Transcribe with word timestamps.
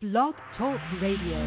Blog 0.00 0.36
Talk 0.56 0.78
Radio. 1.02 1.44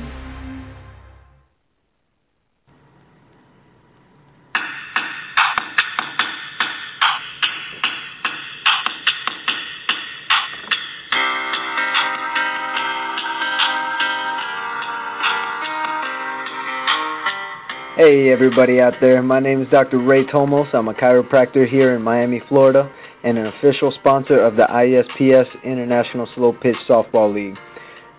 Hey 17.96 18.30
everybody 18.34 18.82
out 18.82 18.96
there, 19.00 19.24
my 19.24 19.40
name 19.40 19.62
is 19.62 19.70
Dr. 19.70 20.00
Ray 20.00 20.26
Tomos. 20.26 20.68
I'm 20.74 20.90
a 20.90 20.94
chiropractor 20.94 21.66
here 21.66 21.96
in 21.96 22.02
Miami, 22.02 22.42
Florida, 22.50 22.92
and 23.24 23.38
an 23.38 23.46
official 23.46 23.94
sponsor 23.98 24.44
of 24.44 24.58
the 24.58 24.64
ISPS 24.64 25.48
International 25.64 26.28
Slow 26.36 26.52
Pitch 26.52 26.76
Softball 26.90 27.34
League. 27.34 27.56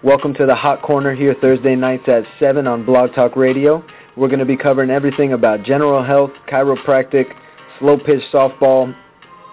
Welcome 0.04 0.34
to 0.34 0.46
the 0.46 0.54
Hot 0.56 0.82
Corner 0.82 1.14
here 1.14 1.36
Thursday 1.40 1.76
nights 1.76 2.02
at 2.08 2.24
7 2.40 2.66
on 2.66 2.84
Blog 2.84 3.14
Talk 3.14 3.36
Radio. 3.36 3.84
We're 4.16 4.26
going 4.26 4.40
to 4.40 4.44
be 4.44 4.56
covering 4.56 4.90
everything 4.90 5.32
about 5.32 5.62
general 5.62 6.04
health, 6.04 6.32
chiropractic, 6.50 7.26
slow 7.78 7.98
pitch 7.98 8.20
softball, 8.34 8.92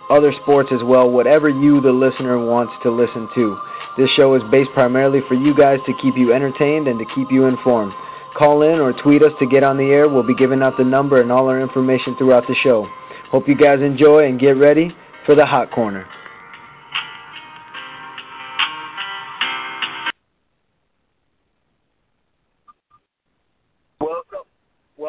other 0.09 0.33
sports 0.41 0.69
as 0.73 0.79
well, 0.83 1.11
whatever 1.11 1.49
you, 1.49 1.81
the 1.81 1.91
listener, 1.91 2.43
wants 2.43 2.73
to 2.81 2.89
listen 2.89 3.29
to. 3.35 3.59
This 3.95 4.09
show 4.15 4.33
is 4.33 4.41
based 4.49 4.71
primarily 4.73 5.19
for 5.27 5.35
you 5.35 5.55
guys 5.55 5.77
to 5.85 5.93
keep 6.01 6.17
you 6.17 6.33
entertained 6.33 6.87
and 6.87 6.97
to 6.97 7.05
keep 7.13 7.27
you 7.29 7.45
informed. 7.45 7.93
Call 8.35 8.63
in 8.63 8.79
or 8.79 8.91
tweet 9.03 9.21
us 9.21 9.33
to 9.37 9.45
get 9.45 9.61
on 9.61 9.77
the 9.77 9.93
air. 9.93 10.09
We'll 10.09 10.25
be 10.25 10.33
giving 10.33 10.63
out 10.63 10.77
the 10.79 10.83
number 10.83 11.21
and 11.21 11.31
all 11.31 11.47
our 11.47 11.61
information 11.61 12.15
throughout 12.17 12.47
the 12.47 12.55
show. 12.63 12.87
Hope 13.29 13.47
you 13.47 13.55
guys 13.55 13.81
enjoy 13.81 14.25
and 14.25 14.39
get 14.39 14.57
ready 14.57 14.89
for 15.27 15.35
the 15.35 15.45
Hot 15.45 15.69
Corner. 15.69 16.07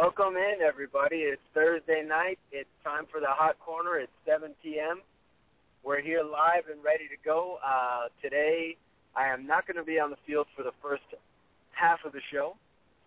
Welcome 0.00 0.34
in 0.34 0.64
everybody. 0.64 1.28
It's 1.28 1.42
Thursday 1.52 2.00
night. 2.00 2.38
It's 2.50 2.72
time 2.82 3.04
for 3.12 3.20
the 3.20 3.28
hot 3.28 3.60
corner. 3.60 3.98
It's 3.98 4.12
7 4.24 4.56
p.m. 4.62 5.04
We're 5.84 6.00
here 6.00 6.22
live 6.24 6.72
and 6.72 6.82
ready 6.82 7.04
to 7.04 7.20
go. 7.22 7.58
Uh, 7.60 8.08
today, 8.24 8.80
I 9.14 9.28
am 9.28 9.46
not 9.46 9.66
going 9.66 9.76
to 9.76 9.84
be 9.84 10.00
on 10.00 10.08
the 10.08 10.16
field 10.26 10.46
for 10.56 10.62
the 10.62 10.72
first 10.80 11.04
half 11.76 12.00
of 12.06 12.12
the 12.12 12.24
show. 12.32 12.56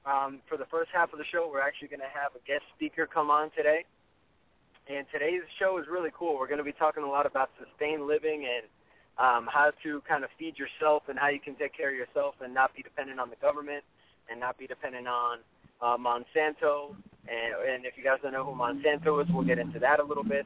Um, 0.05 0.37
for 0.47 0.55
the 0.55 0.69
first 0.69 0.91
half 0.93 1.11
of 1.13 1.17
the 1.17 1.25
show, 1.33 1.49
we're 1.51 1.65
actually 1.65 1.87
going 1.87 2.05
to 2.05 2.13
have 2.13 2.37
a 2.37 2.45
guest 2.45 2.61
speaker 2.77 3.09
come 3.09 3.31
on 3.31 3.49
today. 3.57 3.85
And 4.85 5.07
today's 5.11 5.41
show 5.57 5.79
is 5.81 5.89
really 5.89 6.13
cool. 6.13 6.37
We're 6.37 6.51
going 6.51 6.61
to 6.61 6.63
be 6.63 6.77
talking 6.77 7.01
a 7.01 7.09
lot 7.09 7.25
about 7.25 7.49
sustained 7.57 8.05
living 8.05 8.45
and 8.45 8.69
um, 9.17 9.49
how 9.49 9.73
to 9.81 10.03
kind 10.07 10.23
of 10.23 10.29
feed 10.37 10.61
yourself 10.61 11.09
and 11.09 11.17
how 11.17 11.29
you 11.29 11.39
can 11.39 11.55
take 11.55 11.73
care 11.73 11.89
of 11.89 11.97
yourself 11.97 12.35
and 12.45 12.53
not 12.53 12.69
be 12.77 12.83
dependent 12.83 13.19
on 13.19 13.31
the 13.31 13.39
government 13.41 13.81
and 14.29 14.39
not 14.39 14.61
be 14.61 14.67
dependent 14.67 15.07
on 15.07 15.41
uh, 15.83 15.97
Monsanto. 15.97 16.95
And, 17.27 17.51
and 17.67 17.85
if 17.85 17.93
you 17.97 18.03
guys 18.03 18.19
don't 18.23 18.31
know 18.33 18.45
who 18.45 18.55
Monsanto 18.55 19.21
is, 19.21 19.27
we'll 19.31 19.45
get 19.45 19.59
into 19.59 19.79
that 19.79 19.99
a 19.99 20.03
little 20.03 20.23
bit. 20.23 20.45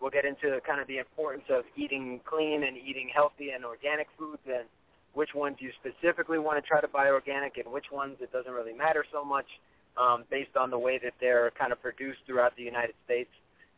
We'll 0.00 0.10
get 0.10 0.24
into 0.24 0.60
kind 0.66 0.80
of 0.80 0.86
the 0.86 0.98
importance 0.98 1.44
of 1.50 1.64
eating 1.76 2.20
clean 2.24 2.62
and 2.64 2.76
eating 2.76 3.10
healthy 3.12 3.50
and 3.50 3.64
organic 3.64 4.06
foods 4.18 4.42
and 4.46 4.64
which 5.14 5.30
ones 5.34 5.56
you 5.60 5.70
specifically 5.80 6.38
want 6.38 6.62
to 6.62 6.68
try 6.68 6.80
to 6.80 6.88
buy 6.88 7.08
organic 7.08 7.56
and 7.56 7.72
which 7.72 7.86
ones 7.90 8.16
it 8.20 8.30
doesn't 8.32 8.52
really 8.52 8.74
matter 8.74 9.04
so 9.10 9.24
much 9.24 9.46
um, 9.96 10.24
based 10.30 10.54
on 10.56 10.70
the 10.70 10.78
way 10.78 11.00
that 11.02 11.14
they're 11.20 11.50
kind 11.58 11.72
of 11.72 11.80
produced 11.80 12.18
throughout 12.26 12.54
the 12.56 12.62
United 12.62 12.94
States. 13.04 13.30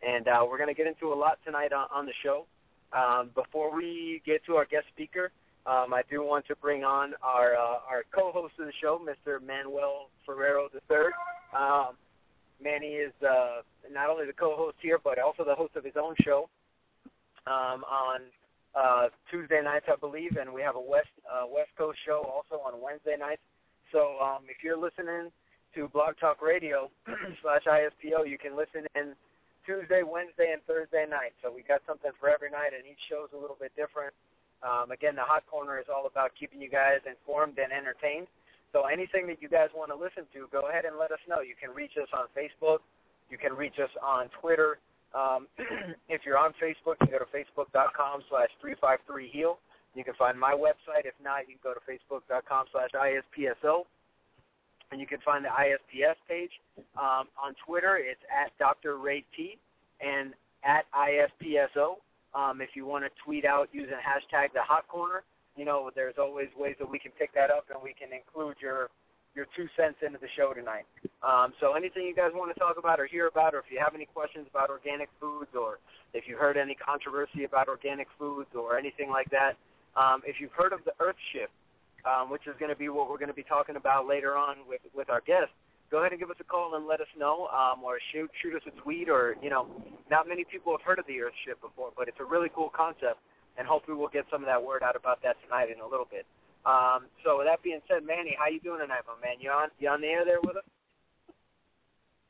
And 0.02 0.26
uh, 0.26 0.44
we're 0.48 0.58
going 0.58 0.68
to 0.68 0.74
get 0.74 0.86
into 0.86 1.12
a 1.12 1.14
lot 1.14 1.38
tonight 1.44 1.72
on, 1.72 1.86
on 1.94 2.06
the 2.06 2.12
show. 2.22 2.46
Um, 2.92 3.30
before 3.34 3.74
we 3.74 4.22
get 4.26 4.44
to 4.46 4.56
our 4.56 4.64
guest 4.64 4.86
speaker, 4.92 5.30
um, 5.66 5.92
I 5.92 6.02
do 6.10 6.22
want 6.22 6.46
to 6.46 6.56
bring 6.56 6.84
on 6.84 7.14
our 7.22 7.54
uh, 7.54 7.80
our 7.88 8.04
co-host 8.14 8.54
of 8.58 8.66
the 8.66 8.72
show, 8.80 9.00
Mr. 9.00 9.44
Manuel 9.44 10.10
Ferrero 10.24 10.68
III. 10.72 10.98
Um, 11.56 11.96
Manny 12.62 12.98
is 12.98 13.12
uh, 13.22 13.62
not 13.92 14.10
only 14.10 14.26
the 14.26 14.32
co-host 14.32 14.76
here, 14.82 14.98
but 15.02 15.18
also 15.18 15.44
the 15.44 15.54
host 15.54 15.76
of 15.76 15.84
his 15.84 15.94
own 16.00 16.14
show 16.24 16.48
um, 17.46 17.84
on 17.84 18.20
uh, 18.74 19.08
Tuesday 19.30 19.62
nights, 19.62 19.86
I 19.90 19.96
believe, 19.96 20.36
and 20.36 20.52
we 20.52 20.62
have 20.62 20.76
a 20.76 20.80
West 20.80 21.12
uh, 21.26 21.46
West 21.46 21.70
Coast 21.76 21.98
show 22.04 22.24
also 22.28 22.62
on 22.62 22.80
Wednesday 22.80 23.16
nights. 23.18 23.42
So 23.92 24.18
um, 24.20 24.44
if 24.48 24.62
you're 24.62 24.78
listening 24.78 25.30
to 25.74 25.88
Blog 25.88 26.16
Talk 26.20 26.42
Radio 26.42 26.90
slash 27.42 27.64
ISPO, 27.64 28.28
you 28.28 28.38
can 28.38 28.56
listen 28.56 28.84
in 28.94 29.14
Tuesday, 29.64 30.00
Wednesday, 30.00 30.52
and 30.52 30.64
Thursday 30.64 31.04
night. 31.08 31.36
So 31.42 31.52
we 31.52 31.62
got 31.62 31.80
something 31.86 32.12
for 32.20 32.28
every 32.28 32.50
night, 32.50 32.72
and 32.76 32.84
each 32.88 33.00
show 33.08 33.24
is 33.24 33.32
a 33.36 33.40
little 33.40 33.56
bit 33.58 33.72
different. 33.76 34.12
Um, 34.62 34.90
again, 34.90 35.14
the 35.14 35.22
Hot 35.22 35.46
Corner 35.46 35.78
is 35.78 35.86
all 35.86 36.06
about 36.06 36.32
keeping 36.38 36.60
you 36.60 36.70
guys 36.70 36.98
informed 37.06 37.58
and 37.58 37.72
entertained. 37.72 38.26
So 38.72 38.84
anything 38.84 39.26
that 39.28 39.40
you 39.40 39.48
guys 39.48 39.68
want 39.74 39.90
to 39.90 39.96
listen 39.96 40.28
to, 40.34 40.48
go 40.52 40.68
ahead 40.68 40.84
and 40.84 40.98
let 40.98 41.10
us 41.10 41.22
know. 41.28 41.40
You 41.40 41.54
can 41.56 41.74
reach 41.74 41.96
us 41.96 42.08
on 42.12 42.26
Facebook. 42.36 42.84
You 43.30 43.38
can 43.38 43.54
reach 43.54 43.78
us 43.82 43.90
on 44.02 44.28
Twitter. 44.40 44.78
Um, 45.14 45.46
if 46.08 46.22
you're 46.26 46.38
on 46.38 46.52
Facebook, 46.60 47.00
you 47.00 47.08
go 47.08 47.18
to 47.18 47.30
facebook.com 47.32 48.22
slash 48.28 48.50
353HEAL. 48.60 49.56
You 49.94 50.04
can 50.04 50.14
find 50.14 50.38
my 50.38 50.52
website. 50.52 51.06
If 51.06 51.14
not, 51.22 51.48
you 51.48 51.56
can 51.56 51.64
go 51.64 51.72
to 51.72 51.80
facebook.com 51.80 52.66
slash 52.72 52.90
ISPSO. 52.92 53.84
And 54.90 55.00
you 55.00 55.06
can 55.06 55.18
find 55.24 55.44
the 55.44 55.48
ISPS 55.48 56.16
page. 56.28 56.52
Um, 56.96 57.28
on 57.36 57.54
Twitter, 57.66 57.96
it's 57.96 58.20
at 58.28 58.56
Dr. 58.58 58.98
Ray 58.98 59.24
T 59.36 59.58
and 60.00 60.32
at 60.64 60.84
ISPSO. 60.92 61.96
Um, 62.38 62.60
if 62.60 62.70
you 62.78 62.86
want 62.86 63.02
to 63.02 63.10
tweet 63.24 63.44
out 63.44 63.68
using 63.72 63.98
hashtag 63.98 64.54
the 64.54 64.62
hot 64.62 64.86
corner, 64.86 65.24
you 65.56 65.64
know, 65.64 65.90
there's 65.94 66.14
always 66.18 66.46
ways 66.56 66.76
that 66.78 66.88
we 66.88 66.98
can 67.00 67.10
pick 67.18 67.34
that 67.34 67.50
up 67.50 67.66
and 67.74 67.82
we 67.82 67.92
can 67.98 68.14
include 68.14 68.54
your 68.62 68.90
your 69.34 69.46
two 69.56 69.66
cents 69.76 69.98
into 70.06 70.18
the 70.18 70.30
show 70.36 70.54
tonight. 70.54 70.86
Um, 71.22 71.52
so 71.60 71.74
anything 71.74 72.06
you 72.06 72.14
guys 72.14 72.30
want 72.34 72.54
to 72.54 72.58
talk 72.58 72.76
about 72.78 72.98
or 72.98 73.06
hear 73.06 73.26
about, 73.26 73.54
or 73.54 73.58
if 73.58 73.66
you 73.70 73.78
have 73.78 73.94
any 73.94 74.06
questions 74.06 74.46
about 74.50 74.70
organic 74.70 75.08
foods, 75.20 75.50
or 75.54 75.78
if 76.14 76.26
you 76.26 76.36
heard 76.36 76.56
any 76.56 76.74
controversy 76.74 77.44
about 77.44 77.68
organic 77.68 78.08
foods 78.18 78.48
or 78.54 78.78
anything 78.78 79.10
like 79.10 79.30
that, 79.30 79.54
um, 79.94 80.22
if 80.24 80.40
you've 80.40 80.54
heard 80.54 80.72
of 80.72 80.80
the 80.84 80.92
Earth 80.98 81.18
Shift, 81.32 81.52
um, 82.06 82.30
which 82.30 82.46
is 82.46 82.54
going 82.58 82.70
to 82.70 82.78
be 82.78 82.88
what 82.88 83.10
we're 83.10 83.18
going 83.18 83.34
to 83.34 83.36
be 83.36 83.46
talking 83.46 83.76
about 83.76 84.06
later 84.06 84.36
on 84.36 84.56
with 84.68 84.80
with 84.94 85.10
our 85.10 85.20
guest, 85.20 85.50
go 85.90 85.98
ahead 85.98 86.12
and 86.12 86.20
give 86.20 86.30
us 86.30 86.36
a 86.40 86.44
call 86.44 86.74
and 86.76 86.86
let 86.86 87.00
us 87.00 87.10
know, 87.16 87.48
um, 87.48 87.82
or 87.82 87.98
shoot 88.12 88.30
shoot 88.42 88.54
us 88.54 88.62
a 88.66 88.74
tweet, 88.80 89.08
or 89.08 89.36
you 89.42 89.50
know, 89.50 89.66
not 90.10 90.28
many 90.28 90.44
people 90.44 90.72
have 90.72 90.82
heard 90.82 90.98
of 90.98 91.06
the 91.06 91.14
Earthship 91.14 91.60
before, 91.60 91.90
but 91.96 92.08
it's 92.08 92.20
a 92.20 92.24
really 92.24 92.48
cool 92.54 92.70
concept, 92.74 93.20
and 93.56 93.66
hopefully 93.66 93.96
we'll 93.96 94.12
get 94.12 94.24
some 94.30 94.42
of 94.42 94.46
that 94.46 94.62
word 94.62 94.82
out 94.82 94.96
about 94.96 95.22
that 95.22 95.36
tonight 95.44 95.68
in 95.72 95.80
a 95.80 95.86
little 95.86 96.06
bit. 96.10 96.26
Um, 96.66 97.06
so 97.24 97.38
with 97.38 97.46
that 97.46 97.62
being 97.62 97.80
said, 97.88 98.04
Manny, 98.04 98.36
how 98.38 98.48
you 98.48 98.60
doing 98.60 98.80
tonight, 98.80 99.08
my 99.08 99.16
man? 99.24 99.40
You 99.40 99.50
on 99.50 99.68
you 99.78 99.88
on 99.88 100.00
the 100.00 100.08
air 100.08 100.24
there 100.24 100.40
with 100.42 100.56
us? 100.56 100.68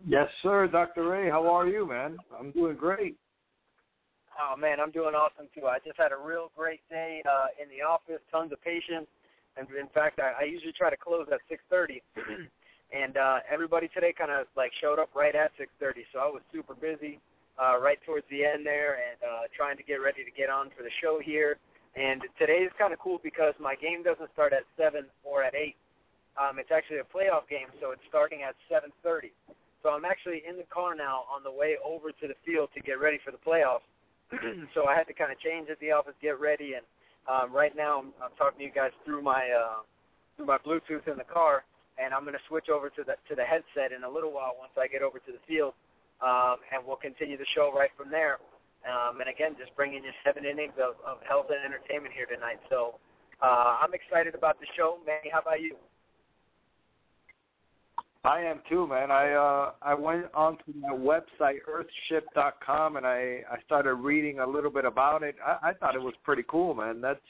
Yes, 0.07 0.29
sir, 0.43 0.69
Dr. 0.69 1.09
Ray. 1.09 1.29
How 1.29 1.47
are 1.53 1.67
you, 1.67 1.89
man? 1.89 2.17
I'm 2.39 2.53
doing 2.53 2.77
great. 2.77 3.17
Oh 4.39 4.57
man, 4.57 4.79
I'm 4.79 4.93
doing 4.93 5.15
awesome 5.15 5.51
too. 5.55 5.67
I 5.67 5.79
just 5.85 5.99
had 5.99 6.13
a 6.13 6.17
real 6.17 6.53
great 6.57 6.81
day 6.89 7.23
uh, 7.27 7.51
in 7.61 7.69
the 7.69 7.83
office, 7.83 8.23
tons 8.31 8.53
of 8.53 8.63
patients, 8.63 9.11
and 9.57 9.67
in 9.75 9.89
fact, 9.91 10.21
I, 10.21 10.45
I 10.45 10.47
usually 10.47 10.73
try 10.73 10.91
to 10.91 10.97
close 10.97 11.27
at 11.33 11.41
6:30. 11.51 11.99
and 12.93 13.17
uh, 13.17 13.39
everybody 13.51 13.89
today 13.93 14.15
kind 14.17 14.31
of 14.31 14.47
like 14.57 14.73
showed 14.81 14.99
up 14.99 15.11
right 15.15 15.35
at 15.35 15.53
6:30, 15.61 16.09
so 16.13 16.19
I 16.21 16.29
was 16.29 16.43
super 16.53 16.75
busy 16.75 17.21
uh, 17.61 17.79
right 17.81 17.99
towards 18.07 18.25
the 18.31 18.45
end 18.45 18.65
there, 18.65 18.97
and 18.97 19.19
uh, 19.23 19.45
trying 19.57 19.77
to 19.77 19.83
get 19.83 20.01
ready 20.01 20.25
to 20.25 20.31
get 20.31 20.49
on 20.49 20.71
for 20.77 20.83
the 20.83 20.93
show 21.03 21.21
here. 21.23 21.59
And 21.97 22.23
today 22.39 22.65
is 22.65 22.73
kind 22.79 22.93
of 22.93 22.99
cool 23.01 23.21
because 23.23 23.55
my 23.59 23.75
game 23.75 24.03
doesn't 24.03 24.31
start 24.33 24.53
at 24.53 24.63
seven 24.77 25.05
or 25.25 25.43
at 25.43 25.55
eight. 25.55 25.77
Um, 26.39 26.59
it's 26.59 26.71
actually 26.71 27.03
a 27.03 27.09
playoff 27.09 27.51
game, 27.51 27.67
so 27.81 27.91
it's 27.91 28.05
starting 28.09 28.43
at 28.43 28.55
7:30. 28.71 29.33
So 29.83 29.91
I'm 29.91 30.05
actually 30.05 30.43
in 30.49 30.57
the 30.57 30.69
car 30.73 30.95
now 30.95 31.25
on 31.31 31.43
the 31.43 31.53
way 31.53 31.77
over 31.85 32.11
to 32.11 32.27
the 32.27 32.35
field 32.45 32.71
to 32.75 32.81
get 32.81 33.01
ready 33.01 33.19
for 33.25 33.31
the 33.31 33.43
playoffs. 33.43 33.87
so 34.75 34.87
I 34.87 34.95
had 34.95 35.07
to 35.07 35.15
kind 35.15 35.33
of 35.33 35.39
change 35.41 35.69
at 35.71 35.79
the 35.81 35.93
office, 35.93 36.15
get 36.21 36.41
ready, 36.41 36.75
and 36.75 36.85
um, 37.29 37.53
right 37.53 37.75
now 37.77 38.01
I'm, 38.01 38.13
I'm 38.23 38.35
talking 38.37 38.59
to 38.61 38.65
you 38.65 38.73
guys 38.73 38.93
through 39.05 39.23
my 39.23 39.49
uh, 39.51 39.85
through 40.37 40.47
my 40.47 40.59
Bluetooth 40.59 41.07
in 41.09 41.19
the 41.19 41.29
car 41.29 41.65
and 42.01 42.15
I'm 42.15 42.23
going 42.23 42.39
to 42.39 42.47
switch 42.49 42.69
over 42.71 42.89
to 42.91 43.03
the 43.05 43.15
to 43.29 43.35
the 43.35 43.45
headset 43.45 43.93
in 43.93 44.05
a 44.05 44.11
little 44.11 44.33
while 44.33 44.55
once 44.59 44.73
I 44.79 44.87
get 44.89 45.03
over 45.03 45.19
to 45.19 45.33
the 45.33 45.43
field, 45.47 45.75
um, 46.23 46.57
and 46.73 46.87
we'll 46.87 46.97
continue 46.97 47.37
the 47.37 47.51
show 47.55 47.71
right 47.75 47.91
from 47.97 48.11
there. 48.11 48.39
Um, 48.87 49.21
and 49.21 49.29
again, 49.29 49.57
just 49.59 49.75
bringing 49.75 50.05
you 50.05 50.11
seven 50.25 50.45
innings 50.47 50.79
of, 50.79 50.95
of 51.05 51.19
health 51.27 51.47
and 51.51 51.59
entertainment 51.65 52.15
here 52.15 52.27
tonight. 52.27 52.61
So 52.71 52.99
Uh, 53.41 53.79
I'm 53.83 53.95
excited 53.95 54.35
about 54.35 54.59
the 54.59 54.67
show, 54.77 54.99
Manny. 55.07 55.31
How 55.33 55.41
about 55.41 55.61
you? 55.61 55.77
I 58.25 58.41
am 58.41 58.61
too, 58.69 58.87
man. 58.87 59.11
I 59.13 59.33
uh 59.33 59.73
I 59.81 59.95
went 59.95 60.27
onto 60.35 60.73
my 60.77 60.91
website 60.91 61.59
earthship.com 61.71 62.97
and 62.97 63.07
I 63.07 63.43
I 63.51 63.61
started 63.65 63.95
reading 63.95 64.41
a 64.41 64.47
little 64.47 64.71
bit 64.71 64.85
about 64.85 65.23
it. 65.23 65.37
I, 65.45 65.71
I 65.71 65.73
thought 65.73 65.95
it 65.95 66.03
was 66.03 66.15
pretty 66.25 66.43
cool, 66.49 66.75
man. 66.75 67.01
That's 67.01 67.21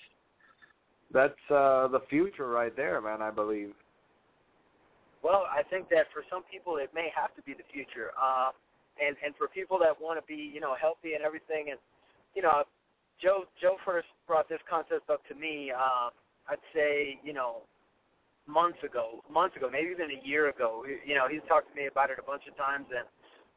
that's 1.13 1.45
uh 1.51 1.89
the 1.89 2.01
future 2.09 2.49
right 2.49 2.75
there, 2.75 3.01
man, 3.03 3.21
I 3.21 3.31
believe. 3.31 3.75
Well, 5.23 5.47
I 5.51 5.63
think 5.67 5.89
that 5.91 6.07
for 6.13 6.23
some 6.31 6.43
people 6.51 6.77
it 6.77 6.91
may 6.95 7.11
have 7.15 7.35
to 7.37 7.43
be 7.43 7.55
the 7.55 7.67
future. 7.73 8.13
Uh 8.15 8.51
and 9.01 9.17
and 9.25 9.35
for 9.37 9.49
people 9.49 9.79
that 9.79 9.95
want 10.01 10.19
to 10.21 10.25
be, 10.27 10.39
you 10.39 10.61
know, 10.61 10.75
healthy 10.75 11.15
and 11.15 11.23
everything 11.23 11.71
and 11.71 11.79
you 12.35 12.43
know, 12.43 12.65
Joe 13.23 13.45
Joe 13.61 13.77
first 13.85 14.09
brought 14.27 14.49
this 14.49 14.63
concept 14.69 15.11
up 15.11 15.27
to 15.29 15.35
me 15.35 15.73
uh 15.75 16.11
I'd 16.49 16.65
say, 16.73 17.21
you 17.23 17.35
know, 17.35 17.69
months 18.49 18.81
ago, 18.83 19.23
months 19.31 19.55
ago, 19.57 19.69
maybe 19.71 19.93
even 19.93 20.09
a 20.11 20.21
year 20.27 20.49
ago. 20.49 20.83
You 21.05 21.15
know, 21.15 21.29
he's 21.29 21.45
talked 21.47 21.69
to 21.69 21.75
me 21.77 21.87
about 21.87 22.11
it 22.11 22.17
a 22.19 22.25
bunch 22.25 22.49
of 22.49 22.57
times, 22.57 22.89
and 22.89 23.05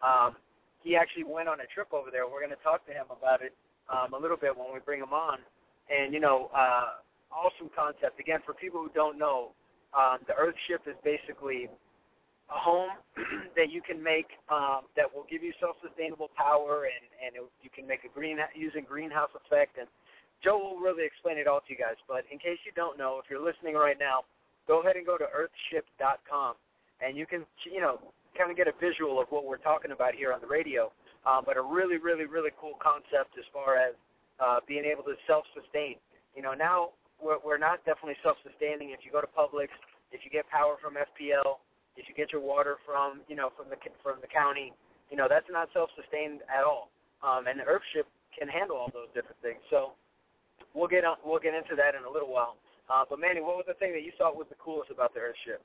um, 0.03 0.35
he 0.83 0.99
actually 0.99 1.23
went 1.23 1.47
on 1.47 1.63
a 1.63 1.67
trip 1.73 1.87
over 1.95 2.11
there. 2.11 2.27
We're 2.27 2.43
going 2.43 2.53
to 2.53 2.61
talk 2.61 2.85
to 2.87 2.93
him 2.93 3.07
about 3.07 3.41
it 3.41 3.55
um, 3.87 4.13
a 4.13 4.19
little 4.19 4.37
bit 4.37 4.51
when 4.51 4.67
we 4.75 4.83
bring 4.83 4.99
him 4.99 5.15
on. 5.15 5.39
And 5.89 6.13
you 6.13 6.19
know, 6.19 6.51
uh, 6.53 6.99
awesome 7.31 7.71
concept. 7.73 8.19
Again, 8.19 8.43
for 8.45 8.53
people 8.53 8.83
who 8.83 8.91
don't 8.93 9.17
know, 9.17 9.55
um, 9.91 10.19
the 10.27 10.33
Earth 10.33 10.55
Ship 10.67 10.81
is 10.88 10.95
basically 11.03 11.67
a 12.51 12.57
home 12.59 12.91
that 13.55 13.71
you 13.71 13.81
can 13.81 14.01
make 14.01 14.27
um, 14.51 14.88
that 14.95 15.07
will 15.07 15.25
give 15.31 15.43
you 15.43 15.53
self-sustainable 15.59 16.31
power, 16.35 16.88
and 16.88 17.05
and 17.23 17.35
it, 17.35 17.43
you 17.63 17.69
can 17.71 17.88
make 17.88 18.03
a 18.03 18.11
green 18.11 18.38
using 18.55 18.83
greenhouse 18.83 19.31
effect. 19.35 19.77
And 19.79 19.88
Joe 20.43 20.59
will 20.59 20.79
really 20.79 21.05
explain 21.05 21.38
it 21.38 21.47
all 21.47 21.61
to 21.61 21.69
you 21.69 21.79
guys. 21.79 21.99
But 22.07 22.23
in 22.31 22.39
case 22.39 22.59
you 22.65 22.71
don't 22.75 22.97
know, 22.97 23.19
if 23.23 23.29
you're 23.29 23.43
listening 23.43 23.75
right 23.75 23.97
now, 23.99 24.27
go 24.67 24.81
ahead 24.81 24.95
and 24.95 25.05
go 25.05 25.17
to 25.17 25.27
earthship.com, 25.31 26.55
and 26.99 27.15
you 27.15 27.25
can, 27.25 27.45
you 27.63 27.79
know, 27.79 27.99
kind 28.37 28.51
of 28.51 28.57
get 28.57 28.67
a 28.67 28.75
visual 28.79 29.19
of 29.19 29.27
what 29.29 29.45
we're 29.45 29.61
talking 29.61 29.91
about 29.91 30.15
here 30.15 30.33
on 30.33 30.41
the 30.41 30.47
radio. 30.47 30.91
Um, 31.21 31.44
but 31.45 31.55
a 31.55 31.61
really, 31.61 31.97
really, 32.01 32.25
really 32.25 32.49
cool 32.59 32.73
concept 32.81 33.37
as 33.37 33.45
far 33.53 33.77
as 33.77 33.94
uh, 34.41 34.57
being 34.67 34.85
able 34.85 35.03
to 35.03 35.13
self-sustain. 35.27 36.01
You 36.35 36.41
know, 36.41 36.53
now 36.57 36.97
we're, 37.21 37.39
we're 37.45 37.62
not 37.62 37.85
definitely 37.85 38.18
self-sustaining. 38.23 38.91
If 38.91 39.06
you 39.06 39.12
go 39.12 39.21
to 39.21 39.29
Publix, 39.29 39.69
if 40.12 40.25
you 40.25 40.31
get 40.33 40.50
power 40.50 40.75
from 40.81 40.97
FPL, 40.97 41.62
if 41.95 42.09
you 42.09 42.15
get 42.15 42.31
your 42.33 42.41
water 42.41 42.77
from, 42.85 43.21
you 43.29 43.35
know, 43.35 43.51
from 43.56 43.69
the 43.69 43.77
from 44.01 44.18
the 44.21 44.27
county, 44.27 44.73
you 45.09 45.18
know, 45.18 45.27
that's 45.29 45.47
not 45.51 45.69
self-sustained 45.73 46.41
at 46.50 46.63
all. 46.63 46.89
Um, 47.21 47.47
and 47.47 47.59
the 47.59 47.68
Earthship 47.68 48.07
can 48.38 48.47
handle 48.47 48.77
all 48.77 48.89
those 48.94 49.12
different 49.13 49.38
things. 49.41 49.59
So 49.69 49.94
we'll 50.73 50.88
get 50.88 51.06
on, 51.06 51.18
we'll 51.23 51.39
get 51.39 51.53
into 51.53 51.75
that 51.75 51.95
in 51.95 52.03
a 52.03 52.12
little 52.12 52.31
while. 52.31 52.57
Uh, 52.89 53.03
but 53.09 53.19
Manny, 53.19 53.41
what 53.41 53.56
was 53.56 53.65
the 53.68 53.75
thing 53.75 53.94
that 53.94 54.03
you 54.03 54.12
thought 54.18 54.35
was 54.35 54.47
the 54.50 54.59
coolest 54.59 54.91
about 54.91 55.13
the 55.13 55.19
Earthship? 55.19 55.62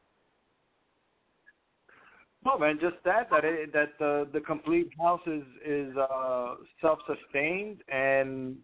Well, 2.45 2.59
man, 2.59 2.79
just 2.81 2.97
that 3.05 3.29
that 3.31 3.45
it, 3.45 3.73
that 3.73 3.99
the 3.99 4.29
the 4.33 4.41
complete 4.41 4.91
house 5.01 5.23
is 5.27 5.43
is 5.65 5.97
uh, 5.97 6.55
self-sustained, 6.81 7.83
and 7.89 8.57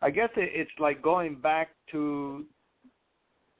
I 0.00 0.10
guess 0.10 0.30
it, 0.36 0.50
it's 0.54 0.70
like 0.78 1.02
going 1.02 1.36
back 1.36 1.70
to 1.92 2.44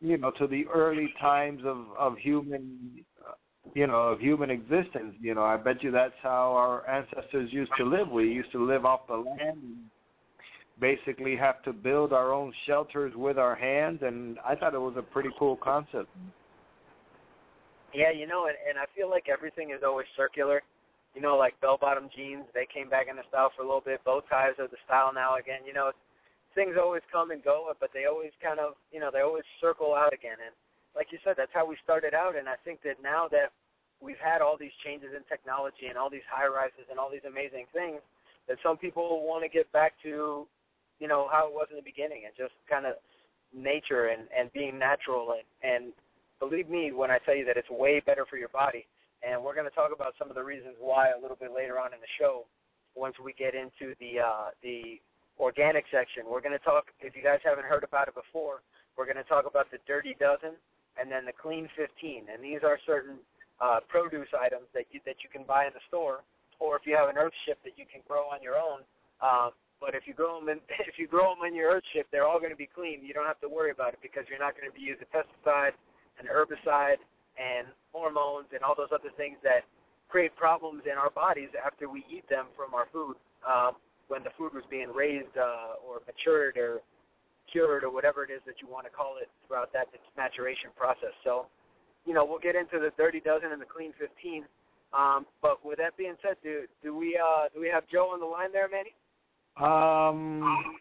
you 0.00 0.16
know 0.16 0.30
to 0.32 0.46
the 0.46 0.66
early 0.68 1.12
times 1.20 1.62
of 1.64 1.86
of 1.98 2.16
human 2.18 3.04
you 3.74 3.86
know 3.86 4.00
of 4.08 4.20
human 4.20 4.50
existence. 4.50 5.14
You 5.20 5.34
know, 5.34 5.44
I 5.44 5.56
bet 5.56 5.82
you 5.82 5.90
that's 5.90 6.14
how 6.22 6.52
our 6.52 6.88
ancestors 6.88 7.52
used 7.52 7.72
to 7.78 7.84
live. 7.84 8.08
We 8.10 8.24
used 8.24 8.52
to 8.52 8.64
live 8.64 8.84
off 8.84 9.06
the 9.08 9.16
land. 9.16 9.40
And, 9.40 9.76
basically 10.80 11.36
have 11.36 11.62
to 11.64 11.72
build 11.72 12.12
our 12.12 12.32
own 12.32 12.52
shelters 12.66 13.12
with 13.16 13.38
our 13.38 13.54
hands 13.54 14.00
and 14.02 14.38
I 14.46 14.54
thought 14.54 14.74
it 14.74 14.80
was 14.80 14.94
a 14.96 15.02
pretty 15.02 15.30
cool 15.38 15.56
concept. 15.56 16.08
Yeah, 17.94 18.12
you 18.12 18.26
know, 18.26 18.46
and, 18.46 18.56
and 18.68 18.78
I 18.78 18.84
feel 18.94 19.10
like 19.10 19.26
everything 19.32 19.70
is 19.70 19.80
always 19.84 20.06
circular. 20.16 20.62
You 21.14 21.22
know, 21.22 21.36
like 21.36 21.58
bell 21.60 21.78
bottom 21.80 22.08
jeans, 22.14 22.44
they 22.54 22.66
came 22.72 22.88
back 22.88 23.06
into 23.08 23.22
style 23.28 23.50
for 23.56 23.62
a 23.62 23.66
little 23.66 23.80
bit. 23.80 24.04
Bow 24.04 24.20
ties 24.28 24.52
are 24.58 24.68
the 24.68 24.76
style 24.84 25.10
now 25.12 25.36
again. 25.36 25.60
You 25.66 25.72
know, 25.72 25.90
things 26.58 26.74
always 26.74 27.06
come 27.14 27.30
and 27.30 27.38
go, 27.38 27.70
but 27.78 27.94
they 27.94 28.10
always 28.10 28.34
kind 28.42 28.58
of, 28.58 28.74
you 28.90 28.98
know, 28.98 29.14
they 29.14 29.22
always 29.22 29.46
circle 29.62 29.94
out 29.94 30.10
again. 30.12 30.42
And 30.42 30.50
like 30.98 31.14
you 31.14 31.22
said, 31.22 31.38
that's 31.38 31.54
how 31.54 31.62
we 31.62 31.78
started 31.86 32.18
out. 32.18 32.34
And 32.34 32.50
I 32.50 32.58
think 32.66 32.82
that 32.82 32.98
now 32.98 33.30
that 33.30 33.54
we've 34.02 34.18
had 34.18 34.42
all 34.42 34.58
these 34.58 34.74
changes 34.82 35.14
in 35.14 35.22
technology 35.30 35.86
and 35.86 35.94
all 35.94 36.10
these 36.10 36.26
high 36.26 36.50
rises 36.50 36.90
and 36.90 36.98
all 36.98 37.06
these 37.06 37.22
amazing 37.22 37.70
things, 37.70 38.02
that 38.50 38.58
some 38.66 38.74
people 38.74 39.22
want 39.22 39.46
to 39.46 39.48
get 39.48 39.70
back 39.70 39.94
to 40.02 40.50
you 40.98 41.06
know 41.06 41.28
how 41.30 41.46
it 41.46 41.54
was 41.54 41.68
in 41.70 41.76
the 41.76 41.86
beginning 41.86 42.26
and 42.26 42.34
just 42.34 42.54
kind 42.68 42.86
of 42.86 42.98
nature 43.54 44.10
and 44.10 44.26
and 44.34 44.50
being 44.52 44.78
natural 44.78 45.38
and 45.38 45.46
and 45.62 45.92
believe 46.42 46.68
me 46.68 46.90
when 46.90 47.10
I 47.10 47.18
tell 47.22 47.36
you 47.36 47.44
that 47.46 47.56
it's 47.56 47.70
way 47.70 48.02
better 48.04 48.26
for 48.28 48.36
your 48.36 48.50
body. 48.50 48.86
And 49.22 49.42
we're 49.42 49.54
going 49.54 49.66
to 49.68 49.74
talk 49.74 49.90
about 49.94 50.14
some 50.18 50.30
of 50.30 50.34
the 50.34 50.42
reasons 50.42 50.74
why 50.78 51.10
a 51.10 51.20
little 51.20 51.36
bit 51.38 51.50
later 51.54 51.78
on 51.78 51.92
in 51.92 51.98
the 51.98 52.12
show 52.18 52.46
once 52.94 53.14
we 53.18 53.32
get 53.34 53.54
into 53.54 53.94
the 53.98 54.22
uh, 54.22 54.50
the 54.62 54.98
organic 55.38 55.84
section. 55.90 56.26
We're 56.26 56.42
going 56.42 56.56
to 56.56 56.62
talk 56.62 56.90
if 57.00 57.14
you 57.14 57.22
guys 57.22 57.38
haven't 57.44 57.64
heard 57.64 57.84
about 57.84 58.08
it 58.08 58.14
before, 58.14 58.62
we're 58.96 59.06
going 59.06 59.22
to 59.22 59.30
talk 59.30 59.46
about 59.46 59.70
the 59.70 59.78
dirty 59.86 60.16
dozen 60.18 60.58
and 60.98 61.10
then 61.10 61.24
the 61.24 61.32
clean 61.32 61.70
15. 61.78 62.26
And 62.26 62.42
these 62.42 62.60
are 62.66 62.78
certain 62.84 63.22
uh, 63.62 63.78
produce 63.88 64.28
items 64.34 64.66
that 64.74 64.86
you 64.90 65.00
that 65.06 65.22
you 65.22 65.30
can 65.30 65.46
buy 65.46 65.66
in 65.66 65.72
the 65.74 65.82
store 65.86 66.22
or 66.58 66.76
if 66.76 66.82
you 66.86 66.94
have 66.98 67.08
an 67.08 67.18
earth 67.18 67.34
ship 67.46 67.58
that 67.62 67.78
you 67.78 67.86
can 67.86 68.02
grow 68.06 68.26
on 68.26 68.42
your 68.42 68.58
own. 68.58 68.82
Um, 69.22 69.54
but 69.80 69.94
if 69.94 70.10
you 70.10 70.14
grow 70.14 70.38
them 70.38 70.50
in, 70.50 70.58
if 70.90 70.98
you 70.98 71.06
grow 71.06 71.34
them 71.34 71.46
in 71.46 71.54
your 71.54 71.70
earth 71.70 71.86
ship, 71.94 72.06
they're 72.10 72.26
all 72.26 72.38
going 72.42 72.54
to 72.54 72.58
be 72.58 72.68
clean. 72.68 73.06
You 73.06 73.14
don't 73.14 73.26
have 73.26 73.40
to 73.46 73.48
worry 73.48 73.70
about 73.70 73.94
it 73.94 74.02
because 74.02 74.26
you're 74.26 74.42
not 74.42 74.58
going 74.58 74.66
to 74.66 74.74
be 74.74 74.82
using 74.82 75.06
pesticide 75.14 75.78
and 76.18 76.26
herbicide 76.26 76.98
and 77.38 77.70
hormones 77.94 78.50
and 78.50 78.66
all 78.66 78.74
those 78.74 78.90
other 78.90 79.14
things 79.14 79.38
that 79.46 79.62
create 80.10 80.34
problems 80.34 80.82
in 80.90 80.98
our 80.98 81.10
bodies 81.10 81.50
after 81.54 81.88
we 81.88 82.02
eat 82.10 82.26
them 82.28 82.46
from 82.56 82.74
our 82.74 82.90
food 82.90 83.14
uh, 83.46 83.70
when 84.08 84.22
the 84.24 84.30
food 84.36 84.52
was 84.54 84.64
being 84.70 84.88
raised 84.88 85.36
uh, 85.36 85.80
or 85.84 86.00
matured 86.06 86.56
or 86.56 86.80
cured 87.50 87.84
or 87.84 87.90
whatever 87.90 88.24
it 88.24 88.30
is 88.30 88.40
that 88.46 88.56
you 88.60 88.68
want 88.68 88.84
to 88.84 88.92
call 88.92 89.16
it 89.20 89.28
throughout 89.46 89.72
that 89.72 89.86
maturation 90.16 90.70
process. 90.76 91.12
So, 91.24 91.46
you 92.04 92.12
know, 92.12 92.24
we'll 92.24 92.38
get 92.38 92.56
into 92.56 92.78
the 92.78 92.90
dirty 92.96 93.20
dozen 93.20 93.52
and 93.52 93.60
the 93.60 93.66
clean 93.66 93.92
15. 93.98 94.44
Um, 94.96 95.26
but 95.42 95.64
with 95.64 95.78
that 95.78 95.96
being 95.96 96.14
said, 96.22 96.36
do 96.42 96.62
do 96.82 96.96
we 96.96 97.18
uh, 97.22 97.48
do 97.52 97.60
we 97.60 97.68
have 97.68 97.84
Joe 97.92 98.10
on 98.12 98.20
the 98.20 98.26
line 98.26 98.52
there, 98.52 98.68
Manny? 98.68 98.94
Um, 99.60 100.78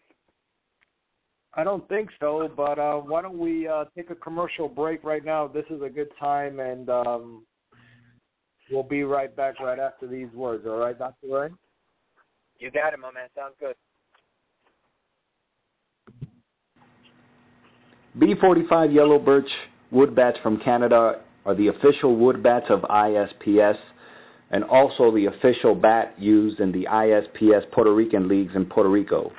I 1.54 1.64
don't 1.64 1.86
think 1.88 2.08
so, 2.20 2.48
but 2.56 2.78
uh, 2.78 2.96
why 2.96 3.20
don't 3.20 3.38
we 3.38 3.68
uh, 3.68 3.84
take 3.96 4.10
a 4.10 4.14
commercial 4.14 4.68
break 4.68 5.04
right 5.04 5.24
now? 5.24 5.46
This 5.46 5.64
is 5.70 5.82
a 5.82 5.90
good 5.90 6.08
time, 6.18 6.60
and 6.60 6.88
um, 6.88 7.46
we'll 8.70 8.82
be 8.82 9.02
right 9.02 9.34
back 9.34 9.60
right 9.60 9.78
after 9.78 10.06
these 10.06 10.32
words. 10.32 10.64
All 10.66 10.78
right, 10.78 10.98
Dr. 10.98 11.26
Ray? 11.28 11.48
You 12.58 12.70
got 12.70 12.92
it, 12.92 12.98
my 12.98 13.12
man. 13.12 13.28
Sounds 13.36 13.54
good. 13.60 13.76
B45 18.18 18.92
Yellow 18.92 19.18
Birch 19.18 19.48
wood 19.90 20.14
bats 20.14 20.36
from 20.42 20.58
Canada 20.58 21.20
are 21.46 21.54
the 21.54 21.68
official 21.68 22.16
wood 22.16 22.42
bats 22.42 22.66
of 22.68 22.80
ISPS 22.80 23.76
and 24.50 24.64
also 24.64 25.14
the 25.14 25.26
official 25.26 25.74
bat 25.74 26.14
used 26.18 26.58
in 26.60 26.72
the 26.72 26.86
ISPS 26.90 27.70
Puerto 27.72 27.94
Rican 27.94 28.28
leagues 28.28 28.52
in 28.56 28.64
Puerto 28.64 28.88
Rico. 28.88 29.30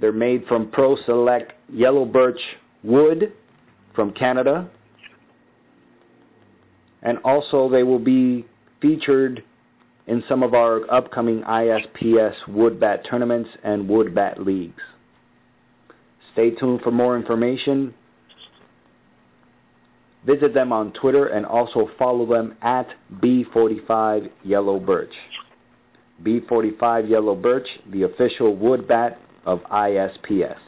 They're 0.00 0.12
made 0.12 0.44
from 0.46 0.70
Pro 0.70 0.96
Select 1.04 1.52
yellow 1.72 2.04
birch 2.04 2.40
wood 2.82 3.32
from 3.94 4.12
Canada. 4.12 4.68
And 7.02 7.18
also, 7.24 7.68
they 7.68 7.82
will 7.82 7.98
be 7.98 8.46
featured 8.80 9.42
in 10.06 10.22
some 10.28 10.42
of 10.42 10.54
our 10.54 10.90
upcoming 10.92 11.42
ISPS 11.42 12.34
wood 12.48 12.80
bat 12.80 13.02
tournaments 13.08 13.50
and 13.62 13.88
wood 13.88 14.14
bat 14.14 14.42
leagues. 14.42 14.80
Stay 16.32 16.50
tuned 16.50 16.80
for 16.82 16.90
more 16.90 17.16
information 17.16 17.94
Visit 20.24 20.54
them 20.54 20.72
on 20.72 20.92
Twitter 20.92 21.26
and 21.26 21.44
also 21.44 21.90
follow 21.98 22.26
them 22.26 22.54
at 22.62 22.86
B45 23.20 24.30
Yellow 24.44 24.78
Birch. 24.78 25.12
B45 26.22 27.10
Yellow 27.10 27.34
Birch, 27.34 27.66
the 27.90 28.02
official 28.04 28.54
wood 28.54 28.86
bat 28.86 29.18
of 29.44 29.60
ISPS. 29.70 30.58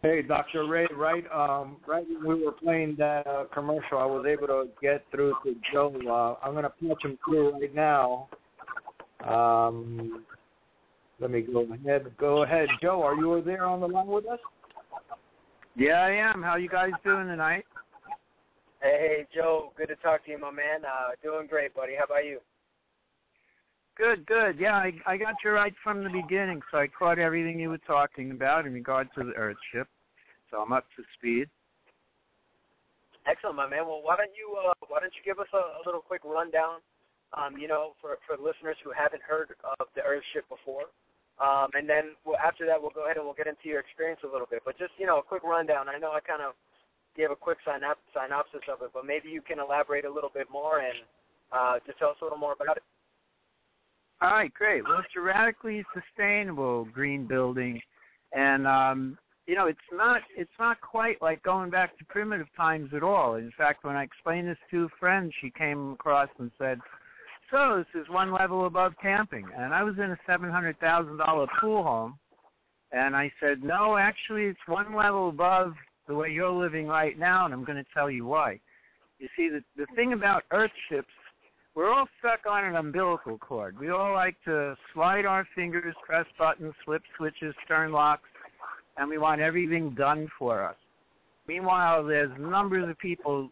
Hey, 0.00 0.22
Dr. 0.22 0.68
Ray, 0.68 0.86
right, 0.94 1.24
um, 1.32 1.78
right 1.86 2.06
when 2.08 2.38
we 2.38 2.44
were 2.44 2.52
playing 2.52 2.94
that 2.98 3.26
uh, 3.26 3.44
commercial, 3.52 3.98
I 3.98 4.04
was 4.04 4.26
able 4.28 4.46
to 4.46 4.68
get 4.80 5.04
through 5.10 5.34
to 5.44 5.56
Joe. 5.72 5.92
Uh, 6.06 6.46
I'm 6.46 6.52
going 6.52 6.62
to 6.62 6.70
patch 6.70 7.04
him 7.04 7.18
through 7.24 7.54
right 7.54 7.74
now. 7.74 8.28
Um, 9.26 10.24
let 11.18 11.32
me 11.32 11.40
go 11.40 11.66
ahead. 11.72 12.12
Go 12.16 12.44
ahead, 12.44 12.68
Joe. 12.80 13.02
Are 13.02 13.16
you 13.16 13.42
there 13.44 13.64
on 13.64 13.80
the 13.80 13.88
line 13.88 14.06
with 14.06 14.26
us? 14.26 14.38
Yeah, 15.74 16.00
I 16.00 16.10
am. 16.10 16.42
How 16.42 16.54
you 16.54 16.68
guys 16.68 16.92
doing 17.04 17.26
tonight? 17.26 17.64
Hey, 18.80 19.26
Joe. 19.34 19.72
Good 19.76 19.88
to 19.88 19.96
talk 19.96 20.24
to 20.26 20.30
you, 20.30 20.38
my 20.38 20.52
man. 20.52 20.84
Uh, 20.84 21.10
doing 21.24 21.48
great, 21.48 21.74
buddy. 21.74 21.94
How 21.98 22.04
about 22.04 22.24
you? 22.24 22.38
Good, 23.98 24.26
good. 24.26 24.60
Yeah, 24.60 24.76
I 24.76 24.92
I 25.06 25.16
got 25.16 25.34
you 25.44 25.50
right 25.50 25.74
from 25.82 26.04
the 26.04 26.10
beginning, 26.10 26.62
so 26.70 26.78
I 26.78 26.86
caught 26.86 27.18
everything 27.18 27.58
you 27.58 27.68
were 27.68 27.82
talking 27.82 28.30
about 28.30 28.64
in 28.64 28.72
regard 28.72 29.08
to 29.18 29.24
the 29.24 29.32
Earthship. 29.32 29.90
So 30.50 30.62
I'm 30.62 30.72
up 30.72 30.86
to 30.96 31.02
speed. 31.18 31.50
Excellent, 33.26 33.56
my 33.56 33.66
man. 33.66 33.90
Well, 33.90 34.00
why 34.06 34.14
don't 34.14 34.30
you 34.38 34.54
uh, 34.54 34.78
why 34.86 35.00
don't 35.00 35.12
you 35.18 35.24
give 35.26 35.42
us 35.42 35.50
a, 35.52 35.58
a 35.58 35.82
little 35.84 36.00
quick 36.00 36.22
rundown? 36.24 36.78
Um, 37.34 37.58
you 37.58 37.66
know, 37.66 37.98
for 38.00 38.22
for 38.22 38.38
listeners 38.38 38.78
who 38.86 38.94
haven't 38.94 39.20
heard 39.20 39.50
of 39.66 39.90
the 39.98 40.06
Earthship 40.06 40.46
before, 40.46 40.86
um, 41.42 41.74
and 41.74 41.90
then 41.90 42.14
we'll, 42.24 42.38
after 42.38 42.64
that 42.70 42.80
we'll 42.80 42.94
go 42.94 43.10
ahead 43.10 43.18
and 43.18 43.26
we'll 43.26 43.34
get 43.34 43.50
into 43.50 43.66
your 43.66 43.82
experience 43.82 44.22
a 44.22 44.30
little 44.30 44.46
bit. 44.46 44.62
But 44.64 44.78
just 44.78 44.94
you 44.96 45.10
know, 45.10 45.18
a 45.18 45.26
quick 45.26 45.42
rundown. 45.42 45.90
I 45.90 45.98
know 45.98 46.14
I 46.14 46.22
kind 46.22 46.40
of 46.40 46.54
gave 47.18 47.34
a 47.34 47.36
quick 47.36 47.58
synop- 47.66 47.98
synopsis 48.14 48.62
of 48.70 48.78
it, 48.86 48.94
but 48.94 49.02
maybe 49.02 49.26
you 49.26 49.42
can 49.42 49.58
elaborate 49.58 50.06
a 50.06 50.12
little 50.12 50.30
bit 50.30 50.46
more 50.54 50.78
and 50.86 51.02
uh, 51.50 51.82
just 51.84 51.98
tell 51.98 52.14
us 52.14 52.20
a 52.22 52.24
little 52.24 52.38
more 52.38 52.54
about 52.54 52.78
it. 52.78 52.86
All 54.20 54.30
right, 54.30 54.52
great. 54.52 54.82
Well, 54.82 54.98
it's 54.98 55.08
a 55.16 55.20
radically 55.20 55.84
sustainable 55.94 56.86
green 56.86 57.26
building, 57.26 57.80
and 58.32 58.66
um, 58.66 59.16
you 59.46 59.54
know, 59.54 59.66
it's 59.66 59.78
not 59.92 60.22
it's 60.36 60.50
not 60.58 60.80
quite 60.80 61.22
like 61.22 61.40
going 61.44 61.70
back 61.70 61.96
to 61.98 62.04
primitive 62.06 62.48
times 62.56 62.90
at 62.94 63.04
all. 63.04 63.36
In 63.36 63.52
fact, 63.56 63.84
when 63.84 63.94
I 63.94 64.02
explained 64.02 64.48
this 64.48 64.58
to 64.72 64.84
a 64.84 64.88
friend, 64.98 65.32
she 65.40 65.50
came 65.50 65.92
across 65.92 66.28
and 66.40 66.50
said, 66.58 66.80
"So 67.52 67.76
this 67.76 68.02
is 68.02 68.08
one 68.08 68.32
level 68.32 68.66
above 68.66 68.94
camping." 69.00 69.46
And 69.56 69.72
I 69.72 69.84
was 69.84 69.94
in 69.98 70.10
a 70.10 70.18
seven 70.26 70.50
hundred 70.50 70.80
thousand 70.80 71.18
dollar 71.18 71.46
pool 71.60 71.84
home, 71.84 72.18
and 72.90 73.14
I 73.14 73.30
said, 73.38 73.62
"No, 73.62 73.96
actually, 73.96 74.46
it's 74.46 74.58
one 74.66 74.96
level 74.96 75.28
above 75.28 75.74
the 76.08 76.14
way 76.14 76.30
you're 76.30 76.50
living 76.50 76.88
right 76.88 77.16
now, 77.16 77.44
and 77.44 77.54
I'm 77.54 77.64
going 77.64 77.82
to 77.82 77.90
tell 77.94 78.10
you 78.10 78.26
why." 78.26 78.58
You 79.20 79.28
see, 79.36 79.48
the 79.48 79.62
the 79.76 79.86
thing 79.94 80.12
about 80.12 80.42
Earthships 80.52 81.04
we're 81.78 81.92
all 81.92 82.08
stuck 82.18 82.40
on 82.50 82.64
an 82.64 82.74
umbilical 82.74 83.38
cord. 83.38 83.78
We 83.78 83.90
all 83.90 84.12
like 84.12 84.34
to 84.46 84.74
slide 84.92 85.24
our 85.24 85.46
fingers, 85.54 85.94
press 86.04 86.26
buttons, 86.36 86.74
flip 86.84 87.02
switches, 87.16 87.54
turn 87.68 87.92
locks, 87.92 88.28
and 88.96 89.08
we 89.08 89.16
want 89.16 89.40
everything 89.40 89.90
done 89.90 90.26
for 90.36 90.64
us. 90.64 90.74
Meanwhile, 91.46 92.04
there's 92.04 92.32
numbers 92.36 92.90
of 92.90 92.98
people 92.98 93.50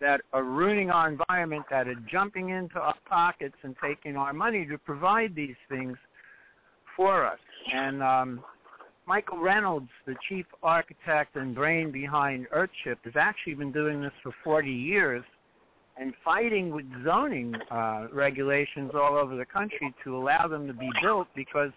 that 0.00 0.22
are 0.32 0.44
ruining 0.44 0.88
our 0.88 1.10
environment, 1.10 1.66
that 1.70 1.88
are 1.88 2.02
jumping 2.10 2.48
into 2.48 2.78
our 2.78 2.94
pockets 3.06 3.56
and 3.64 3.76
taking 3.84 4.16
our 4.16 4.32
money 4.32 4.64
to 4.64 4.78
provide 4.78 5.34
these 5.34 5.56
things 5.68 5.98
for 6.96 7.26
us. 7.26 7.38
And 7.70 8.02
um, 8.02 8.42
Michael 9.06 9.40
Reynolds, 9.40 9.90
the 10.06 10.14
chief 10.26 10.46
architect 10.62 11.36
and 11.36 11.54
brain 11.54 11.92
behind 11.92 12.46
Earthship, 12.56 12.96
has 13.04 13.12
actually 13.14 13.54
been 13.54 13.72
doing 13.72 14.00
this 14.00 14.12
for 14.22 14.32
40 14.42 14.70
years 14.70 15.22
and 15.96 16.14
fighting 16.24 16.70
with 16.74 16.86
zoning 17.04 17.54
uh, 17.70 18.06
regulations 18.12 18.90
all 18.94 19.16
over 19.16 19.36
the 19.36 19.44
country 19.44 19.94
to 20.04 20.16
allow 20.16 20.48
them 20.48 20.66
to 20.66 20.72
be 20.72 20.88
built 21.02 21.28
because 21.34 21.70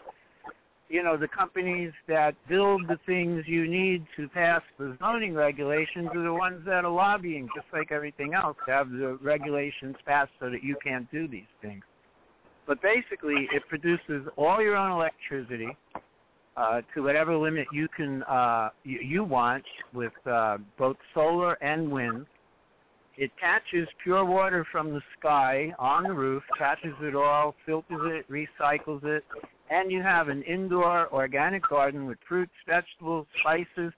you 0.87 1.03
know 1.03 1.17
the 1.17 1.27
companies 1.27 1.91
that 2.07 2.35
build 2.47 2.87
the 2.87 2.97
things 3.05 3.43
you 3.47 3.67
need 3.67 4.05
to 4.15 4.27
pass 4.29 4.61
the 4.77 4.95
zoning 4.99 5.33
regulations 5.33 6.07
are 6.13 6.23
the 6.23 6.33
ones 6.33 6.61
that 6.65 6.85
are 6.85 6.91
lobbying 6.91 7.47
just 7.55 7.67
like 7.73 7.91
everything 7.91 8.33
else 8.33 8.55
to 8.65 8.71
have 8.71 8.89
the 8.89 9.17
regulations 9.21 9.95
passed 10.05 10.31
so 10.39 10.49
that 10.49 10.63
you 10.63 10.75
can't 10.83 11.09
do 11.11 11.27
these 11.27 11.43
things. 11.61 11.83
But 12.67 12.81
basically 12.81 13.47
it 13.51 13.63
produces 13.67 14.27
all 14.37 14.61
your 14.61 14.75
own 14.75 14.91
electricity 14.91 15.75
uh, 16.55 16.81
to 16.93 17.03
whatever 17.03 17.35
limit 17.35 17.67
you 17.73 17.87
can 17.95 18.23
uh, 18.23 18.69
you, 18.83 18.99
you 18.99 19.23
want 19.23 19.63
with 19.93 20.13
uh, 20.25 20.57
both 20.77 20.97
solar 21.13 21.53
and 21.63 21.91
wind 21.91 22.25
it 23.17 23.31
catches 23.39 23.87
pure 24.03 24.25
water 24.25 24.65
from 24.71 24.93
the 24.93 25.01
sky 25.17 25.73
on 25.79 26.03
the 26.03 26.13
roof, 26.13 26.43
catches 26.57 26.93
it 27.01 27.15
all, 27.15 27.55
filters 27.65 28.01
it, 28.03 28.29
recycles 28.29 29.03
it, 29.03 29.23
and 29.69 29.91
you 29.91 30.01
have 30.01 30.27
an 30.27 30.43
indoor 30.43 31.11
organic 31.13 31.67
garden 31.67 32.05
with 32.05 32.17
fruits, 32.27 32.51
vegetables, 32.67 33.25
spices, 33.39 33.93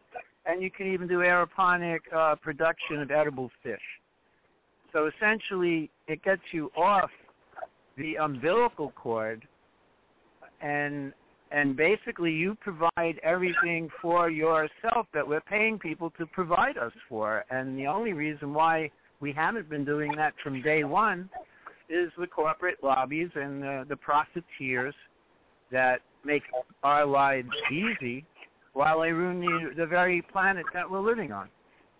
and 0.45 0.61
you 0.61 0.69
can 0.69 0.87
even 0.87 1.07
do 1.07 1.19
aeroponic 1.19 1.99
uh, 2.15 2.35
production 2.35 3.01
of 3.01 3.11
edible 3.11 3.49
fish. 3.63 3.81
So 4.93 5.09
essentially, 5.15 5.89
it 6.07 6.23
gets 6.23 6.41
you 6.51 6.71
off 6.77 7.09
the 7.97 8.15
umbilical 8.15 8.91
cord, 8.91 9.45
and 10.61 11.11
and 11.51 11.77
basically 11.77 12.31
you 12.31 12.55
provide 12.55 13.19
everything 13.23 13.89
for 14.01 14.29
yourself 14.29 15.07
that 15.13 15.25
we're 15.25 15.41
paying 15.41 15.79
people 15.79 16.11
to 16.17 16.25
provide 16.25 16.77
us 16.77 16.91
for. 17.07 17.45
And 17.49 17.77
the 17.77 17.87
only 17.87 18.11
reason 18.11 18.53
why 18.53 18.91
we 19.19 19.33
haven't 19.33 19.69
been 19.69 19.85
doing 19.85 20.15
that 20.15 20.33
from 20.43 20.61
day 20.61 20.83
one 20.83 21.29
is 21.89 22.11
the 22.17 22.27
corporate 22.27 22.77
lobbies 22.83 23.29
and 23.35 23.61
the, 23.61 23.85
the 23.87 23.95
profiteers 23.95 24.93
that 25.71 26.01
make 26.25 26.43
our 26.83 27.05
lives 27.05 27.49
easy 27.71 28.25
while 28.73 29.01
they 29.01 29.11
ruin 29.11 29.39
the, 29.39 29.73
the 29.75 29.85
very 29.85 30.21
planet 30.21 30.65
that 30.73 30.89
we're 30.89 30.99
living 30.99 31.31
on. 31.31 31.49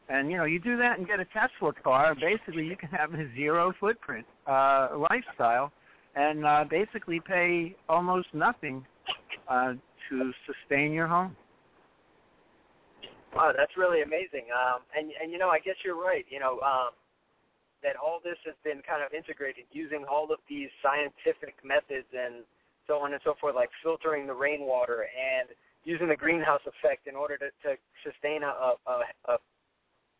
And 0.09 0.29
you 0.31 0.37
know, 0.37 0.45
you 0.45 0.59
do 0.59 0.77
that 0.77 0.97
and 0.97 1.07
get 1.07 1.19
a 1.19 1.25
Tesla 1.25 1.73
car. 1.83 2.15
Basically, 2.15 2.65
you 2.65 2.77
can 2.77 2.89
have 2.89 3.13
a 3.13 3.27
zero 3.35 3.73
footprint 3.79 4.25
uh, 4.45 4.89
lifestyle, 5.09 5.71
and 6.15 6.45
uh, 6.45 6.63
basically 6.69 7.19
pay 7.19 7.75
almost 7.89 8.27
nothing 8.33 8.85
uh, 9.49 9.73
to 10.09 10.31
sustain 10.45 10.93
your 10.93 11.07
home. 11.07 11.35
Wow, 13.35 13.51
that's 13.55 13.75
really 13.75 14.01
amazing. 14.01 14.45
Um, 14.53 14.81
and 14.97 15.11
and 15.21 15.31
you 15.31 15.37
know, 15.37 15.49
I 15.49 15.59
guess 15.59 15.75
you're 15.83 16.01
right. 16.01 16.25
You 16.29 16.39
know, 16.39 16.59
um, 16.61 16.91
that 17.87 17.95
all 17.95 18.19
this 18.19 18.35
has 18.43 18.59
been 18.67 18.83
kind 18.83 18.99
of 18.99 19.15
integrated 19.15 19.63
using 19.71 20.03
all 20.11 20.27
of 20.27 20.43
these 20.51 20.67
scientific 20.83 21.55
methods 21.63 22.11
and 22.11 22.43
so 22.83 22.99
on 22.99 23.15
and 23.15 23.23
so 23.23 23.39
forth, 23.39 23.55
like 23.55 23.71
filtering 23.79 24.27
the 24.27 24.35
rainwater 24.35 25.07
and 25.07 25.47
using 25.87 26.11
the 26.11 26.19
greenhouse 26.19 26.59
effect 26.67 27.07
in 27.07 27.15
order 27.15 27.39
to, 27.39 27.47
to 27.63 27.79
sustain 28.03 28.43
a, 28.43 28.75
a, 28.75 28.75
a, 29.31 29.35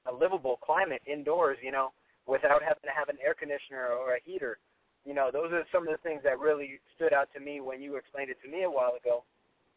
a 0.08 0.12
livable 0.16 0.64
climate 0.64 1.04
indoors, 1.04 1.60
you 1.60 1.76
know, 1.76 1.92
without 2.24 2.64
having 2.64 2.88
to 2.88 2.96
have 2.96 3.12
an 3.12 3.20
air 3.20 3.36
conditioner 3.36 3.92
or 3.92 4.16
a 4.16 4.24
heater. 4.24 4.64
You 5.04 5.12
know, 5.12 5.28
those 5.28 5.52
are 5.52 5.68
some 5.68 5.84
of 5.84 5.92
the 5.92 6.00
things 6.00 6.24
that 6.24 6.40
really 6.40 6.80
stood 6.96 7.12
out 7.12 7.28
to 7.36 7.44
me 7.44 7.60
when 7.60 7.84
you 7.84 8.00
explained 8.00 8.32
it 8.32 8.40
to 8.44 8.50
me 8.52 8.64
a 8.64 8.72
while 8.72 8.96
ago. 8.96 9.28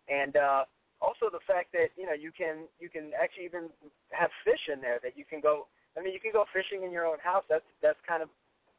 And 0.06 0.38
uh, 0.38 0.62
also 1.02 1.26
the 1.26 1.42
fact 1.42 1.74
that 1.74 1.90
you 1.98 2.06
know 2.06 2.14
you 2.14 2.30
can 2.30 2.70
you 2.78 2.88
can 2.88 3.10
actually 3.18 3.46
even 3.46 3.70
have 4.10 4.30
fish 4.44 4.70
in 4.70 4.80
there 4.80 4.98
that 5.02 5.18
you 5.18 5.24
can 5.24 5.40
go 5.40 5.66
I 5.96 6.02
mean, 6.02 6.14
you 6.14 6.20
can 6.20 6.32
go 6.32 6.44
fishing 6.52 6.84
in 6.84 6.92
your 6.92 7.06
own 7.06 7.18
house. 7.22 7.44
That's 7.48 7.66
that's 7.82 7.98
kind 8.06 8.22
of 8.22 8.28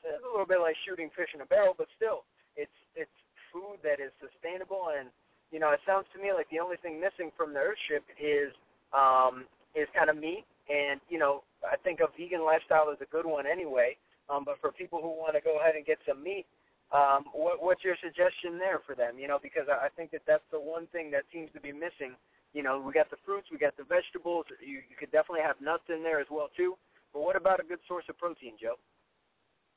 it's 0.03 0.23
a 0.23 0.31
little 0.31 0.47
bit 0.47 0.59
like 0.59 0.75
shooting 0.87 1.09
fish 1.15 1.29
in 1.35 1.41
a 1.41 1.49
barrel, 1.49 1.75
but 1.77 1.87
still, 1.95 2.23
it's 2.55 2.73
it's 2.95 3.13
food 3.51 3.83
that 3.83 3.99
is 3.99 4.11
sustainable. 4.17 4.95
And 4.95 5.09
you 5.51 5.59
know, 5.59 5.71
it 5.71 5.83
sounds 5.85 6.07
to 6.15 6.17
me 6.21 6.31
like 6.33 6.47
the 6.49 6.59
only 6.59 6.77
thing 6.79 6.99
missing 6.99 7.31
from 7.35 7.53
the 7.53 7.61
Earthship 7.61 8.07
is 8.15 8.55
um, 8.95 9.45
is 9.75 9.87
kind 9.95 10.09
of 10.09 10.17
meat. 10.17 10.45
And 10.71 10.99
you 11.09 11.19
know, 11.19 11.43
I 11.65 11.75
think 11.77 11.99
a 11.99 12.07
vegan 12.17 12.43
lifestyle 12.43 12.89
is 12.89 12.99
a 13.03 13.09
good 13.11 13.25
one 13.25 13.45
anyway. 13.45 13.97
Um, 14.31 14.47
but 14.47 14.55
for 14.63 14.71
people 14.71 15.03
who 15.03 15.11
want 15.11 15.35
to 15.35 15.43
go 15.43 15.59
ahead 15.59 15.75
and 15.75 15.83
get 15.85 15.99
some 16.07 16.23
meat, 16.23 16.47
um, 16.95 17.27
what, 17.35 17.59
what's 17.59 17.83
your 17.83 17.99
suggestion 17.99 18.55
there 18.55 18.79
for 18.87 18.95
them? 18.95 19.19
You 19.19 19.27
know, 19.27 19.39
because 19.43 19.67
I 19.67 19.91
think 19.95 20.11
that 20.11 20.23
that's 20.23 20.45
the 20.51 20.59
one 20.59 20.87
thing 20.95 21.11
that 21.11 21.27
seems 21.35 21.51
to 21.51 21.59
be 21.59 21.75
missing. 21.75 22.15
You 22.55 22.63
know, 22.63 22.79
we 22.79 22.91
got 22.91 23.11
the 23.11 23.19
fruits, 23.25 23.47
we 23.51 23.59
got 23.59 23.75
the 23.75 23.87
vegetables. 23.87 24.47
You, 24.59 24.83
you 24.83 24.95
could 24.99 25.11
definitely 25.11 25.43
have 25.43 25.59
nuts 25.59 25.87
in 25.91 26.03
there 26.03 26.19
as 26.19 26.27
well 26.31 26.47
too. 26.55 26.75
But 27.13 27.21
what 27.21 27.35
about 27.35 27.59
a 27.59 27.63
good 27.63 27.79
source 27.87 28.05
of 28.09 28.17
protein, 28.17 28.53
Joe? 28.61 28.75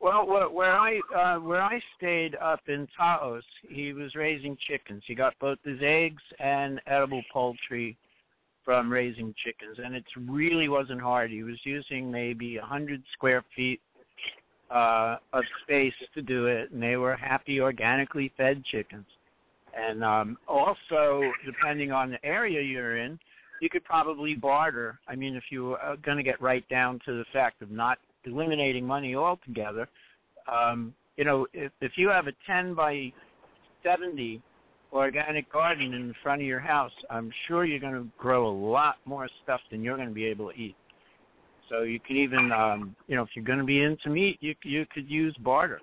Well, 0.00 0.26
where 0.26 0.72
I 0.72 1.00
uh, 1.16 1.40
where 1.40 1.62
I 1.62 1.80
stayed 1.96 2.36
up 2.36 2.60
in 2.68 2.86
Taos, 2.96 3.42
he 3.68 3.92
was 3.92 4.14
raising 4.14 4.56
chickens. 4.68 5.02
He 5.06 5.14
got 5.14 5.34
both 5.40 5.58
his 5.64 5.78
eggs 5.82 6.22
and 6.38 6.80
edible 6.86 7.22
poultry 7.32 7.96
from 8.64 8.90
raising 8.90 9.34
chickens, 9.44 9.78
and 9.82 9.94
it 9.94 10.04
really 10.28 10.68
wasn't 10.68 11.00
hard. 11.00 11.30
He 11.30 11.42
was 11.42 11.58
using 11.64 12.10
maybe 12.10 12.56
a 12.56 12.62
hundred 12.62 13.02
square 13.14 13.44
feet 13.54 13.80
uh, 14.70 15.16
of 15.32 15.44
space 15.62 15.94
to 16.14 16.22
do 16.22 16.46
it, 16.46 16.70
and 16.70 16.82
they 16.82 16.96
were 16.96 17.16
happy, 17.16 17.60
organically 17.60 18.32
fed 18.36 18.62
chickens. 18.70 19.06
And 19.76 20.04
um, 20.04 20.38
also, 20.46 21.22
depending 21.44 21.92
on 21.92 22.10
the 22.10 22.24
area 22.24 22.60
you're 22.60 22.98
in, 22.98 23.18
you 23.61 23.68
could 23.68 23.84
probably 23.84 24.34
barter. 24.34 24.99
I 25.08 25.14
mean, 25.14 25.37
if 25.37 25.44
you 25.50 25.75
are 25.75 25.96
going 25.96 26.16
to 26.16 26.23
get 26.23 26.40
right 26.40 26.68
down 26.68 27.00
to 27.06 27.12
the 27.12 27.25
fact 27.32 27.62
of 27.62 27.70
not 27.70 27.99
eliminating 28.25 28.87
money 28.87 29.14
altogether, 29.14 29.88
um, 30.50 30.94
you 31.16 31.25
know, 31.25 31.46
if, 31.52 31.73
if 31.80 31.92
you 31.96 32.08
have 32.08 32.26
a 32.26 32.32
10 32.46 32.75
by 32.75 33.12
70 33.82 34.42
organic 34.92 35.50
garden 35.52 35.94
in 35.94 36.14
front 36.23 36.40
of 36.40 36.46
your 36.46 36.61
house, 36.61 36.92
I'm 37.11 37.30
sure 37.46 37.64
you're 37.64 37.80
going 37.80 37.94
to 37.94 38.08
grow 38.18 38.49
a 38.49 38.56
lot 38.56 38.96
more 39.04 39.28
stuff 39.42 39.61
than 39.70 39.82
you're 39.82 39.96
going 39.96 40.08
to 40.08 40.14
be 40.14 40.26
able 40.26 40.50
to 40.50 40.58
eat. 40.58 40.76
So 41.70 41.82
you 41.82 41.99
can 41.99 42.16
even, 42.16 42.52
um, 42.52 42.94
you 43.06 43.16
know, 43.16 43.23
if 43.23 43.30
you're 43.34 43.44
going 43.44 43.58
to 43.58 43.64
be 43.64 43.82
into 43.82 44.11
meat, 44.11 44.37
you 44.40 44.54
you 44.64 44.84
could 44.92 45.08
use 45.08 45.34
barter 45.40 45.80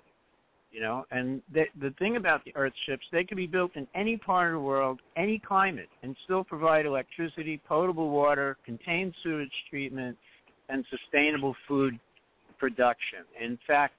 you 0.72 0.80
know? 0.80 1.04
And 1.10 1.42
the 1.52 1.64
the 1.80 1.90
thing 1.98 2.16
about 2.16 2.44
the 2.44 2.54
earth 2.56 2.72
ships 2.86 3.04
they 3.12 3.24
can 3.24 3.36
be 3.36 3.46
built 3.46 3.76
in 3.76 3.86
any 3.94 4.16
part 4.16 4.48
of 4.48 4.54
the 4.54 4.60
world 4.60 5.00
any 5.16 5.38
climate 5.38 5.88
and 6.02 6.16
still 6.24 6.42
provide 6.42 6.86
electricity 6.86 7.60
potable 7.68 8.10
water 8.10 8.56
contained 8.64 9.14
sewage 9.22 9.52
treatment 9.70 10.16
and 10.68 10.84
sustainable 10.90 11.54
food 11.68 11.98
production. 12.58 13.20
In 13.40 13.58
fact 13.66 13.94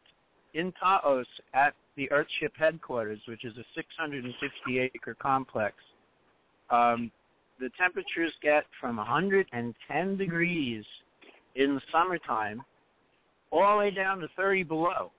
in 0.53 0.74
Taos 0.80 1.25
at 1.53 1.74
the 1.96 2.10
Earthship 2.12 2.51
headquarters, 2.58 3.20
which 3.27 3.46
is 3.46 3.53
a 3.58 3.63
650 3.75 4.80
acre 4.80 5.15
complex, 5.15 5.75
um, 6.70 7.12
the 7.60 7.70
temperatures 7.80 8.34
get 8.42 8.63
from 8.80 8.98
110 8.98 10.18
degrees 10.18 10.84
in 11.56 11.75
the 11.75 11.82
summertime 11.92 12.62
all 13.51 13.77
the 13.77 13.80
way 13.80 13.92
down 13.92 14.20
to 14.20 14.27
30 14.36 14.63
below, 14.63 15.12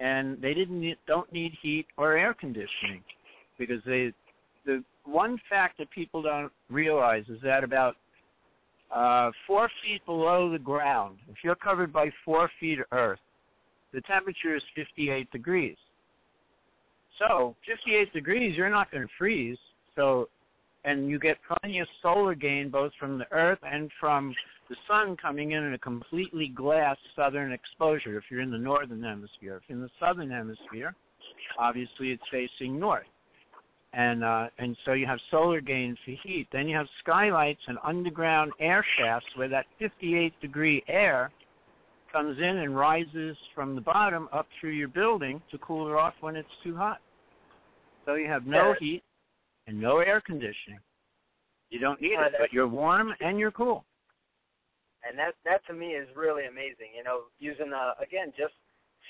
and 0.00 0.40
they 0.40 0.54
didn't 0.54 0.80
need, 0.80 0.96
don't 1.06 1.32
need 1.32 1.52
heat 1.62 1.86
or 1.96 2.16
air 2.16 2.34
conditioning 2.34 3.02
because 3.58 3.80
they 3.86 4.12
the 4.66 4.82
one 5.04 5.38
fact 5.48 5.78
that 5.78 5.90
people 5.90 6.22
don't 6.22 6.52
realize 6.70 7.24
is 7.28 7.38
that 7.42 7.62
about 7.62 7.96
uh, 8.94 9.30
four 9.46 9.68
feet 9.82 10.04
below 10.06 10.50
the 10.50 10.58
ground, 10.58 11.18
if 11.30 11.36
you're 11.42 11.54
covered 11.54 11.92
by 11.92 12.10
four 12.24 12.50
feet 12.60 12.78
of 12.78 12.86
earth, 12.92 13.18
the 13.92 14.00
temperature 14.02 14.56
is 14.56 14.62
58 14.74 15.30
degrees. 15.30 15.76
So 17.18 17.54
58 17.66 18.12
degrees, 18.12 18.56
you're 18.56 18.70
not 18.70 18.90
going 18.90 19.04
to 19.04 19.12
freeze. 19.18 19.58
So, 19.94 20.28
and 20.84 21.08
you 21.08 21.18
get 21.18 21.36
plenty 21.46 21.78
of 21.78 21.86
solar 22.02 22.34
gain 22.34 22.70
both 22.70 22.92
from 22.98 23.18
the 23.18 23.30
earth 23.30 23.60
and 23.62 23.90
from 24.00 24.34
the 24.68 24.76
sun 24.88 25.16
coming 25.16 25.52
in 25.52 25.62
in 25.62 25.74
a 25.74 25.78
completely 25.78 26.48
glass 26.48 26.96
southern 27.14 27.52
exposure. 27.52 28.16
If 28.16 28.24
you're 28.30 28.40
in 28.40 28.50
the 28.50 28.58
northern 28.58 29.02
hemisphere, 29.02 29.56
if 29.56 29.62
you're 29.68 29.78
in 29.78 29.82
the 29.82 29.90
southern 30.00 30.30
hemisphere, 30.30 30.94
obviously 31.58 32.10
it's 32.10 32.22
facing 32.30 32.78
north 32.78 33.06
and 33.96 34.24
uh, 34.24 34.48
and 34.58 34.76
so 34.84 34.92
you 34.92 35.06
have 35.06 35.18
solar 35.30 35.60
gain 35.60 35.96
for 36.04 36.12
heat. 36.22 36.48
Then 36.52 36.68
you 36.68 36.76
have 36.76 36.86
skylights 37.02 37.60
and 37.68 37.78
underground 37.84 38.52
air 38.60 38.84
shafts 38.98 39.28
where 39.36 39.48
that 39.48 39.66
58 39.78 40.32
degree 40.40 40.82
air 40.88 41.30
comes 42.12 42.38
in 42.38 42.44
and 42.44 42.76
rises 42.76 43.36
from 43.54 43.74
the 43.74 43.80
bottom 43.80 44.28
up 44.32 44.46
through 44.60 44.70
your 44.70 44.88
building 44.88 45.40
to 45.50 45.58
cool 45.58 45.88
it 45.88 45.94
off 45.94 46.14
when 46.20 46.36
it's 46.36 46.48
too 46.62 46.76
hot. 46.76 46.98
So 48.04 48.14
you 48.14 48.28
have 48.28 48.46
no 48.46 48.74
heat 48.78 49.02
and 49.66 49.80
no 49.80 49.98
air 49.98 50.20
conditioning. 50.20 50.80
You 51.70 51.78
don't 51.80 52.00
need 52.00 52.12
it, 52.12 52.34
but 52.38 52.52
you're 52.52 52.68
warm 52.68 53.12
and 53.20 53.38
you're 53.38 53.50
cool. 53.50 53.84
And 55.06 55.18
that 55.18 55.34
that 55.44 55.66
to 55.66 55.74
me 55.74 55.92
is 55.94 56.08
really 56.16 56.46
amazing. 56.46 56.96
You 56.96 57.04
know, 57.04 57.28
using 57.38 57.72
uh, 57.72 57.92
again 58.00 58.32
just 58.36 58.54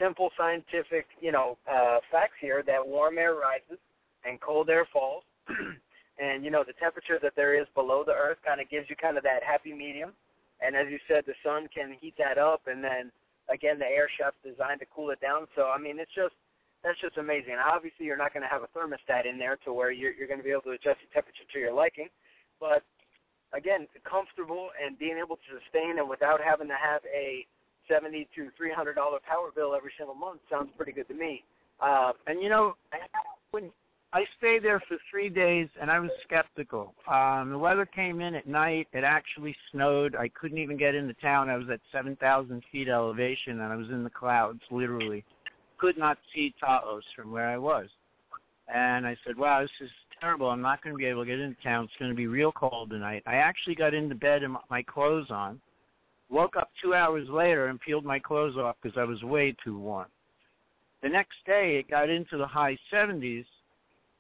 simple 0.01 0.31
scientific 0.37 1.07
you 1.21 1.33
know 1.33 1.57
uh, 1.71 1.99
facts 2.11 2.39
here 2.41 2.63
that 2.67 2.87
warm 2.87 3.19
air 3.19 3.35
rises 3.35 3.79
and 4.25 4.41
cold 4.41 4.71
air 4.71 4.87
falls. 4.93 5.25
and 6.19 6.45
you 6.45 6.51
know 6.51 6.65
the 6.67 6.75
temperature 6.75 7.19
that 7.23 7.35
there 7.37 7.59
is 7.61 7.67
below 7.75 8.03
the 8.05 8.13
earth 8.13 8.39
kind 8.45 8.61
of 8.61 8.71
gives 8.71 8.89
you 8.89 8.97
kind 8.97 9.17
of 9.17 9.23
that 9.23 9.43
happy 9.43 9.73
medium. 9.73 10.13
And 10.61 10.77
as 10.77 10.87
you 10.89 10.99
said, 11.09 11.25
the 11.27 11.35
sun 11.45 11.69
can 11.75 11.97
heat 12.01 12.15
that 12.19 12.39
up, 12.39 12.63
and 12.67 12.83
then 12.83 13.11
again 13.51 13.79
the 13.79 13.87
air 13.87 14.09
shaft's 14.19 14.39
designed 14.43 14.81
to 14.81 14.87
cool 14.95 15.11
it 15.11 15.21
down. 15.21 15.47
So 15.55 15.71
I 15.71 15.79
mean, 15.79 15.99
it's 15.99 16.15
just 16.15 16.35
that's 16.83 17.01
just 17.01 17.17
amazing. 17.17 17.57
Obviously, 17.59 18.07
you're 18.07 18.21
not 18.21 18.33
going 18.33 18.45
to 18.45 18.49
have 18.49 18.63
a 18.63 18.71
thermostat 18.77 19.27
in 19.29 19.39
there 19.39 19.57
to 19.65 19.73
where 19.73 19.91
you're 19.91 20.13
you're 20.13 20.29
going 20.29 20.41
to 20.41 20.45
be 20.45 20.53
able 20.53 20.69
to 20.69 20.77
adjust 20.77 21.01
the 21.03 21.11
temperature 21.13 21.49
to 21.53 21.59
your 21.59 21.73
liking, 21.73 22.09
but 22.61 22.83
again, 23.57 23.87
comfortable 24.09 24.69
and 24.83 24.99
being 24.99 25.17
able 25.19 25.37
to 25.37 25.51
sustain 25.63 25.99
and 25.99 26.09
without 26.09 26.41
having 26.41 26.69
to 26.69 26.77
have 26.77 27.01
a 27.15 27.47
seventy 27.89 28.29
to 28.35 28.49
three 28.57 28.73
hundred 28.73 28.95
dollar 28.95 29.19
power 29.27 29.51
bill 29.55 29.75
every 29.75 29.93
single 29.97 30.15
month 30.15 30.41
sounds 30.51 30.71
pretty 30.77 30.93
good 30.93 31.09
to 31.09 31.15
me. 31.15 31.43
Uh, 31.81 32.13
and 32.27 32.43
you 32.43 32.49
know, 32.49 32.75
when 33.51 33.71
I 34.15 34.25
stayed 34.39 34.63
there 34.63 34.81
for 34.87 34.97
three 35.11 35.29
days 35.29 35.69
and 35.81 35.91
I 35.91 35.99
was 35.99 36.11
skeptical. 36.25 36.95
Um, 37.11 37.51
the 37.51 37.59
weather 37.59 37.85
came 37.85 38.21
in 38.21 38.37
at 38.37 38.47
night. 38.47 38.87
It 38.93 39.03
actually 39.03 39.57
snowed. 39.73 40.15
I 40.15 40.29
couldn't 40.29 40.59
even 40.59 40.77
get 40.77 40.95
into 40.95 41.15
town. 41.15 41.51
I 41.51 41.57
was 41.57 41.67
at 41.69 41.81
7,000 41.91 42.63
feet 42.71 42.89
elevation 42.89 43.61
and 43.61 43.73
I 43.73 43.75
was 43.75 43.89
in 43.89 44.05
the 44.05 44.11
clouds, 44.11 44.61
literally. 44.71 45.25
Could 45.79 45.99
not 45.99 46.17
see 46.33 46.55
Taos 46.61 47.03
from 47.17 47.33
where 47.33 47.49
I 47.49 47.59
was. 47.59 47.89
And 48.73 49.05
I 49.05 49.17
said, 49.27 49.37
wow, 49.37 49.63
this 49.63 49.71
is 49.81 49.91
terrible. 50.25 50.49
I'm 50.49 50.62
not 50.62 50.83
going 50.83 50.95
to 50.95 50.99
be 50.99 51.04
able 51.04 51.23
to 51.23 51.31
get 51.31 51.38
into 51.38 51.62
town. 51.62 51.85
It's 51.85 51.93
going 51.99 52.11
to 52.11 52.16
be 52.16 52.26
real 52.26 52.50
cold 52.50 52.88
tonight. 52.88 53.23
I 53.26 53.35
actually 53.35 53.75
got 53.75 53.93
into 53.93 54.14
bed 54.14 54.43
and 54.43 54.57
my 54.71 54.83
clothes 54.83 55.26
on. 55.31 55.61
Woke 56.31 56.57
up 56.57 56.71
two 56.83 56.95
hours 56.95 57.28
later 57.28 57.66
and 57.66 57.78
peeled 57.78 58.07
my 58.07 58.18
clothes 58.18 58.57
off 58.57 58.77
because 58.83 58.96
I 58.96 59.05
was 59.05 59.22
way 59.22 59.55
too 59.62 59.79
warm. 59.79 60.07
The 61.03 61.11
next 61.11 61.37
day, 61.44 61.77
it 61.79 61.90
got 61.90 62.09
into 62.09 62.38
the 62.38 62.46
high 62.46 62.79
70s 62.92 63.44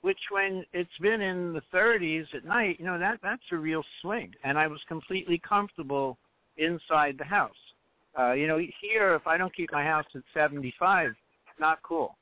which 0.02 0.18
when 0.30 0.62
it's 0.74 0.98
been 1.00 1.22
in 1.22 1.54
the 1.54 1.62
30s 1.72 2.26
at 2.34 2.44
night, 2.44 2.76
you 2.78 2.84
know 2.84 2.98
that 2.98 3.20
that's 3.22 3.40
a 3.52 3.56
real 3.56 3.82
swing, 4.02 4.34
and 4.44 4.58
I 4.58 4.66
was 4.66 4.78
completely 4.86 5.40
comfortable 5.48 6.18
inside 6.58 7.16
the 7.16 7.24
house. 7.24 7.56
Uh, 8.18 8.32
you 8.32 8.46
know, 8.46 8.58
here 8.82 9.14
if 9.14 9.26
I 9.26 9.38
don't 9.38 9.56
keep 9.56 9.72
my 9.72 9.82
house 9.82 10.04
at 10.14 10.20
75, 10.34 11.14
not 11.58 11.78
cool. 11.82 12.18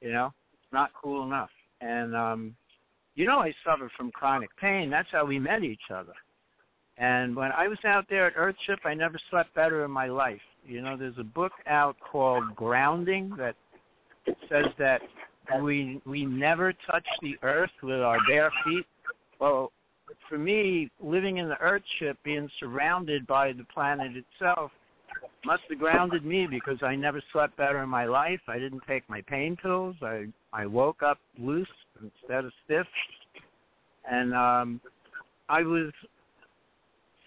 You 0.00 0.12
know, 0.12 0.32
it's 0.54 0.72
not 0.72 0.92
cool 0.94 1.22
enough. 1.24 1.50
And 1.82 2.16
um, 2.16 2.56
you 3.14 3.26
know, 3.26 3.38
I 3.38 3.52
suffer 3.64 3.90
from 3.96 4.10
chronic 4.12 4.50
pain. 4.56 4.90
That's 4.90 5.08
how 5.12 5.24
we 5.24 5.38
met 5.38 5.62
each 5.62 5.90
other. 5.92 6.14
And 6.96 7.34
when 7.34 7.50
I 7.52 7.66
was 7.66 7.78
out 7.86 8.04
there 8.10 8.26
at 8.26 8.36
Earthship, 8.36 8.78
I 8.84 8.94
never 8.94 9.18
slept 9.30 9.54
better 9.54 9.84
in 9.84 9.90
my 9.90 10.06
life. 10.06 10.40
You 10.66 10.82
know, 10.82 10.96
there's 10.96 11.18
a 11.18 11.24
book 11.24 11.52
out 11.66 11.96
called 12.00 12.54
Grounding 12.54 13.32
that 13.38 13.56
says 14.48 14.66
that 14.78 15.00
we 15.62 16.00
we 16.04 16.24
never 16.24 16.72
touch 16.90 17.06
the 17.22 17.36
earth 17.42 17.70
with 17.82 18.00
our 18.00 18.18
bare 18.28 18.52
feet. 18.64 18.86
Well, 19.40 19.72
for 20.28 20.38
me, 20.38 20.90
living 21.00 21.38
in 21.38 21.48
the 21.48 21.58
Earth 21.60 21.82
ship, 21.98 22.18
being 22.24 22.48
surrounded 22.60 23.26
by 23.26 23.52
the 23.52 23.64
planet 23.72 24.12
itself, 24.16 24.70
must 25.44 25.62
have 25.70 25.78
grounded 25.78 26.24
me 26.24 26.46
because 26.46 26.78
I 26.82 26.94
never 26.94 27.22
slept 27.32 27.56
better 27.56 27.82
in 27.82 27.88
my 27.88 28.04
life. 28.04 28.40
I 28.46 28.58
didn't 28.58 28.82
take 28.86 29.08
my 29.08 29.22
pain 29.22 29.56
pills. 29.56 29.96
I 30.02 30.26
I 30.52 30.66
woke 30.66 31.02
up 31.02 31.18
loose 31.38 31.68
instead 32.02 32.44
of 32.44 32.52
stiff, 32.64 32.86
and 34.10 34.34
um, 34.34 34.80
I 35.48 35.62
was 35.62 35.92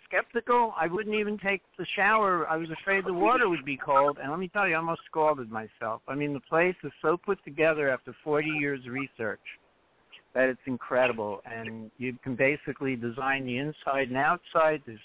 skeptical. 0.07 0.73
I 0.79 0.87
wouldn't 0.87 1.15
even 1.15 1.37
take 1.37 1.61
the 1.77 1.85
shower. 1.95 2.47
I 2.47 2.57
was 2.57 2.69
afraid 2.81 3.05
the 3.05 3.13
water 3.13 3.49
would 3.49 3.65
be 3.65 3.77
cold. 3.77 4.17
And 4.21 4.29
let 4.29 4.39
me 4.39 4.47
tell 4.47 4.67
you, 4.67 4.75
I 4.75 4.77
almost 4.77 5.01
scalded 5.09 5.51
myself. 5.51 6.01
I 6.07 6.15
mean, 6.15 6.33
the 6.33 6.39
place 6.41 6.75
is 6.83 6.91
so 7.01 7.17
put 7.17 7.43
together 7.43 7.89
after 7.89 8.15
40 8.23 8.47
years 8.47 8.81
research 8.87 9.39
that 10.33 10.49
it's 10.49 10.61
incredible. 10.65 11.41
And 11.45 11.91
you 11.97 12.15
can 12.23 12.35
basically 12.35 12.95
design 12.95 13.45
the 13.45 13.57
inside 13.57 14.09
and 14.09 14.17
outside 14.17 14.81
to 14.85 14.97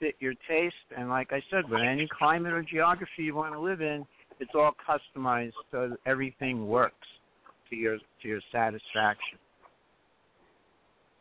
fit 0.00 0.14
your 0.18 0.34
taste. 0.48 0.74
And 0.96 1.08
like 1.08 1.32
I 1.32 1.42
said, 1.50 1.68
with 1.68 1.80
any 1.80 2.08
climate 2.18 2.52
or 2.52 2.62
geography 2.62 3.22
you 3.22 3.34
want 3.34 3.54
to 3.54 3.60
live 3.60 3.80
in, 3.80 4.04
it's 4.40 4.52
all 4.54 4.72
customized 4.88 5.52
so 5.70 5.96
everything 6.04 6.66
works 6.66 7.06
to 7.70 7.76
your 7.76 7.98
to 7.98 8.28
your 8.28 8.40
satisfaction. 8.52 9.38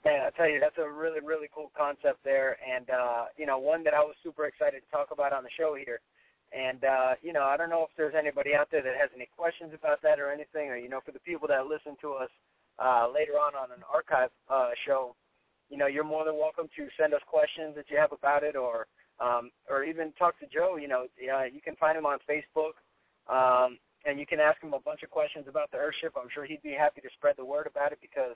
Man, 0.05 0.21
I 0.21 0.29
tell 0.38 0.47
you, 0.47 0.60
that's 0.60 0.77
a 0.77 0.88
really, 0.88 1.19
really 1.19 1.49
cool 1.49 1.71
concept 1.75 2.21
there, 2.23 2.58
and 2.62 2.86
uh, 2.89 3.25
you 3.38 3.45
know, 3.45 3.58
one 3.58 3.84
that 3.86 3.95
I 3.95 4.01
was 4.01 4.13
super 4.21 4.45
excited 4.45 4.81
to 4.86 4.89
talk 4.91 5.10
about 5.10 5.34
on 5.34 5.43
the 5.43 5.49
show 5.58 5.73
here. 5.73 5.99
And 6.53 6.84
uh, 6.86 7.17
you 7.21 7.34
know, 7.34 7.43
I 7.43 7.58
don't 7.58 7.69
know 7.69 7.84
if 7.89 7.89
there's 7.97 8.13
anybody 8.13 8.53
out 8.53 8.69
there 8.71 8.84
that 8.84 8.93
has 9.01 9.10
any 9.15 9.27
questions 9.36 9.71
about 9.73 10.01
that 10.03 10.19
or 10.19 10.31
anything, 10.31 10.69
or 10.69 10.77
you 10.77 10.89
know, 10.89 11.01
for 11.03 11.12
the 11.12 11.25
people 11.25 11.47
that 11.47 11.65
listen 11.65 11.97
to 12.01 12.13
us 12.13 12.29
uh, 12.77 13.10
later 13.10 13.34
on 13.34 13.55
on 13.58 13.71
an 13.73 13.81
archive 13.91 14.29
uh, 14.47 14.69
show, 14.86 15.15
you 15.69 15.77
know, 15.77 15.88
you're 15.88 16.05
more 16.05 16.23
than 16.23 16.38
welcome 16.38 16.69
to 16.77 16.88
send 17.01 17.13
us 17.13 17.21
questions 17.25 17.73
that 17.75 17.89
you 17.89 17.97
have 17.97 18.12
about 18.12 18.43
it, 18.43 18.55
or 18.55 18.86
um, 19.19 19.49
or 19.69 19.84
even 19.84 20.13
talk 20.19 20.38
to 20.39 20.45
Joe. 20.45 20.77
You 20.77 20.88
know, 20.88 21.05
you 21.17 21.62
can 21.63 21.75
find 21.77 21.97
him 21.97 22.05
on 22.05 22.19
Facebook, 22.29 22.77
um, 23.25 23.79
and 24.05 24.19
you 24.19 24.25
can 24.25 24.39
ask 24.39 24.61
him 24.61 24.73
a 24.73 24.79
bunch 24.79 25.03
of 25.03 25.09
questions 25.09 25.45
about 25.47 25.71
the 25.71 25.77
Earthship. 25.77 26.13
I'm 26.15 26.29
sure 26.33 26.45
he'd 26.45 26.63
be 26.63 26.77
happy 26.77 27.01
to 27.01 27.09
spread 27.17 27.35
the 27.37 27.45
word 27.45 27.67
about 27.67 27.91
it 27.91 27.99
because 28.01 28.35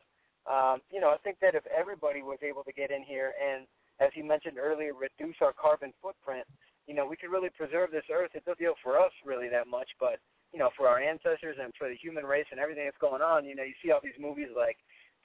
um, 0.50 0.82
you 0.92 1.00
know, 1.00 1.10
I 1.10 1.18
think 1.18 1.38
that 1.42 1.56
if 1.56 1.64
everybody 1.68 2.22
was 2.22 2.40
able 2.42 2.64
to 2.64 2.74
get 2.74 2.92
in 2.92 3.04
here 3.04 3.34
and, 3.38 3.68
as 4.00 4.10
you 4.16 4.24
mentioned 4.24 4.58
earlier, 4.58 4.94
reduce 4.94 5.36
our 5.42 5.54
carbon 5.54 5.92
footprint, 6.02 6.48
you 6.88 6.96
know, 6.96 7.06
we 7.06 7.18
could 7.18 7.30
really 7.30 7.50
preserve 7.50 7.92
this 7.92 8.08
earth. 8.12 8.32
It 8.34 8.46
doesn't 8.46 8.58
deal 8.58 8.74
for 8.82 8.98
us 8.98 9.12
really 9.26 9.50
that 9.50 9.68
much, 9.68 9.90
but 10.00 10.18
you 10.54 10.58
know, 10.58 10.70
for 10.76 10.88
our 10.88 11.00
ancestors 11.00 11.58
and 11.62 11.72
for 11.78 11.88
the 11.88 11.96
human 11.96 12.26
race 12.26 12.48
and 12.50 12.60
everything 12.60 12.86
that's 12.86 12.98
going 12.98 13.22
on, 13.22 13.46
you 13.46 13.56
know, 13.56 13.64
you 13.64 13.74
see 13.84 13.92
all 13.92 14.00
these 14.02 14.18
movies 14.20 14.48
like 14.58 14.78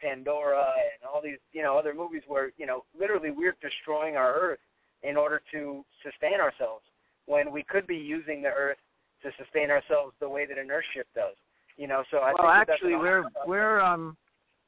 Pandora 0.02 0.60
and 0.76 1.08
all 1.08 1.22
these, 1.22 1.38
you 1.52 1.62
know, 1.62 1.78
other 1.78 1.94
movies 1.94 2.22
where, 2.26 2.52
you 2.58 2.66
know, 2.66 2.84
literally 2.98 3.30
we're 3.30 3.56
destroying 3.62 4.16
our 4.16 4.34
earth 4.34 4.58
in 5.02 5.16
order 5.16 5.40
to 5.52 5.82
sustain 6.02 6.40
ourselves 6.40 6.84
when 7.24 7.50
we 7.50 7.62
could 7.62 7.86
be 7.86 7.96
using 7.96 8.42
the 8.42 8.48
earth 8.48 8.76
to 9.24 9.30
sustain 9.42 9.70
ourselves 9.70 10.14
the 10.20 10.28
way 10.28 10.46
that 10.46 10.58
an 10.58 10.68
earthship 10.68 11.08
does. 11.14 11.34
You 11.76 11.88
know, 11.88 12.04
so 12.10 12.18
I 12.18 12.32
well, 12.38 12.54
think 12.54 12.68
actually, 12.68 12.94
we're 12.94 13.24
we're 13.46 13.80
um 13.80 14.16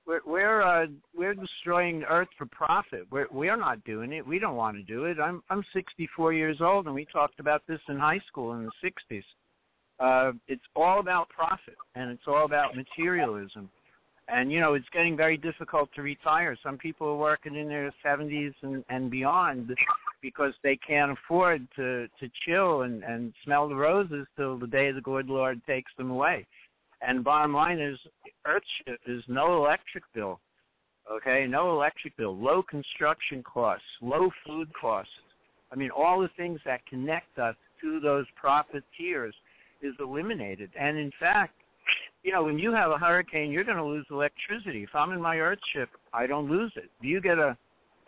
we're 0.06 0.20
we're 0.26 0.62
uh, 0.62 0.86
we're 1.14 1.34
destroying 1.34 2.02
Earth 2.08 2.28
for 2.36 2.46
profit. 2.46 3.06
We're 3.10 3.28
we're 3.30 3.56
not 3.56 3.84
doing 3.84 4.12
it. 4.12 4.26
We 4.26 4.40
don't 4.40 4.56
want 4.56 4.76
to 4.76 4.82
do 4.82 5.04
it. 5.04 5.18
I'm 5.20 5.42
I'm 5.48 5.62
64 5.72 6.32
years 6.32 6.58
old, 6.60 6.86
and 6.86 6.94
we 6.94 7.06
talked 7.12 7.38
about 7.38 7.62
this 7.68 7.80
in 7.88 7.98
high 7.98 8.20
school 8.26 8.54
in 8.54 8.64
the 8.64 8.90
60s. 9.12 9.22
Uh, 9.98 10.32
it's 10.48 10.64
all 10.74 11.00
about 11.00 11.28
profit, 11.28 11.76
and 11.94 12.10
it's 12.10 12.24
all 12.26 12.44
about 12.44 12.74
materialism. 12.74 13.70
And 14.28 14.50
you 14.50 14.58
know, 14.58 14.74
it's 14.74 14.88
getting 14.92 15.16
very 15.16 15.36
difficult 15.36 15.90
to 15.94 16.02
retire. 16.02 16.56
Some 16.60 16.76
people 16.76 17.06
are 17.06 17.16
working 17.16 17.54
in 17.54 17.68
their 17.68 17.92
70s 18.04 18.52
and 18.62 18.84
and 18.88 19.10
beyond, 19.10 19.68
because 20.22 20.52
they 20.62 20.76
can't 20.76 21.12
afford 21.12 21.66
to 21.76 22.08
to 22.20 22.30
chill 22.44 22.82
and 22.82 23.02
and 23.04 23.32
smell 23.44 23.68
the 23.68 23.74
roses 23.74 24.26
till 24.36 24.58
the 24.58 24.66
day 24.66 24.92
the 24.92 25.00
good 25.00 25.28
Lord 25.28 25.60
takes 25.66 25.92
them 25.96 26.10
away. 26.10 26.46
And 27.02 27.22
bottom 27.22 27.52
line 27.52 27.78
is, 27.78 27.98
Earthship 28.46 28.98
is 29.06 29.22
no 29.28 29.56
electric 29.56 30.04
bill. 30.14 30.40
Okay, 31.10 31.46
no 31.46 31.70
electric 31.70 32.16
bill, 32.16 32.36
low 32.36 32.62
construction 32.62 33.42
costs, 33.42 33.86
low 34.02 34.30
food 34.44 34.68
costs. 34.80 35.12
I 35.70 35.76
mean, 35.76 35.90
all 35.90 36.20
the 36.20 36.30
things 36.36 36.58
that 36.64 36.84
connect 36.86 37.38
us 37.38 37.54
to 37.80 38.00
those 38.00 38.26
profiteers 38.34 39.34
is 39.82 39.94
eliminated. 40.00 40.70
And 40.78 40.98
in 40.98 41.12
fact, 41.20 41.54
you 42.24 42.32
know, 42.32 42.42
when 42.42 42.58
you 42.58 42.72
have 42.72 42.90
a 42.90 42.98
hurricane, 42.98 43.52
you're 43.52 43.62
going 43.62 43.76
to 43.76 43.84
lose 43.84 44.06
electricity. 44.10 44.82
If 44.82 44.94
I'm 44.94 45.12
in 45.12 45.20
my 45.20 45.36
Earthship, 45.36 45.86
I 46.12 46.26
don't 46.26 46.50
lose 46.50 46.72
it. 46.74 46.90
Do 47.00 47.06
you 47.06 47.20
get 47.20 47.38
a 47.38 47.56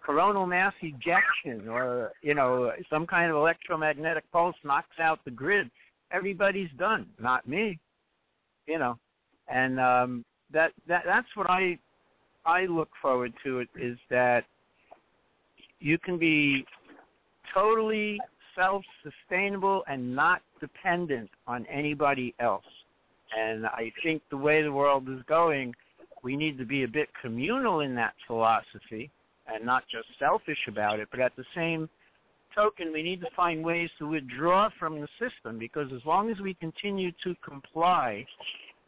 coronal 0.09 0.47
mass 0.47 0.73
ejection 0.81 1.69
or, 1.69 2.13
you 2.23 2.35
know, 2.35 2.73
some 2.89 3.07
kind 3.07 3.31
of 3.31 3.37
electromagnetic 3.37 4.25
pulse 4.33 4.57
knocks 4.65 4.99
out 4.99 5.23
the 5.27 5.31
grid, 5.31 5.71
everybody's 6.11 6.71
done. 6.79 7.07
Not 7.21 7.47
me. 7.47 7.79
You 8.67 8.79
know. 8.79 8.99
And 9.49 9.79
um 9.79 10.25
that 10.51 10.73
that 10.87 11.03
that's 11.05 11.29
what 11.35 11.51
I 11.51 11.79
I 12.47 12.65
look 12.65 12.89
forward 13.03 13.35
to 13.45 13.59
it 13.59 13.69
is 13.79 13.99
that 14.09 14.45
you 15.79 15.99
can 15.99 16.19
be 16.19 16.65
totally 17.53 18.19
self 18.57 18.83
sustainable 19.03 19.85
and 19.89 20.17
not 20.17 20.41
dependent 20.59 21.29
on 21.47 21.67
anybody 21.67 22.35
else. 22.41 22.65
And 23.39 23.67
I 23.67 23.93
think 24.03 24.23
the 24.31 24.39
way 24.39 24.63
the 24.63 24.73
world 24.73 25.07
is 25.11 25.23
going, 25.29 25.75
we 26.23 26.35
need 26.35 26.57
to 26.57 26.65
be 26.65 26.85
a 26.85 26.89
bit 26.89 27.11
communal 27.21 27.81
in 27.81 27.95
that 27.97 28.15
philosophy 28.27 29.11
and 29.49 29.65
not 29.65 29.85
just 29.91 30.07
selfish 30.19 30.59
about 30.69 31.01
it, 31.01 31.09
but 31.11 31.21
at 31.21 31.35
the 31.37 31.45
same 31.55 31.89
token, 32.55 32.93
we 32.93 33.03
need 33.03 33.21
to 33.21 33.29
find 33.37 33.65
ways 33.65 33.89
to 33.99 34.09
withdraw 34.09 34.69
from 34.79 35.01
the 35.01 35.09
system 35.19 35.59
because 35.59 35.89
as 35.95 36.05
long 36.05 36.31
as 36.31 36.39
we 36.41 36.55
continue 36.55 37.11
to 37.25 37.35
comply 37.49 38.25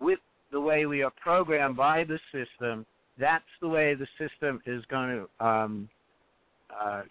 with 0.00 0.18
the 0.52 0.60
way 0.60 0.86
we 0.86 1.02
are 1.02 1.12
programmed 1.22 1.76
by 1.76 2.04
the 2.04 2.18
system, 2.32 2.84
that's 3.18 3.44
the 3.60 3.68
way 3.68 3.94
the 3.94 4.06
system 4.18 4.60
is 4.66 4.82
going 4.90 5.26
to 5.40 5.46
um, 5.46 5.88
uh, 6.82 7.02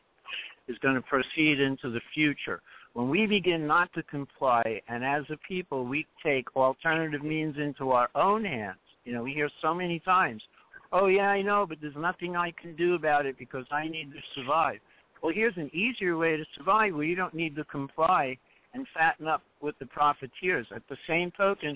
is 0.67 0.77
going 0.79 0.95
to 0.95 1.01
proceed 1.01 1.59
into 1.59 1.89
the 1.89 2.01
future. 2.13 2.61
When 2.93 3.09
we 3.09 3.25
begin 3.25 3.67
not 3.67 3.91
to 3.93 4.03
comply, 4.03 4.81
and 4.87 5.03
as 5.03 5.23
a 5.31 5.37
people 5.47 5.85
we 5.85 6.05
take 6.23 6.55
alternative 6.55 7.23
means 7.23 7.55
into 7.57 7.91
our 7.91 8.09
own 8.15 8.43
hands, 8.45 8.77
you 9.05 9.13
know, 9.13 9.23
we 9.23 9.33
hear 9.33 9.49
so 9.61 9.73
many 9.73 9.99
times, 9.99 10.41
"Oh 10.91 11.07
yeah, 11.07 11.29
I 11.29 11.41
know, 11.41 11.65
but 11.67 11.79
there's 11.81 11.95
nothing 11.95 12.35
I 12.35 12.51
can 12.51 12.75
do 12.75 12.95
about 12.95 13.25
it 13.25 13.37
because 13.37 13.65
I 13.71 13.87
need 13.87 14.11
to 14.11 14.19
survive." 14.35 14.79
Well, 15.21 15.33
here's 15.33 15.57
an 15.57 15.69
easier 15.73 16.17
way 16.17 16.37
to 16.37 16.45
survive 16.57 16.93
where 16.93 17.03
you 17.03 17.15
don't 17.15 17.33
need 17.33 17.55
to 17.57 17.65
comply 17.65 18.37
and 18.73 18.85
fatten 18.93 19.27
up 19.27 19.41
with 19.61 19.77
the 19.79 19.85
profiteers. 19.85 20.67
At 20.73 20.83
the 20.89 20.97
same 21.07 21.31
token, 21.31 21.75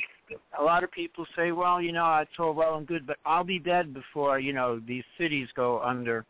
a 0.58 0.64
lot 0.64 0.84
of 0.84 0.92
people 0.92 1.26
say, 1.36 1.52
well, 1.52 1.82
you 1.82 1.92
know, 1.92 2.18
it's 2.18 2.32
all 2.40 2.54
well 2.54 2.76
and 2.76 2.88
good, 2.88 3.08
but 3.08 3.18
I'll 3.26 3.44
be 3.44 3.60
dead 3.60 3.94
before, 3.94 4.40
you 4.40 4.54
know, 4.54 4.80
these 4.88 5.04
cities 5.18 5.48
go 5.56 5.82
under 5.82 6.26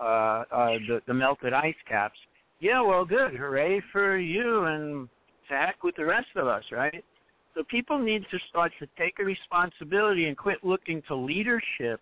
uh, 0.00 0.04
uh, 0.04 0.78
the, 0.88 1.00
the 1.06 1.14
melted 1.14 1.52
ice 1.52 1.74
caps. 1.88 2.18
Yeah, 2.60 2.80
well, 2.82 3.04
good. 3.04 3.34
Hooray 3.34 3.80
for 3.92 4.18
you 4.18 4.64
and 4.64 5.08
to 5.48 5.54
heck 5.54 5.82
with 5.82 5.96
the 5.96 6.04
rest 6.04 6.28
of 6.36 6.46
us, 6.46 6.64
right? 6.72 7.04
So 7.54 7.62
people 7.70 7.98
need 7.98 8.22
to 8.30 8.38
start 8.48 8.72
to 8.78 8.86
take 8.98 9.18
a 9.20 9.24
responsibility 9.24 10.26
and 10.26 10.36
quit 10.36 10.58
looking 10.62 11.02
to 11.08 11.14
leadership 11.14 12.00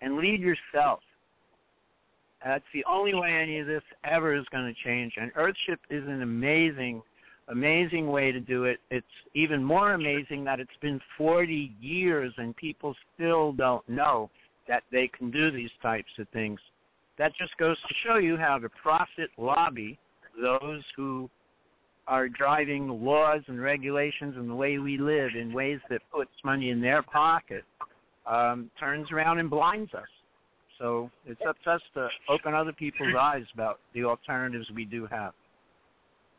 and 0.00 0.16
lead 0.16 0.40
yourself. 0.40 1.00
That's 2.44 2.64
the 2.74 2.84
only 2.88 3.14
way 3.14 3.32
any 3.32 3.58
of 3.58 3.66
this 3.66 3.82
ever 4.04 4.36
is 4.36 4.44
going 4.52 4.66
to 4.66 4.88
change. 4.88 5.14
And 5.16 5.32
Earthship 5.34 5.78
is 5.90 6.04
an 6.06 6.22
amazing– 6.22 7.02
amazing 7.48 8.08
way 8.08 8.32
to 8.32 8.40
do 8.40 8.64
it. 8.64 8.78
It's 8.90 9.06
even 9.34 9.62
more 9.62 9.92
amazing 9.92 10.44
that 10.44 10.60
it's 10.60 10.70
been 10.80 11.00
40 11.16 11.72
years 11.80 12.32
and 12.38 12.56
people 12.56 12.94
still 13.14 13.52
don't 13.52 13.88
know 13.88 14.30
that 14.68 14.82
they 14.90 15.08
can 15.08 15.30
do 15.30 15.50
these 15.50 15.70
types 15.82 16.10
of 16.18 16.28
things. 16.30 16.58
That 17.18 17.32
just 17.38 17.56
goes 17.56 17.76
to 17.88 17.94
show 18.06 18.16
you 18.16 18.36
how 18.36 18.58
the 18.58 18.68
profit 18.82 19.30
lobby, 19.38 19.98
those 20.40 20.82
who 20.96 21.30
are 22.08 22.28
driving 22.28 22.88
laws 22.88 23.40
and 23.48 23.60
regulations 23.60 24.34
and 24.36 24.50
the 24.50 24.54
way 24.54 24.78
we 24.78 24.98
live 24.98 25.30
in 25.38 25.52
ways 25.52 25.80
that 25.88 26.02
puts 26.12 26.30
money 26.44 26.70
in 26.70 26.80
their 26.80 27.02
pocket, 27.02 27.64
um, 28.26 28.70
turns 28.78 29.10
around 29.12 29.38
and 29.38 29.48
blinds 29.48 29.92
us. 29.94 30.08
So 30.78 31.10
it's 31.24 31.40
up 31.48 31.56
to 31.64 31.70
us 31.72 31.80
to 31.94 32.08
open 32.28 32.54
other 32.54 32.72
people's 32.72 33.14
eyes 33.20 33.44
about 33.54 33.80
the 33.94 34.04
alternatives 34.04 34.66
we 34.74 34.84
do 34.84 35.06
have. 35.06 35.32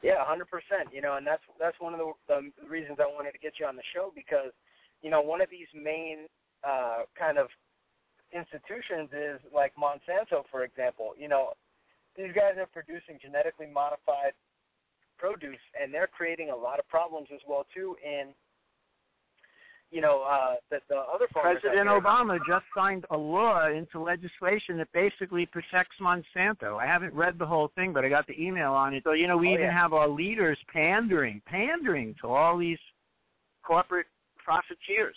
Yeah, 0.03 0.23
hundred 0.23 0.49
percent. 0.49 0.93
You 0.93 1.01
know, 1.01 1.17
and 1.17 1.25
that's 1.25 1.41
that's 1.59 1.79
one 1.79 1.93
of 1.93 1.99
the, 1.99 2.11
the 2.27 2.69
reasons 2.69 2.99
I 3.01 3.07
wanted 3.07 3.31
to 3.31 3.39
get 3.39 3.53
you 3.59 3.65
on 3.65 3.75
the 3.75 3.87
show 3.95 4.11
because, 4.13 4.53
you 5.01 5.09
know, 5.09 5.21
one 5.21 5.41
of 5.41 5.49
these 5.49 5.67
main 5.73 6.27
uh, 6.63 7.09
kind 7.17 7.37
of 7.37 7.47
institutions 8.31 9.09
is 9.11 9.41
like 9.53 9.73
Monsanto, 9.73 10.43
for 10.51 10.63
example. 10.63 11.13
You 11.17 11.29
know, 11.29 11.53
these 12.15 12.29
guys 12.35 12.61
are 12.61 12.69
producing 12.69 13.17
genetically 13.21 13.67
modified 13.67 14.37
produce, 15.17 15.61
and 15.73 15.91
they're 15.91 16.07
creating 16.07 16.51
a 16.51 16.55
lot 16.55 16.77
of 16.77 16.87
problems 16.87 17.27
as 17.33 17.41
well 17.47 17.65
too 17.73 17.95
in 18.05 18.29
you 19.91 20.01
know, 20.01 20.23
uh, 20.29 20.55
that 20.69 20.81
the 20.89 20.97
other 20.97 21.27
President 21.31 21.87
Obama 21.87 22.37
just 22.47 22.65
signed 22.75 23.05
a 23.09 23.17
law 23.17 23.69
into 23.69 24.01
legislation 24.01 24.77
that 24.77 24.91
basically 24.93 25.45
protects 25.45 25.95
Monsanto. 26.01 26.77
I 26.77 26.85
haven't 26.85 27.13
read 27.13 27.39
the 27.39 27.45
whole 27.45 27.71
thing, 27.75 27.93
but 27.93 28.03
I 28.03 28.09
got 28.09 28.27
the 28.27 28.39
email 28.41 28.73
on 28.73 28.93
it. 28.93 29.03
So 29.05 29.13
you 29.13 29.27
know, 29.27 29.37
we 29.37 29.49
oh, 29.49 29.53
even 29.53 29.65
yeah. 29.65 29.81
have 29.81 29.93
our 29.93 30.09
leaders 30.09 30.57
pandering, 30.71 31.41
pandering 31.45 32.15
to 32.21 32.27
all 32.27 32.57
these 32.57 32.79
corporate 33.63 34.07
profiteers. 34.43 35.15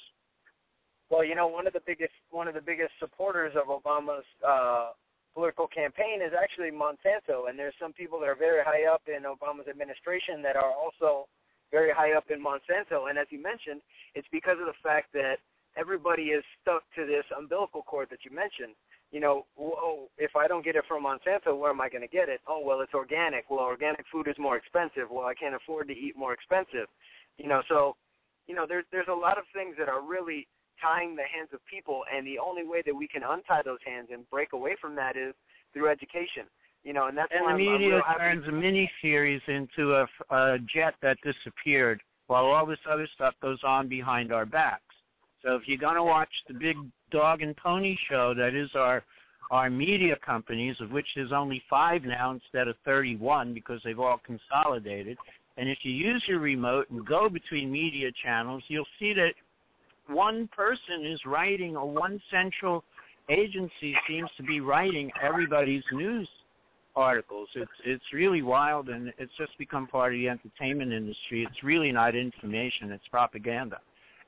Well, 1.11 1.24
you 1.24 1.35
know, 1.35 1.48
one 1.48 1.66
of 1.66 1.72
the 1.72 1.83
biggest 1.85 2.12
one 2.30 2.46
of 2.46 2.54
the 2.54 2.61
biggest 2.61 2.92
supporters 3.00 3.54
of 3.56 3.66
Obama's 3.66 4.24
uh, 4.46 4.90
political 5.35 5.66
campaign 5.66 6.22
is 6.22 6.33
actually 6.40 6.70
Monsanto, 6.70 7.48
and 7.48 7.59
there's 7.59 7.74
some 7.80 7.92
people 7.92 8.20
that 8.20 8.28
are 8.28 8.37
very 8.37 8.62
high 8.64 8.87
up 8.92 9.02
in 9.09 9.24
Obama's 9.24 9.66
administration 9.68 10.42
that 10.42 10.54
are 10.54 10.70
also 10.70 11.26
very 11.70 11.92
high 11.92 12.12
up 12.12 12.24
in 12.30 12.42
Monsanto. 12.42 13.09
And 13.09 13.18
as 13.18 13.26
you 13.30 13.42
mentioned, 13.42 13.80
it's 14.14 14.28
because 14.33 14.59
of 14.61 14.66
the 14.66 14.78
fact 14.83 15.12
that 15.14 15.37
everybody 15.76 16.35
is 16.35 16.44
stuck 16.61 16.83
to 16.96 17.06
this 17.06 17.24
umbilical 17.37 17.83
cord 17.83 18.09
that 18.11 18.24
you 18.24 18.35
mentioned. 18.35 18.74
You 19.12 19.20
know, 19.20 19.46
oh, 19.59 20.06
if 20.18 20.37
I 20.37 20.46
don't 20.46 20.64
get 20.64 20.76
it 20.76 20.85
from 20.87 21.04
Monsanto, 21.04 21.59
where 21.59 21.70
am 21.70 21.80
I 21.80 21.88
going 21.88 22.02
to 22.02 22.09
get 22.09 22.28
it? 22.28 22.40
Oh, 22.46 22.62
well, 22.64 22.80
it's 22.80 22.94
organic. 22.94 23.50
Well, 23.50 23.61
organic 23.61 24.04
food 24.12 24.28
is 24.28 24.37
more 24.38 24.56
expensive. 24.56 25.11
Well, 25.11 25.26
I 25.26 25.35
can't 25.35 25.54
afford 25.54 25.88
to 25.88 25.94
eat 25.94 26.16
more 26.16 26.33
expensive. 26.33 26.87
You 27.38 27.48
know, 27.48 27.62
so, 27.68 27.96
you 28.46 28.54
know, 28.54 28.66
there's 28.68 28.85
there's 28.92 29.11
a 29.11 29.14
lot 29.14 29.38
of 29.38 29.44
things 29.52 29.74
that 29.78 29.88
are 29.88 30.02
really 30.02 30.46
tying 30.80 31.16
the 31.16 31.26
hands 31.26 31.50
of 31.52 31.61
people, 31.66 32.02
and 32.12 32.26
the 32.26 32.38
only 32.38 32.64
way 32.64 32.83
that 32.87 32.94
we 32.94 33.06
can 33.09 33.22
untie 33.22 33.62
those 33.64 33.83
hands 33.85 34.09
and 34.12 34.28
break 34.30 34.52
away 34.52 34.76
from 34.80 34.94
that 34.96 35.16
is 35.16 35.35
through 35.72 35.88
education. 35.90 36.46
You 36.84 36.94
know, 36.94 37.08
and 37.08 37.16
that's 37.16 37.30
and 37.32 37.44
the 37.44 37.50
I'm, 37.50 37.56
media 37.58 38.00
I'm 38.06 38.18
turns 38.18 38.44
happy. 38.44 38.56
a 38.56 38.60
mini 38.60 38.90
series 39.02 39.42
into 39.48 39.94
a, 39.94 40.06
a 40.34 40.58
jet 40.72 40.94
that 41.02 41.18
disappeared, 41.22 42.00
while 42.26 42.46
all 42.46 42.64
this 42.64 42.78
other 42.90 43.08
stuff 43.14 43.34
goes 43.42 43.58
on 43.64 43.88
behind 43.88 44.32
our 44.32 44.46
backs. 44.46 44.82
So 45.42 45.54
if 45.56 45.62
you're 45.66 45.78
going 45.78 45.96
to 45.96 46.04
watch 46.04 46.30
the 46.48 46.54
big 46.54 46.76
dog 47.10 47.42
and 47.42 47.56
pony 47.56 47.96
show 48.08 48.34
that 48.34 48.54
is 48.54 48.70
our 48.74 49.02
our 49.50 49.68
media 49.68 50.14
companies, 50.24 50.76
of 50.80 50.92
which 50.92 51.06
there's 51.16 51.32
only 51.32 51.60
five 51.68 52.04
now 52.04 52.30
instead 52.30 52.68
of 52.68 52.76
31 52.84 53.52
because 53.52 53.80
they've 53.84 53.98
all 53.98 54.20
consolidated. 54.24 55.18
And 55.56 55.68
if 55.68 55.78
you 55.82 55.90
use 55.90 56.22
your 56.28 56.38
remote 56.38 56.88
and 56.90 57.04
go 57.04 57.28
between 57.28 57.70
media 57.70 58.10
channels, 58.22 58.62
you'll 58.68 58.86
see 59.00 59.12
that 59.14 59.32
one 60.06 60.48
person 60.56 61.04
is 61.04 61.18
writing, 61.26 61.76
or 61.76 61.90
one 61.90 62.22
central 62.30 62.84
agency 63.28 63.94
seems 64.08 64.30
to 64.36 64.44
be 64.44 64.60
writing 64.60 65.10
everybody's 65.20 65.82
news 65.92 66.28
articles. 66.96 67.48
It's 67.55 67.70
it's 67.85 68.05
really 68.12 68.42
wild, 68.42 68.88
and 68.88 69.12
it's 69.18 69.33
just 69.38 69.57
become 69.59 69.87
part 69.87 70.14
of 70.14 70.18
the 70.18 70.29
entertainment 70.29 70.92
industry. 70.92 71.46
It's 71.48 71.62
really 71.62 71.92
not 71.92 72.14
information; 72.14 72.90
it's 72.92 73.07
propaganda, 73.11 73.79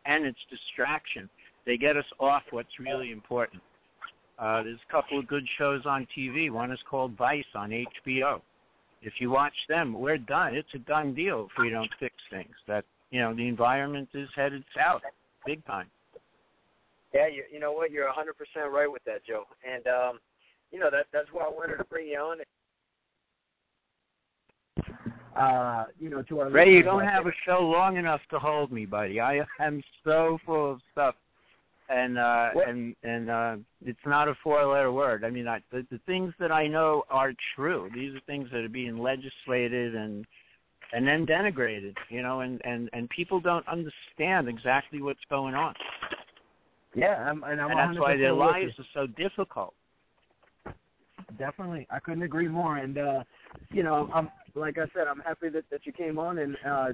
and 0.07 0.25
it's 0.25 0.39
distraction. 0.51 1.29
They 1.67 1.77
get 1.77 1.97
us 1.97 2.05
off 2.19 2.43
what's 2.51 2.79
really 2.79 3.13
important. 3.13 3.63
Uh, 4.39 4.63
there's 4.63 4.81
a 4.89 4.93
couple 4.93 5.19
of 5.19 5.29
good 5.29 5.47
shows 5.59 5.83
on 5.87 6.07
TV. 6.17 6.51
One 6.51 6.73
is 6.73 6.81
called 6.91 7.17
Vice 7.17 7.45
on 7.55 7.71
HBO. 7.71 8.41
If 9.03 9.15
you 9.19 9.31
watch 9.31 9.55
them, 9.69 9.95
we're 9.95 10.19
done. 10.19 10.55
It's 10.55 10.69
a 10.75 10.79
done 10.79 11.15
deal 11.15 11.49
if 11.51 11.63
we 11.63 11.71
don't 11.71 11.91
fix 12.01 12.15
things. 12.31 12.55
That 12.67 12.85
you 13.11 13.21
know, 13.21 13.35
the 13.35 13.47
environment 13.47 14.09
is 14.15 14.29
headed 14.35 14.65
south, 14.75 15.03
big 15.47 15.65
time. 15.67 15.89
Yeah, 17.13 17.29
you, 17.29 17.45
you 17.53 17.61
know 17.61 17.73
what? 17.73 17.91
You're 17.91 18.09
100% 18.09 18.73
right 18.73 18.91
with 18.91 19.05
that, 19.05 19.25
Joe. 19.27 19.45
And 19.71 19.87
um, 19.87 20.19
you 20.73 20.81
know 20.81 20.91
that 20.91 21.07
that's 21.13 21.29
why 21.33 21.45
I 21.45 21.49
wanted 21.49 21.77
to 21.77 21.85
bring 21.85 22.09
you 22.09 22.19
on. 22.19 22.39
Uh, 25.37 25.85
you 25.99 26.11
know, 26.11 26.23
to 26.23 26.41
our 26.41 26.51
Ray, 26.51 26.73
you 26.73 26.83
don't 26.83 27.05
have 27.05 27.25
there. 27.25 27.33
a 27.33 27.37
show 27.47 27.61
long 27.61 27.97
enough 27.97 28.21
to 28.31 28.39
hold 28.39 28.71
me, 28.71 28.85
buddy. 28.85 29.19
I 29.21 29.41
am 29.61 29.83
so 30.05 30.39
full 30.45 30.73
of 30.73 30.81
stuff 30.93 31.15
and 31.93 32.19
uh, 32.19 32.51
What- 32.53 32.69
and 32.69 32.97
and 33.03 33.31
uh, 33.31 33.57
it's 33.85 33.99
not 34.07 34.29
a 34.29 34.35
four-letter 34.43 34.93
word. 34.93 35.25
I 35.25 35.31
mean, 35.31 35.49
I, 35.49 35.61
the, 35.71 35.87
the 35.91 35.99
things 36.07 36.33
that 36.39 36.53
I 36.53 36.67
know 36.67 37.05
are 37.11 37.33
true. 37.55 37.91
These 37.95 38.15
are 38.15 38.21
things 38.27 38.49
that 38.53 38.65
are 38.65 38.69
being 38.69 38.99
legislated 38.99 39.95
and 39.95 40.25
and 40.93 41.07
then 41.07 41.27
denigrated. 41.27 41.95
You 42.09 42.23
know, 42.23 42.41
and 42.41 42.61
and 42.65 42.89
and 42.93 43.09
people 43.11 43.41
don't 43.41 43.67
understand 43.69 44.49
exactly 44.49 45.03
what's 45.03 45.25
going 45.29 45.55
on, 45.55 45.75
Yeah, 46.95 47.17
I'm, 47.29 47.43
and 47.45 47.61
I'm 47.61 47.71
and 47.71 47.79
that's 47.79 47.99
why 48.01 48.15
100% 48.15 48.19
their 48.19 48.33
lives 48.33 48.73
are 48.79 48.87
so 48.95 49.07
difficult. 49.07 49.75
Definitely, 51.39 51.87
I 51.91 51.99
couldn't 51.99 52.23
agree 52.23 52.49
more. 52.49 52.79
And 52.79 52.99
uh, 52.99 53.25
you 53.71 53.83
know, 53.83 54.09
I'm 54.15 54.29
like 54.55 54.79
I 54.79 54.85
said, 54.95 55.07
I'm 55.09 55.21
happy 55.21 55.49
that 55.51 55.65
that 55.71 55.87
you 55.87 55.93
came 55.93 56.19
on, 56.19 56.39
and 56.39 56.57
uh, 56.69 56.87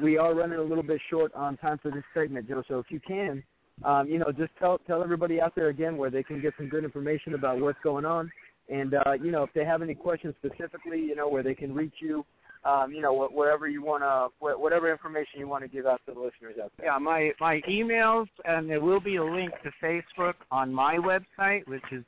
we 0.00 0.18
are 0.18 0.34
running 0.34 0.58
a 0.58 0.62
little 0.62 0.82
bit 0.82 1.00
short 1.10 1.32
on 1.34 1.56
time 1.56 1.78
for 1.82 1.90
this 1.90 2.04
segment, 2.14 2.48
Joe. 2.48 2.62
So 2.68 2.78
if 2.78 2.86
you 2.90 3.00
can, 3.00 3.42
um, 3.84 4.08
you 4.08 4.18
know, 4.18 4.32
just 4.32 4.52
tell 4.58 4.78
tell 4.86 5.02
everybody 5.02 5.40
out 5.40 5.54
there 5.54 5.68
again 5.68 5.96
where 5.96 6.10
they 6.10 6.22
can 6.22 6.40
get 6.40 6.54
some 6.56 6.68
good 6.68 6.84
information 6.84 7.34
about 7.34 7.60
what's 7.60 7.78
going 7.82 8.04
on, 8.04 8.30
and 8.68 8.94
uh, 8.94 9.12
you 9.22 9.30
know, 9.30 9.42
if 9.42 9.50
they 9.54 9.64
have 9.64 9.82
any 9.82 9.94
questions 9.94 10.34
specifically, 10.44 11.00
you 11.00 11.14
know, 11.14 11.28
where 11.28 11.42
they 11.42 11.54
can 11.54 11.74
reach 11.74 11.94
you. 12.00 12.24
Um, 12.64 12.90
you 12.90 13.00
know, 13.00 13.14
wh- 13.14 13.32
wherever 13.32 13.68
you 13.68 13.80
want 13.80 14.02
to, 14.02 14.28
wh- 14.40 14.60
whatever 14.60 14.90
information 14.90 15.38
you 15.38 15.46
want 15.46 15.62
to 15.62 15.68
give 15.68 15.86
out 15.86 16.00
to 16.08 16.14
the 16.14 16.18
listeners 16.18 16.56
out 16.60 16.72
there. 16.76 16.86
Yeah, 16.86 16.98
my 16.98 17.30
my 17.38 17.60
emails, 17.68 18.26
and 18.44 18.68
there 18.68 18.80
will 18.80 18.98
be 18.98 19.16
a 19.16 19.24
link 19.24 19.52
to 19.62 19.70
Facebook 19.80 20.34
on 20.50 20.74
my 20.74 20.96
website, 20.96 21.64
which 21.68 21.84
is 21.92 22.02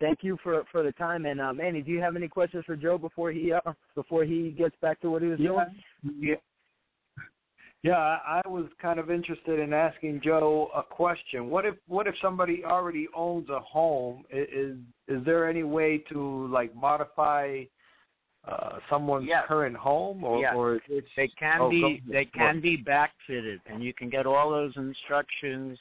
thank 0.00 0.18
you 0.22 0.36
for 0.42 0.64
for 0.72 0.82
the 0.82 0.92
time. 0.92 1.26
And 1.26 1.40
uh, 1.40 1.52
Manny, 1.52 1.80
do 1.80 1.90
you 1.92 2.00
have 2.00 2.16
any 2.16 2.28
questions 2.28 2.64
for 2.66 2.76
Joe 2.76 2.98
before 2.98 3.30
he 3.30 3.52
uh, 3.52 3.72
before 3.94 4.24
he 4.24 4.50
gets 4.50 4.74
back 4.82 5.00
to 5.02 5.10
what 5.10 5.22
he 5.22 5.28
was 5.28 5.38
Yeah. 5.38 5.48
doing? 5.48 6.18
Yeah. 6.18 6.34
Yeah, 7.84 8.16
I 8.26 8.40
was 8.46 8.64
kind 8.80 8.98
of 8.98 9.10
interested 9.10 9.60
in 9.60 9.74
asking 9.74 10.22
Joe 10.24 10.70
a 10.74 10.82
question. 10.82 11.50
What 11.50 11.66
if 11.66 11.74
what 11.86 12.06
if 12.06 12.14
somebody 12.22 12.64
already 12.64 13.08
owns 13.14 13.50
a 13.50 13.60
home? 13.60 14.24
Is 14.30 14.78
is 15.06 15.22
there 15.26 15.46
any 15.46 15.64
way 15.64 15.98
to 16.10 16.46
like 16.46 16.74
modify 16.74 17.64
uh 18.48 18.78
someone's 18.88 19.26
Yes. 19.28 19.44
current 19.46 19.76
home 19.76 20.24
or 20.24 20.40
Yes. 20.40 20.54
or 20.56 20.80
it's 20.88 21.06
They 21.14 21.28
can 21.28 21.60
oh, 21.60 21.68
be 21.68 22.02
they 22.08 22.24
can 22.24 22.62
be 22.62 22.82
backfitted, 22.82 23.60
and 23.66 23.84
you 23.84 23.92
can 23.92 24.08
get 24.08 24.24
all 24.24 24.48
those 24.50 24.74
instructions 24.78 25.78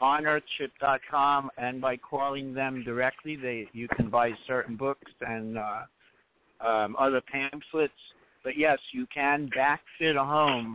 on 0.00 0.22
Earthship.com 0.24 1.50
and 1.58 1.78
by 1.78 1.98
calling 1.98 2.54
them 2.54 2.82
directly. 2.84 3.36
They 3.36 3.68
you 3.74 3.86
can 3.88 4.08
buy 4.08 4.32
certain 4.46 4.76
books 4.76 5.12
and 5.20 5.58
uh, 5.58 5.82
um, 6.66 6.96
other 6.98 7.20
pamphlets. 7.20 7.92
But 8.42 8.56
yes, 8.56 8.78
you 8.92 9.06
can 9.12 9.50
backfit 9.54 10.16
a 10.16 10.24
home 10.24 10.74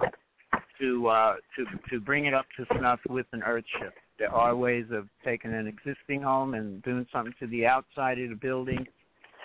to 0.80 1.08
uh, 1.08 1.36
to 1.56 1.66
to 1.90 2.00
bring 2.00 2.26
it 2.26 2.34
up 2.34 2.46
to 2.58 2.66
snuff 2.78 3.00
with 3.10 3.26
an 3.34 3.42
Earthship. 3.42 3.92
There 4.18 4.34
are 4.34 4.56
ways 4.56 4.86
of 4.92 5.08
taking 5.24 5.54
an 5.54 5.68
existing 5.68 6.22
home 6.22 6.54
and 6.54 6.84
doing 6.84 7.06
something 7.12 7.34
to 7.40 7.48
the 7.48 7.66
outside 7.66 8.20
of 8.20 8.30
the 8.30 8.36
building 8.36 8.86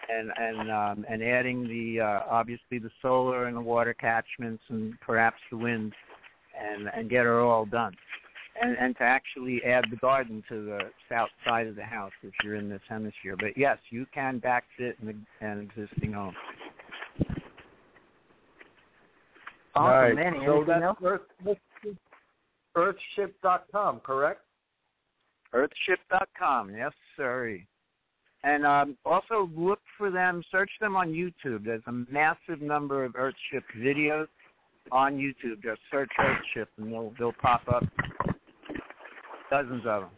and 0.08 0.30
and 0.36 0.70
um, 0.70 1.06
and 1.08 1.22
adding 1.22 1.66
the 1.66 2.00
uh, 2.00 2.20
obviously 2.30 2.78
the 2.78 2.90
solar 3.02 3.46
and 3.46 3.56
the 3.56 3.60
water 3.60 3.94
catchments 3.94 4.62
and 4.68 4.98
perhaps 5.00 5.38
the 5.50 5.56
wind, 5.56 5.92
and 6.60 6.88
and 6.94 7.10
get 7.10 7.26
it 7.26 7.30
all 7.30 7.64
done, 7.64 7.94
and 8.60 8.76
and 8.78 8.96
to 8.96 9.02
actually 9.02 9.62
add 9.64 9.84
the 9.90 9.96
garden 9.96 10.42
to 10.48 10.64
the 10.64 10.78
south 11.08 11.30
side 11.44 11.66
of 11.66 11.76
the 11.76 11.84
house 11.84 12.12
if 12.22 12.32
you're 12.42 12.56
in 12.56 12.68
this 12.68 12.82
hemisphere. 12.88 13.36
But 13.38 13.56
yes, 13.56 13.78
you 13.90 14.06
can 14.12 14.40
backfit 14.40 14.94
an, 15.02 15.26
an 15.40 15.70
existing 15.70 16.12
home. 16.12 16.34
Awesome, 19.74 19.84
All 19.84 20.00
right. 20.00 20.14
Manny. 20.14 20.38
So 20.46 20.56
Anything 20.56 20.66
that's 20.66 20.84
else? 20.84 20.98
Earth, 22.76 22.96
Earthship.com, 23.18 24.00
correct? 24.00 24.40
Earthship.com, 25.54 26.74
yes, 26.74 26.92
sir. 27.16 27.58
And 28.42 28.66
um, 28.66 28.96
also 29.04 29.48
look 29.56 29.80
for 29.96 30.10
them, 30.10 30.42
search 30.52 30.70
them 30.80 30.96
on 30.96 31.12
YouTube. 31.12 31.64
There's 31.64 31.82
a 31.86 31.92
massive 31.92 32.60
number 32.60 33.04
of 33.04 33.12
Earthship 33.12 33.62
videos 33.78 34.26
on 34.92 35.16
YouTube. 35.16 35.62
Just 35.62 35.80
search 35.90 36.10
Earthship 36.20 36.66
and 36.78 36.92
they'll 36.92 37.12
they'll 37.18 37.32
pop 37.32 37.62
up. 37.68 37.84
Dozens 39.50 39.84
of 39.86 40.02
them. 40.02 40.10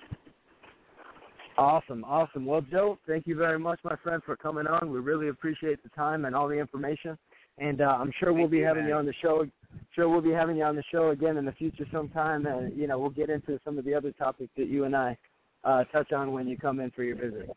Awesome, 1.58 2.04
awesome. 2.04 2.44
Well, 2.44 2.60
Joe, 2.60 2.98
thank 3.06 3.26
you 3.26 3.36
very 3.36 3.58
much, 3.58 3.78
my 3.82 3.96
friend, 4.02 4.22
for 4.26 4.36
coming 4.36 4.66
on. 4.66 4.90
We 4.90 4.98
really 4.98 5.28
appreciate 5.28 5.82
the 5.82 5.88
time 5.90 6.24
and 6.26 6.34
all 6.34 6.48
the 6.48 6.58
information. 6.58 7.16
And 7.58 7.80
uh, 7.80 7.96
I'm 7.98 8.12
sure 8.18 8.32
we'll 8.32 8.48
be 8.48 8.58
you, 8.58 8.64
having 8.64 8.82
man. 8.84 8.90
you 8.90 8.96
on 8.96 9.06
the 9.06 9.14
show. 9.22 9.46
Sure, 9.94 10.08
we'll 10.08 10.20
be 10.20 10.32
having 10.32 10.56
you 10.56 10.64
on 10.64 10.76
the 10.76 10.84
show 10.90 11.10
again 11.10 11.36
in 11.36 11.44
the 11.44 11.52
future 11.52 11.86
sometime. 11.92 12.46
And 12.46 12.76
you 12.76 12.86
know, 12.86 12.98
we'll 12.98 13.10
get 13.10 13.30
into 13.30 13.58
some 13.64 13.78
of 13.78 13.84
the 13.84 13.94
other 13.94 14.12
topics 14.12 14.50
that 14.56 14.68
you 14.68 14.84
and 14.84 14.94
I 14.94 15.16
uh, 15.64 15.84
touch 15.84 16.12
on 16.12 16.32
when 16.32 16.46
you 16.46 16.56
come 16.56 16.80
in 16.80 16.90
for 16.90 17.02
your 17.02 17.16
visit. 17.16 17.48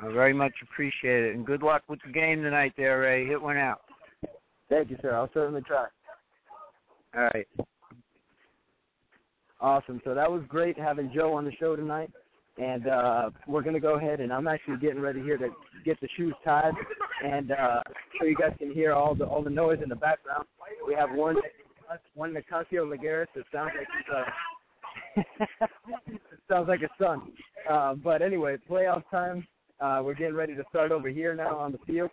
I 0.00 0.08
very 0.12 0.32
much 0.32 0.52
appreciate 0.62 1.24
it. 1.24 1.36
And 1.36 1.46
good 1.46 1.62
luck 1.62 1.82
with 1.88 2.00
the 2.04 2.12
game 2.12 2.42
tonight 2.42 2.72
there, 2.76 3.00
Ray. 3.00 3.26
Hit 3.26 3.40
one 3.40 3.56
out. 3.56 3.82
Thank 4.68 4.90
you, 4.90 4.96
sir. 5.00 5.14
I'll 5.14 5.30
certainly 5.32 5.62
try. 5.62 5.86
All 7.14 7.30
right. 7.34 7.46
Awesome. 9.60 10.00
So 10.02 10.14
that 10.14 10.30
was 10.30 10.42
great 10.48 10.76
having 10.76 11.12
Joe 11.14 11.34
on 11.34 11.44
the 11.44 11.52
show 11.52 11.76
tonight. 11.76 12.10
And 12.58 12.86
uh, 12.86 13.30
we're 13.46 13.62
going 13.62 13.74
to 13.74 13.80
go 13.80 13.96
ahead, 13.96 14.20
and 14.20 14.32
I'm 14.32 14.46
actually 14.46 14.76
getting 14.76 15.00
ready 15.00 15.22
here 15.22 15.38
to 15.38 15.48
get 15.86 15.98
the 16.00 16.08
shoes 16.16 16.34
tied, 16.44 16.74
and 17.24 17.50
uh, 17.50 17.82
so 18.20 18.26
you 18.26 18.36
guys 18.36 18.52
can 18.58 18.70
hear 18.70 18.92
all 18.92 19.14
the 19.14 19.24
all 19.24 19.42
the 19.42 19.50
noise 19.50 19.78
in 19.82 19.88
the 19.88 19.96
background. 19.96 20.44
We 20.86 20.94
have 20.94 21.10
one 21.12 21.36
one 22.14 22.34
Nicasio 22.34 22.84
Lagares 22.84 23.26
that 23.34 23.44
sounds 23.50 23.72
like 23.78 23.88
uh, 24.14 25.64
sounds 26.48 26.68
like 26.68 26.82
a 26.82 26.90
son. 27.02 27.32
Uh, 27.68 27.94
but 27.94 28.22
anyway, 28.22 28.56
playoff 28.68 29.02
time. 29.10 29.46
Uh, 29.80 30.00
we're 30.04 30.14
getting 30.14 30.34
ready 30.34 30.54
to 30.54 30.62
start 30.68 30.92
over 30.92 31.08
here 31.08 31.34
now 31.34 31.56
on 31.56 31.72
the 31.72 31.78
field 31.86 32.10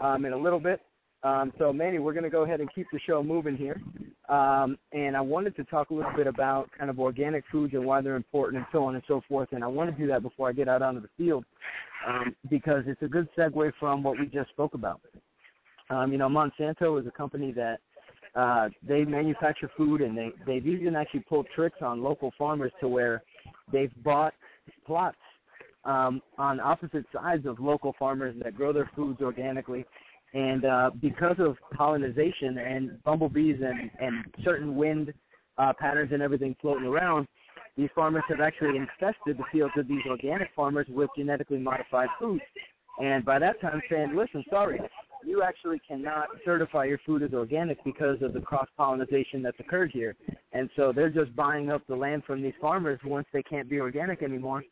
um, 0.00 0.24
in 0.24 0.32
a 0.32 0.36
little 0.36 0.60
bit. 0.60 0.80
Um, 1.24 1.52
so, 1.58 1.72
Manny, 1.72 1.98
we're 1.98 2.12
going 2.12 2.24
to 2.24 2.30
go 2.30 2.44
ahead 2.44 2.60
and 2.60 2.72
keep 2.72 2.86
the 2.92 3.00
show 3.00 3.22
moving 3.22 3.56
here. 3.56 3.80
Um, 4.28 4.78
and 4.92 5.16
I 5.16 5.20
wanted 5.20 5.56
to 5.56 5.64
talk 5.64 5.90
a 5.90 5.94
little 5.94 6.12
bit 6.14 6.26
about 6.26 6.70
kind 6.76 6.90
of 6.90 7.00
organic 7.00 7.44
foods 7.50 7.74
and 7.74 7.84
why 7.84 8.00
they're 8.02 8.14
important 8.14 8.58
and 8.58 8.66
so 8.70 8.84
on 8.84 8.94
and 8.94 9.02
so 9.08 9.22
forth. 9.26 9.48
And 9.52 9.64
I 9.64 9.66
want 9.66 9.90
to 9.90 9.96
do 9.96 10.06
that 10.08 10.22
before 10.22 10.48
I 10.48 10.52
get 10.52 10.68
out 10.68 10.82
onto 10.82 11.00
the 11.00 11.08
field 11.16 11.44
um, 12.06 12.36
because 12.50 12.84
it's 12.86 13.02
a 13.02 13.08
good 13.08 13.28
segue 13.36 13.72
from 13.80 14.02
what 14.02 14.18
we 14.18 14.26
just 14.26 14.50
spoke 14.50 14.74
about. 14.74 15.00
Um, 15.90 16.12
you 16.12 16.18
know, 16.18 16.28
Monsanto 16.28 17.00
is 17.00 17.06
a 17.06 17.10
company 17.10 17.52
that 17.52 17.78
uh, 18.34 18.68
they 18.86 19.04
manufacture 19.04 19.70
food 19.76 20.02
and 20.02 20.16
they, 20.16 20.30
they've 20.46 20.66
even 20.66 20.94
actually 20.94 21.20
pulled 21.20 21.46
tricks 21.54 21.78
on 21.80 22.02
local 22.02 22.32
farmers 22.38 22.72
to 22.80 22.88
where 22.88 23.22
they've 23.72 23.92
bought 24.04 24.34
plots 24.86 25.16
um, 25.84 26.20
on 26.36 26.60
opposite 26.60 27.06
sides 27.12 27.46
of 27.46 27.58
local 27.58 27.94
farmers 27.98 28.36
that 28.42 28.54
grow 28.54 28.72
their 28.72 28.90
foods 28.94 29.20
organically 29.22 29.86
and 30.34 30.64
uh, 30.64 30.90
because 31.00 31.36
of 31.38 31.56
pollination 31.74 32.58
and 32.58 33.02
bumblebees 33.04 33.60
and, 33.64 33.90
and 34.00 34.24
certain 34.44 34.76
wind 34.76 35.12
uh, 35.56 35.72
patterns 35.78 36.10
and 36.12 36.22
everything 36.22 36.54
floating 36.60 36.86
around, 36.86 37.26
these 37.76 37.88
farmers 37.94 38.24
have 38.28 38.40
actually 38.40 38.76
infested 38.76 39.38
the 39.38 39.44
fields 39.52 39.72
of 39.76 39.88
these 39.88 40.02
organic 40.08 40.48
farmers 40.54 40.86
with 40.90 41.08
genetically 41.16 41.58
modified 41.58 42.08
foods. 42.18 42.42
And 43.00 43.24
by 43.24 43.38
that 43.38 43.60
time, 43.60 43.80
saying, 43.88 44.16
listen, 44.16 44.44
sorry, 44.50 44.80
you 45.24 45.42
actually 45.42 45.80
cannot 45.86 46.26
certify 46.44 46.84
your 46.84 46.98
food 47.06 47.22
as 47.22 47.32
organic 47.32 47.82
because 47.84 48.20
of 48.22 48.32
the 48.32 48.40
cross 48.40 48.66
pollination 48.76 49.42
that's 49.42 49.58
occurred 49.60 49.90
here. 49.92 50.16
And 50.52 50.68
so 50.76 50.92
they're 50.92 51.10
just 51.10 51.34
buying 51.36 51.70
up 51.70 51.82
the 51.86 51.94
land 51.94 52.24
from 52.26 52.42
these 52.42 52.54
farmers 52.60 52.98
once 53.04 53.26
they 53.32 53.42
can't 53.42 53.70
be 53.70 53.80
organic 53.80 54.22
anymore, 54.22 54.64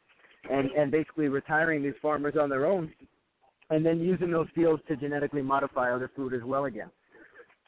and 0.51 0.71
and 0.71 0.91
basically 0.91 1.29
retiring 1.29 1.83
these 1.83 1.95
farmers 2.01 2.35
on 2.41 2.49
their 2.49 2.67
own 2.67 2.93
and 3.71 3.85
then 3.85 4.01
using 4.01 4.31
those 4.31 4.49
fields 4.55 4.83
to 4.89 4.97
genetically 4.97 5.43
modify 5.43 5.93
other 5.93 6.11
food 6.15 6.35
as 6.35 6.43
well 6.45 6.67
again. 6.67 6.91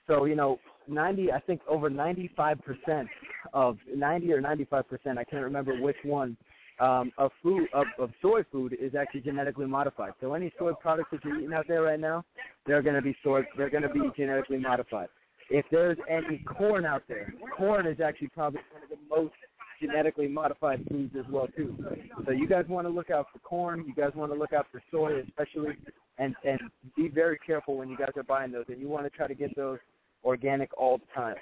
So, 0.07 0.25
you 0.25 0.37
know, 0.37 0.59
90, 0.87 1.33
I 1.33 1.41
think 1.41 1.61
over 1.69 1.91
95% 1.91 3.07
of 3.53 3.79
90 3.95 4.33
or 4.33 4.41
95%, 4.41 4.85
I 5.19 5.25
can't 5.25 5.43
remember 5.43 5.81
which 5.81 5.97
one, 6.03 6.37
um, 6.81 7.11
of 7.19 7.33
food 7.43 7.69
of, 7.75 7.87
of 7.99 8.11
soy 8.23 8.43
food 8.53 8.77
is 8.81 8.95
actually 8.95 9.23
genetically 9.23 9.67
modified. 9.67 10.13
So 10.21 10.35
any 10.35 10.53
soy 10.59 10.73
products 10.81 11.09
that 11.13 11.25
you're 11.25 11.39
eating 11.39 11.53
out 11.53 11.67
there 11.67 11.83
right 11.83 11.99
now, 11.99 12.25
they're 12.67 12.83
going 12.83 12.95
to 12.95 13.03
be 13.03 13.17
soy. 13.23 13.43
They're 13.57 13.71
going 13.71 13.83
to 13.83 13.89
be 13.89 14.01
genetically 14.17 14.59
modified. 14.59 15.09
If 15.51 15.65
there's 15.71 15.99
any 16.09 16.39
corn 16.39 16.85
out 16.85 17.03
there, 17.09 17.33
corn 17.57 17.87
is 17.87 18.01
actually 18.01 18.29
probably 18.29 18.61
one 18.73 18.83
of 18.83 18.91
the 18.91 18.97
most 19.09 19.35
genetically 19.81 20.29
modified 20.29 20.85
foods 20.91 21.15
as 21.19 21.25
well 21.31 21.49
too. 21.57 21.77
So 22.25 22.33
you 22.33 22.47
guys 22.47 22.65
want 22.69 22.87
to 22.87 22.93
look 22.93 23.11
out 23.11 23.27
for 23.33 23.39
corn. 23.41 23.85
You 23.87 23.95
guys 23.95 24.13
want 24.15 24.33
to 24.33 24.39
look 24.39 24.53
out 24.53 24.67
for 24.71 24.83
soy, 24.91 25.21
especially, 25.21 25.77
and 26.19 26.35
and 26.45 26.61
be 26.97 27.09
very 27.09 27.39
careful 27.39 27.77
when 27.77 27.89
you 27.89 27.97
guys 27.97 28.13
are 28.17 28.23
buying 28.23 28.53
those. 28.53 28.65
And 28.69 28.81
you 28.81 28.89
want 28.89 29.05
to 29.05 29.11
try 29.11 29.27
to 29.27 29.35
get 29.35 29.55
those 29.57 29.79
organic 30.25 30.77
all 30.79 30.99
the 30.99 31.07
time. 31.15 31.37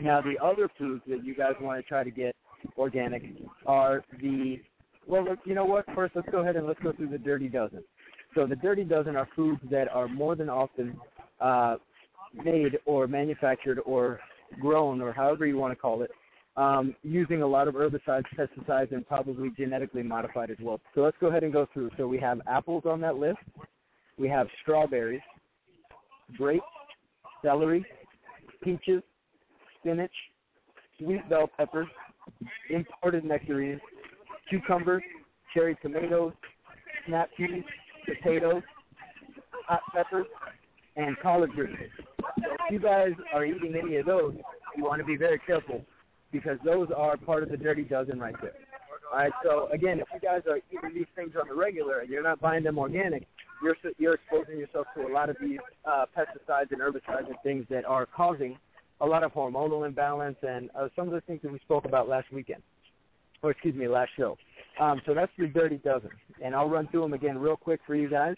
Now 0.00 0.20
the 0.20 0.36
other 0.42 0.68
foods 0.78 1.02
that 1.08 1.24
you 1.24 1.34
guys 1.34 1.54
want 1.60 1.82
to 1.82 1.88
try 1.88 2.04
to 2.04 2.10
get 2.10 2.34
organic 2.76 3.22
are 3.66 4.04
the 4.20 4.60
well, 5.06 5.26
you 5.44 5.54
know 5.54 5.66
what? 5.66 5.84
First, 5.94 6.16
let's 6.16 6.28
go 6.30 6.38
ahead 6.38 6.56
and 6.56 6.66
let's 6.66 6.80
go 6.80 6.92
through 6.92 7.08
the 7.08 7.18
dirty 7.18 7.48
dozen. 7.48 7.84
So 8.34 8.46
the 8.46 8.56
dirty 8.56 8.84
dozen 8.84 9.16
are 9.16 9.28
foods 9.36 9.60
that 9.70 9.88
are 9.92 10.08
more 10.08 10.34
than 10.34 10.48
often 10.48 10.96
uh, 11.40 11.76
made 12.42 12.78
or 12.86 13.06
manufactured 13.06 13.80
or 13.84 14.18
grown 14.60 15.00
or 15.00 15.12
however 15.12 15.46
you 15.46 15.56
want 15.56 15.72
to 15.72 15.76
call 15.76 16.02
it 16.02 16.10
um, 16.56 16.94
using 17.02 17.42
a 17.42 17.46
lot 17.46 17.68
of 17.68 17.74
herbicides, 17.74 18.24
pesticides, 18.38 18.92
and 18.92 19.06
probably 19.06 19.50
genetically 19.56 20.02
modified 20.02 20.50
as 20.50 20.56
well. 20.60 20.80
So 20.94 21.00
let's 21.00 21.16
go 21.20 21.26
ahead 21.26 21.42
and 21.42 21.52
go 21.52 21.66
through. 21.72 21.90
So 21.96 22.06
we 22.06 22.18
have 22.18 22.40
apples 22.46 22.84
on 22.86 23.00
that 23.00 23.16
list. 23.16 23.38
We 24.18 24.28
have 24.28 24.46
strawberries, 24.62 25.20
grapes, 26.36 26.64
celery, 27.42 27.84
peaches, 28.62 29.02
spinach, 29.80 30.12
sweet 30.98 31.28
bell 31.28 31.50
peppers, 31.56 31.88
imported 32.70 33.24
nectarines, 33.24 33.80
cucumbers, 34.48 35.02
cherry 35.52 35.76
tomatoes, 35.82 36.32
snap 37.06 37.28
peas, 37.36 37.64
potatoes, 38.06 38.62
hot 39.66 39.80
peppers, 39.92 40.26
and 40.96 41.16
collard 41.20 41.50
greens. 41.50 41.76
So 41.98 42.44
if 42.66 42.72
you 42.72 42.78
guys 42.78 43.12
are 43.32 43.44
eating 43.44 43.74
any 43.80 43.96
of 43.96 44.06
those, 44.06 44.34
you 44.76 44.84
want 44.84 45.00
to 45.00 45.04
be 45.04 45.16
very 45.16 45.40
careful 45.44 45.84
because 46.34 46.58
those 46.64 46.88
are 46.94 47.16
part 47.16 47.44
of 47.44 47.48
the 47.48 47.56
dirty 47.56 47.84
dozen 47.84 48.18
right 48.18 48.34
there. 48.42 48.54
All 49.10 49.18
right. 49.18 49.32
So 49.44 49.68
again, 49.72 50.00
if 50.00 50.08
you 50.12 50.18
guys 50.18 50.42
are 50.50 50.56
eating 50.56 50.92
these 50.92 51.06
things 51.14 51.32
on 51.40 51.46
the 51.46 51.54
regular 51.54 52.00
and 52.00 52.10
you're 52.10 52.24
not 52.24 52.40
buying 52.40 52.64
them 52.64 52.76
organic, 52.76 53.22
you're 53.62 53.76
you're 53.98 54.14
exposing 54.14 54.58
yourself 54.58 54.88
to 54.96 55.06
a 55.06 55.12
lot 55.12 55.30
of 55.30 55.36
these 55.40 55.60
uh, 55.84 56.06
pesticides 56.16 56.72
and 56.72 56.80
herbicides 56.80 57.28
and 57.28 57.36
things 57.44 57.64
that 57.70 57.84
are 57.84 58.04
causing 58.04 58.58
a 59.00 59.06
lot 59.06 59.22
of 59.22 59.32
hormonal 59.32 59.86
imbalance 59.86 60.36
and 60.42 60.70
uh, 60.76 60.88
some 60.96 61.06
of 61.06 61.14
the 61.14 61.20
things 61.22 61.40
that 61.42 61.52
we 61.52 61.60
spoke 61.60 61.84
about 61.84 62.08
last 62.08 62.32
weekend, 62.32 62.62
or 63.42 63.52
excuse 63.52 63.74
me, 63.74 63.86
last 63.86 64.10
show. 64.16 64.36
Um, 64.80 65.00
so 65.06 65.14
that's 65.14 65.32
the 65.38 65.46
dirty 65.46 65.76
dozen, 65.76 66.10
and 66.42 66.54
I'll 66.54 66.68
run 66.68 66.88
through 66.88 67.02
them 67.02 67.12
again 67.12 67.38
real 67.38 67.56
quick 67.56 67.80
for 67.86 67.94
you 67.94 68.10
guys. 68.10 68.34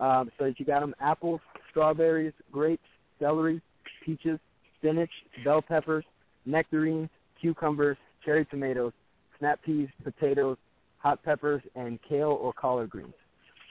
Um, 0.00 0.30
so 0.38 0.44
that 0.44 0.60
you 0.60 0.66
got 0.66 0.80
them: 0.80 0.94
apples, 1.00 1.40
strawberries, 1.70 2.34
grapes, 2.52 2.82
celery, 3.18 3.62
peaches, 4.04 4.38
spinach, 4.78 5.10
bell 5.44 5.62
peppers, 5.62 6.04
nectarines, 6.44 7.08
cucumbers, 7.40 7.96
cherry 8.24 8.44
tomatoes, 8.46 8.92
snap 9.38 9.60
peas, 9.62 9.88
potatoes, 10.02 10.56
hot 10.98 11.22
peppers, 11.22 11.62
and 11.74 11.98
kale 12.08 12.38
or 12.40 12.52
collard 12.52 12.90
greens. 12.90 13.14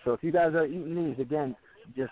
So 0.06 0.14
if 0.14 0.24
you 0.24 0.32
guys 0.32 0.54
are 0.54 0.66
eating 0.66 0.96
these, 0.96 1.20
again, 1.20 1.56
just 1.96 2.12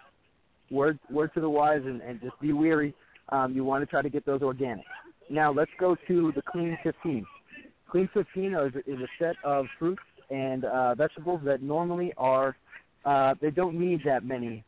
word 0.71 0.99
word 1.09 1.31
to 1.33 1.41
the 1.41 1.49
wise 1.49 1.81
and, 1.85 2.01
and 2.01 2.19
just 2.21 2.39
be 2.41 2.53
weary. 2.53 2.93
Um, 3.29 3.53
you 3.53 3.63
want 3.63 3.81
to 3.81 3.85
try 3.85 4.01
to 4.01 4.09
get 4.09 4.25
those 4.25 4.41
organic. 4.41 4.85
Now 5.29 5.51
let's 5.51 5.71
go 5.79 5.95
to 6.07 6.31
the 6.35 6.41
Clean 6.41 6.77
15. 6.83 7.25
Clean 7.89 8.09
15 8.13 8.53
is, 8.53 8.73
is 8.85 8.99
a 8.99 9.07
set 9.17 9.35
of 9.43 9.65
fruits 9.79 10.01
and 10.29 10.65
uh, 10.65 10.95
vegetables 10.95 11.41
that 11.45 11.61
normally 11.61 12.13
are 12.17 12.55
uh, 13.05 13.35
they 13.41 13.51
don't 13.51 13.79
need 13.79 14.01
that 14.03 14.25
many 14.25 14.63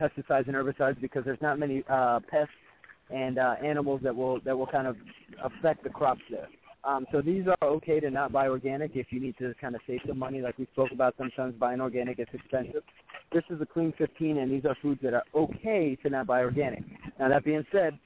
pesticides 0.00 0.46
and 0.46 0.54
herbicides 0.54 1.00
because 1.00 1.24
there's 1.24 1.40
not 1.40 1.58
many 1.58 1.82
uh, 1.88 2.20
pests 2.30 2.52
and 3.10 3.38
uh, 3.38 3.54
animals 3.64 4.00
that 4.02 4.14
will 4.14 4.40
that 4.40 4.56
will 4.56 4.66
kind 4.66 4.86
of 4.86 4.96
affect 5.42 5.84
the 5.84 5.90
crops 5.90 6.22
there. 6.30 6.48
Um, 6.84 7.04
so 7.10 7.20
these 7.20 7.44
are 7.48 7.68
okay 7.68 7.98
to 7.98 8.10
not 8.10 8.30
buy 8.30 8.46
organic 8.46 8.92
if 8.94 9.08
you 9.10 9.18
need 9.18 9.36
to 9.38 9.54
kind 9.60 9.74
of 9.74 9.80
save 9.88 10.00
some 10.06 10.18
money, 10.18 10.40
like 10.40 10.56
we 10.56 10.68
spoke 10.72 10.92
about. 10.92 11.14
Sometimes 11.18 11.54
buying 11.58 11.80
organic 11.80 12.20
is 12.20 12.28
expensive. 12.32 12.82
This 13.32 13.42
is 13.50 13.60
a 13.60 13.66
clean 13.66 13.92
15, 13.98 14.38
and 14.38 14.52
these 14.52 14.64
are 14.64 14.76
foods 14.80 15.00
that 15.02 15.12
are 15.12 15.24
okay 15.34 15.96
to 16.04 16.10
not 16.10 16.28
buy 16.28 16.42
organic. 16.42 16.84
Now 17.18 17.28
that 17.28 17.44
being 17.44 17.66
said, 17.72 17.98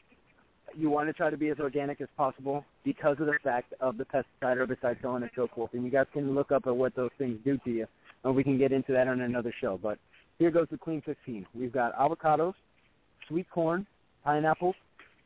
you 0.74 0.88
want 0.88 1.08
to 1.08 1.12
try 1.12 1.28
to 1.28 1.36
be 1.36 1.48
as 1.48 1.58
organic 1.58 2.00
as 2.00 2.08
possible 2.16 2.64
because 2.84 3.18
of 3.20 3.26
the 3.26 3.34
fact 3.44 3.74
of 3.80 3.98
the 3.98 4.04
pesticide, 4.04 4.24
herbicide, 4.56 4.96
so 5.02 5.08
on 5.10 5.22
and 5.22 5.30
so 5.36 5.48
forth. 5.54 5.74
And 5.74 5.84
you 5.84 5.90
guys 5.90 6.06
can 6.12 6.34
look 6.34 6.50
up 6.50 6.66
at 6.66 6.74
what 6.74 6.94
those 6.94 7.10
things 7.18 7.38
do 7.44 7.58
to 7.58 7.70
you, 7.70 7.86
and 8.24 8.34
we 8.34 8.42
can 8.42 8.56
get 8.56 8.72
into 8.72 8.92
that 8.92 9.08
on 9.08 9.20
another 9.20 9.52
show. 9.60 9.78
But 9.82 9.98
here 10.38 10.50
goes 10.50 10.68
the 10.70 10.78
clean 10.78 11.02
15. 11.04 11.44
We've 11.54 11.72
got 11.72 11.94
avocados, 11.98 12.54
sweet 13.28 13.50
corn, 13.50 13.86
pineapples, 14.24 14.74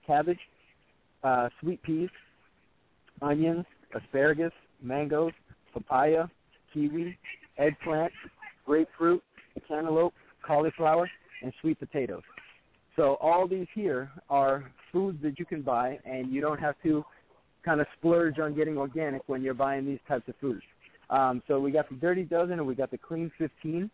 cabbage, 0.06 0.38
uh, 1.22 1.48
sweet 1.60 1.82
peas, 1.82 2.10
onions, 3.22 3.64
asparagus, 3.94 4.52
mangoes, 4.82 5.32
papaya, 5.72 6.26
kiwi, 6.72 7.18
eggplant, 7.58 8.12
grapefruit, 8.66 9.22
cantaloupe, 9.68 10.14
cauliflower, 10.46 11.10
and 11.42 11.52
sweet 11.60 11.78
potatoes. 11.78 12.22
So 12.96 13.16
all 13.20 13.48
these 13.48 13.66
here 13.74 14.10
are 14.30 14.70
foods 14.92 15.18
that 15.22 15.38
you 15.38 15.44
can 15.44 15.62
buy, 15.62 15.98
and 16.04 16.30
you 16.30 16.40
don't 16.40 16.60
have 16.60 16.76
to 16.84 17.04
kind 17.64 17.80
of 17.80 17.86
splurge 17.98 18.38
on 18.38 18.54
getting 18.54 18.76
organic 18.76 19.22
when 19.26 19.42
you're 19.42 19.54
buying 19.54 19.86
these 19.86 19.98
types 20.06 20.28
of 20.28 20.34
foods. 20.40 20.62
Um, 21.10 21.42
so 21.48 21.60
we 21.60 21.70
got 21.70 21.88
the 21.88 21.96
Dirty 21.96 22.24
Dozen 22.24 22.54
and 22.54 22.66
we 22.66 22.74
got 22.74 22.90
the 22.90 22.98
Clean 22.98 23.30
15. 23.38 23.90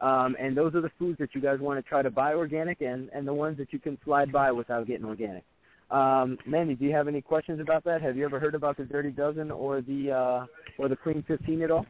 Um, 0.00 0.34
and 0.40 0.56
those 0.56 0.74
are 0.74 0.80
the 0.80 0.90
foods 0.98 1.18
that 1.18 1.34
you 1.34 1.40
guys 1.40 1.58
want 1.60 1.82
to 1.82 1.88
try 1.88 2.00
to 2.00 2.10
buy 2.10 2.34
organic 2.34 2.80
and, 2.80 3.10
and 3.14 3.28
the 3.28 3.34
ones 3.34 3.58
that 3.58 3.72
you 3.72 3.78
can 3.78 3.98
slide 4.04 4.32
by 4.32 4.50
without 4.50 4.86
getting 4.86 5.04
organic. 5.04 5.44
Um, 5.90 6.38
Mandy, 6.46 6.74
do 6.74 6.84
you 6.84 6.92
have 6.92 7.08
any 7.08 7.20
questions 7.20 7.60
about 7.60 7.84
that? 7.84 8.00
Have 8.00 8.16
you 8.16 8.24
ever 8.24 8.38
heard 8.38 8.54
about 8.54 8.76
the 8.76 8.84
Dirty 8.84 9.10
Dozen 9.10 9.50
or 9.50 9.80
the 9.80 10.12
uh, 10.12 10.46
or 10.78 10.88
the 10.88 10.96
Clean 10.96 11.22
15 11.26 11.62
at 11.62 11.70
all? 11.70 11.84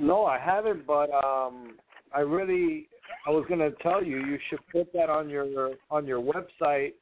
No, 0.00 0.24
I 0.24 0.38
haven't, 0.38 0.86
but 0.86 1.10
um, 1.12 1.76
I 2.14 2.20
really 2.20 2.88
I 3.26 3.30
was 3.30 3.44
going 3.48 3.60
to 3.60 3.70
tell 3.82 4.02
you 4.02 4.18
you 4.24 4.38
should 4.48 4.60
put 4.72 4.92
that 4.94 5.10
on 5.10 5.28
your 5.28 5.72
on 5.90 6.06
your 6.06 6.20
website 6.20 6.94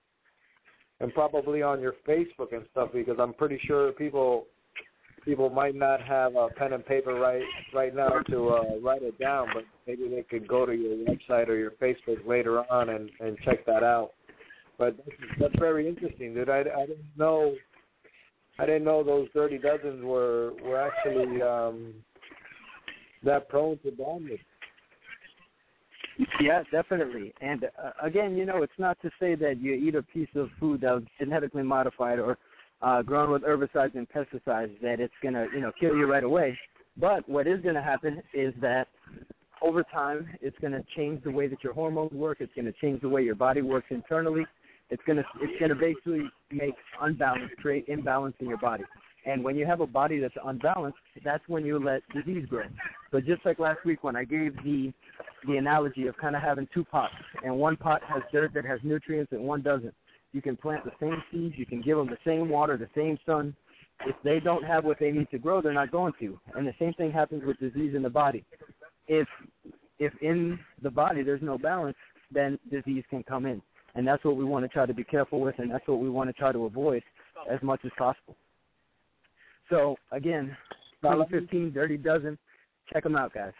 and 1.01 1.13
probably 1.15 1.63
on 1.63 1.81
your 1.81 1.95
Facebook 2.07 2.53
and 2.53 2.65
stuff 2.71 2.91
because 2.93 3.17
I'm 3.19 3.33
pretty 3.35 3.61
sure 3.65 3.93
people 3.93 4.47
people 5.25 5.51
might 5.51 5.75
not 5.75 6.01
have 6.03 6.37
a 6.37 6.49
pen 6.49 6.73
and 6.73 6.85
paper 6.85 7.15
right 7.15 7.43
right 7.75 7.95
now 7.95 8.21
to 8.31 8.49
uh, 8.49 8.79
write 8.83 9.03
it 9.03 9.19
down, 9.19 9.49
but 9.55 9.65
maybe 9.87 10.09
they 10.09 10.23
could 10.23 10.47
go 10.47 10.67
to 10.67 10.73
your 10.73 10.97
website 11.07 11.49
or 11.49 11.57
your 11.57 11.73
Facebook 11.73 12.27
later 12.27 12.61
on 12.71 12.91
and 12.91 13.11
and 13.21 13.37
check 13.45 13.65
that 13.67 13.83
out. 13.83 14.11
But 14.79 14.97
that's, 15.39 15.55
very 15.59 15.87
interesting, 15.87 16.35
dude. 16.35 16.49
I, 16.49 16.61
I 16.61 16.87
didn't 16.87 17.17
know 17.17 17.55
I 18.59 18.67
didn't 18.67 18.85
know 18.85 19.03
those 19.05 19.29
dirty 19.33 19.59
dozens 19.59 20.05
were 20.05 20.53
were 20.65 20.81
actually 20.81 21.41
um, 21.43 21.95
that 23.25 23.49
prone 23.49 23.79
to 23.79 23.91
damage. 23.93 24.41
Yeah, 26.41 26.63
definitely. 26.71 27.33
And 27.41 27.65
uh, 27.65 27.93
again, 28.03 28.37
you 28.37 28.45
know, 28.45 28.63
it's 28.63 28.73
not 28.79 29.01
to 29.03 29.11
say 29.19 29.35
that 29.37 29.61
you 29.61 29.73
eat 29.73 29.95
a 29.95 30.03
piece 30.03 30.29
of 30.35 30.51
food 30.61 30.83
that 30.83 30.93
was 30.93 31.05
genetically 31.19 31.63
modified 31.63 32.19
or 32.19 32.37
uh, 32.83 33.03
grown 33.03 33.31
with 33.31 33.43
herbicides 33.43 33.95
and 33.95 34.09
pesticides 34.09 34.79
that 34.81 35.01
it's 35.01 35.15
gonna, 35.23 35.47
you 35.55 35.61
know, 35.61 35.73
kill 35.79 35.97
you 35.97 36.11
right 36.11 36.25
away. 36.25 36.59
But 36.97 37.29
what 37.29 37.47
is 37.47 37.61
going 37.63 37.75
to 37.75 37.83
happen 37.83 38.23
is 38.35 38.53
that 38.61 38.89
over 39.63 39.83
time, 39.85 40.29
it's 40.41 40.59
going 40.59 40.73
to 40.73 40.85
change 40.97 41.23
the 41.25 41.31
way 41.31 41.47
that 41.47 41.63
your 41.63 41.73
hormones 41.73 42.13
work. 42.13 42.39
It's 42.41 42.53
going 42.55 42.67
to 42.67 42.75
change 42.81 43.01
the 43.01 43.09
way 43.09 43.23
your 43.23 43.35
body 43.35 43.63
works 43.63 43.87
internally. 43.91 44.45
It's 44.91 45.03
going 45.07 45.17
to 45.17 45.25
it's 45.41 45.59
going 45.59 45.71
to 45.71 45.75
basically 45.75 46.29
make 46.51 46.75
unbalance, 47.01 47.51
create 47.59 47.89
imbalance 47.89 48.35
in 48.41 48.49
your 48.49 48.59
body. 48.59 48.85
And 49.25 49.43
when 49.43 49.57
you 49.57 49.65
have 49.65 49.81
a 49.81 49.87
body 49.87 50.19
that's 50.19 50.35
unbalanced, 50.45 50.99
that's 51.25 51.45
when 51.47 51.65
you 51.65 51.83
let 51.83 52.03
disease 52.13 52.45
grow. 52.47 52.65
So 53.13 53.21
just 53.21 53.47
like 53.47 53.59
last 53.59 53.85
week 53.85 54.03
when 54.05 54.17
I 54.17 54.25
gave 54.25 54.55
the 54.65 54.93
the 55.47 55.57
analogy 55.57 56.07
of 56.09 56.17
kind 56.19 56.37
of 56.37 56.43
having 56.43 56.69
two 56.75 56.85
pots, 56.85 57.15
and 57.45 57.57
one 57.57 57.77
pot 57.77 58.03
has 58.07 58.23
dirt 58.33 58.53
that 58.55 58.65
has 58.65 58.81
nutrients 58.83 59.33
and 59.33 59.43
one 59.43 59.63
doesn't. 59.63 59.95
You 60.33 60.41
can 60.41 60.57
plant 60.57 60.85
the 60.85 60.93
same 61.01 61.23
seeds, 61.31 61.55
you 61.59 61.67
can 61.67 61.83
give 61.83 61.97
them 61.97 62.07
the 62.09 62.19
same 62.25 62.49
water, 62.49 62.77
the 62.77 62.89
same 62.95 63.19
sun. 63.27 63.55
If 64.07 64.17
they 64.25 64.41
don't 64.41 64.65
have 64.65 64.85
what 64.85 64.99
they 64.99 65.13
need 65.13 65.31
to 65.31 65.39
grow, 65.39 65.61
they're 65.61 65.73
not 65.73 65.93
going 65.93 66.15
to. 66.21 66.39
And 66.55 66.67
the 66.67 66.75
same 66.79 66.95
thing 66.95 67.13
happens 67.13 67.45
with 67.45 67.59
disease 67.59 67.95
in 67.95 68.03
the 68.03 68.11
body. 68.11 68.45
If 69.07 69.29
if 69.99 70.13
in 70.21 70.59
the 70.83 70.91
body 70.91 71.23
there's 71.23 71.43
no 71.43 71.59
balance, 71.59 71.97
then 72.33 72.59
disease 72.71 73.05
can 73.11 73.23
come 73.23 73.47
in. 73.47 73.63
And 73.95 74.07
that's 74.07 74.25
what 74.25 74.37
we 74.37 74.45
want 74.45 74.65
to 74.65 74.69
try 74.69 74.87
to 74.87 74.95
be 74.95 75.05
careful 75.05 75.41
with, 75.41 75.59
and 75.59 75.71
that's 75.71 75.87
what 75.87 76.01
we 76.01 76.09
want 76.09 76.29
to 76.31 76.33
try 76.33 76.51
to 76.51 76.65
avoid 76.65 77.03
as 77.51 77.63
much 77.63 77.81
as 77.85 77.93
possible. 77.99 78.35
So 79.69 79.97
again, 80.11 80.57
Clean 81.03 81.25
15, 81.31 81.73
Dirty 81.73 81.97
Dozen, 81.97 82.39
check 82.93 83.03
them 83.03 83.17
out, 83.17 83.35
guys. 83.35 83.53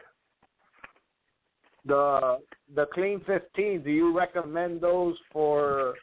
The 1.85 2.39
the 2.75 2.87
Clean 2.87 3.21
15. 3.27 3.83
Do 3.83 3.91
you 3.91 4.17
recommend 4.17 4.81
those 4.81 5.17
for 5.33 5.95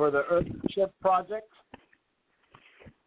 for 0.00 0.10
the 0.10 0.24
Earth 0.30 0.46
Chip 0.70 0.98
project? 1.02 1.52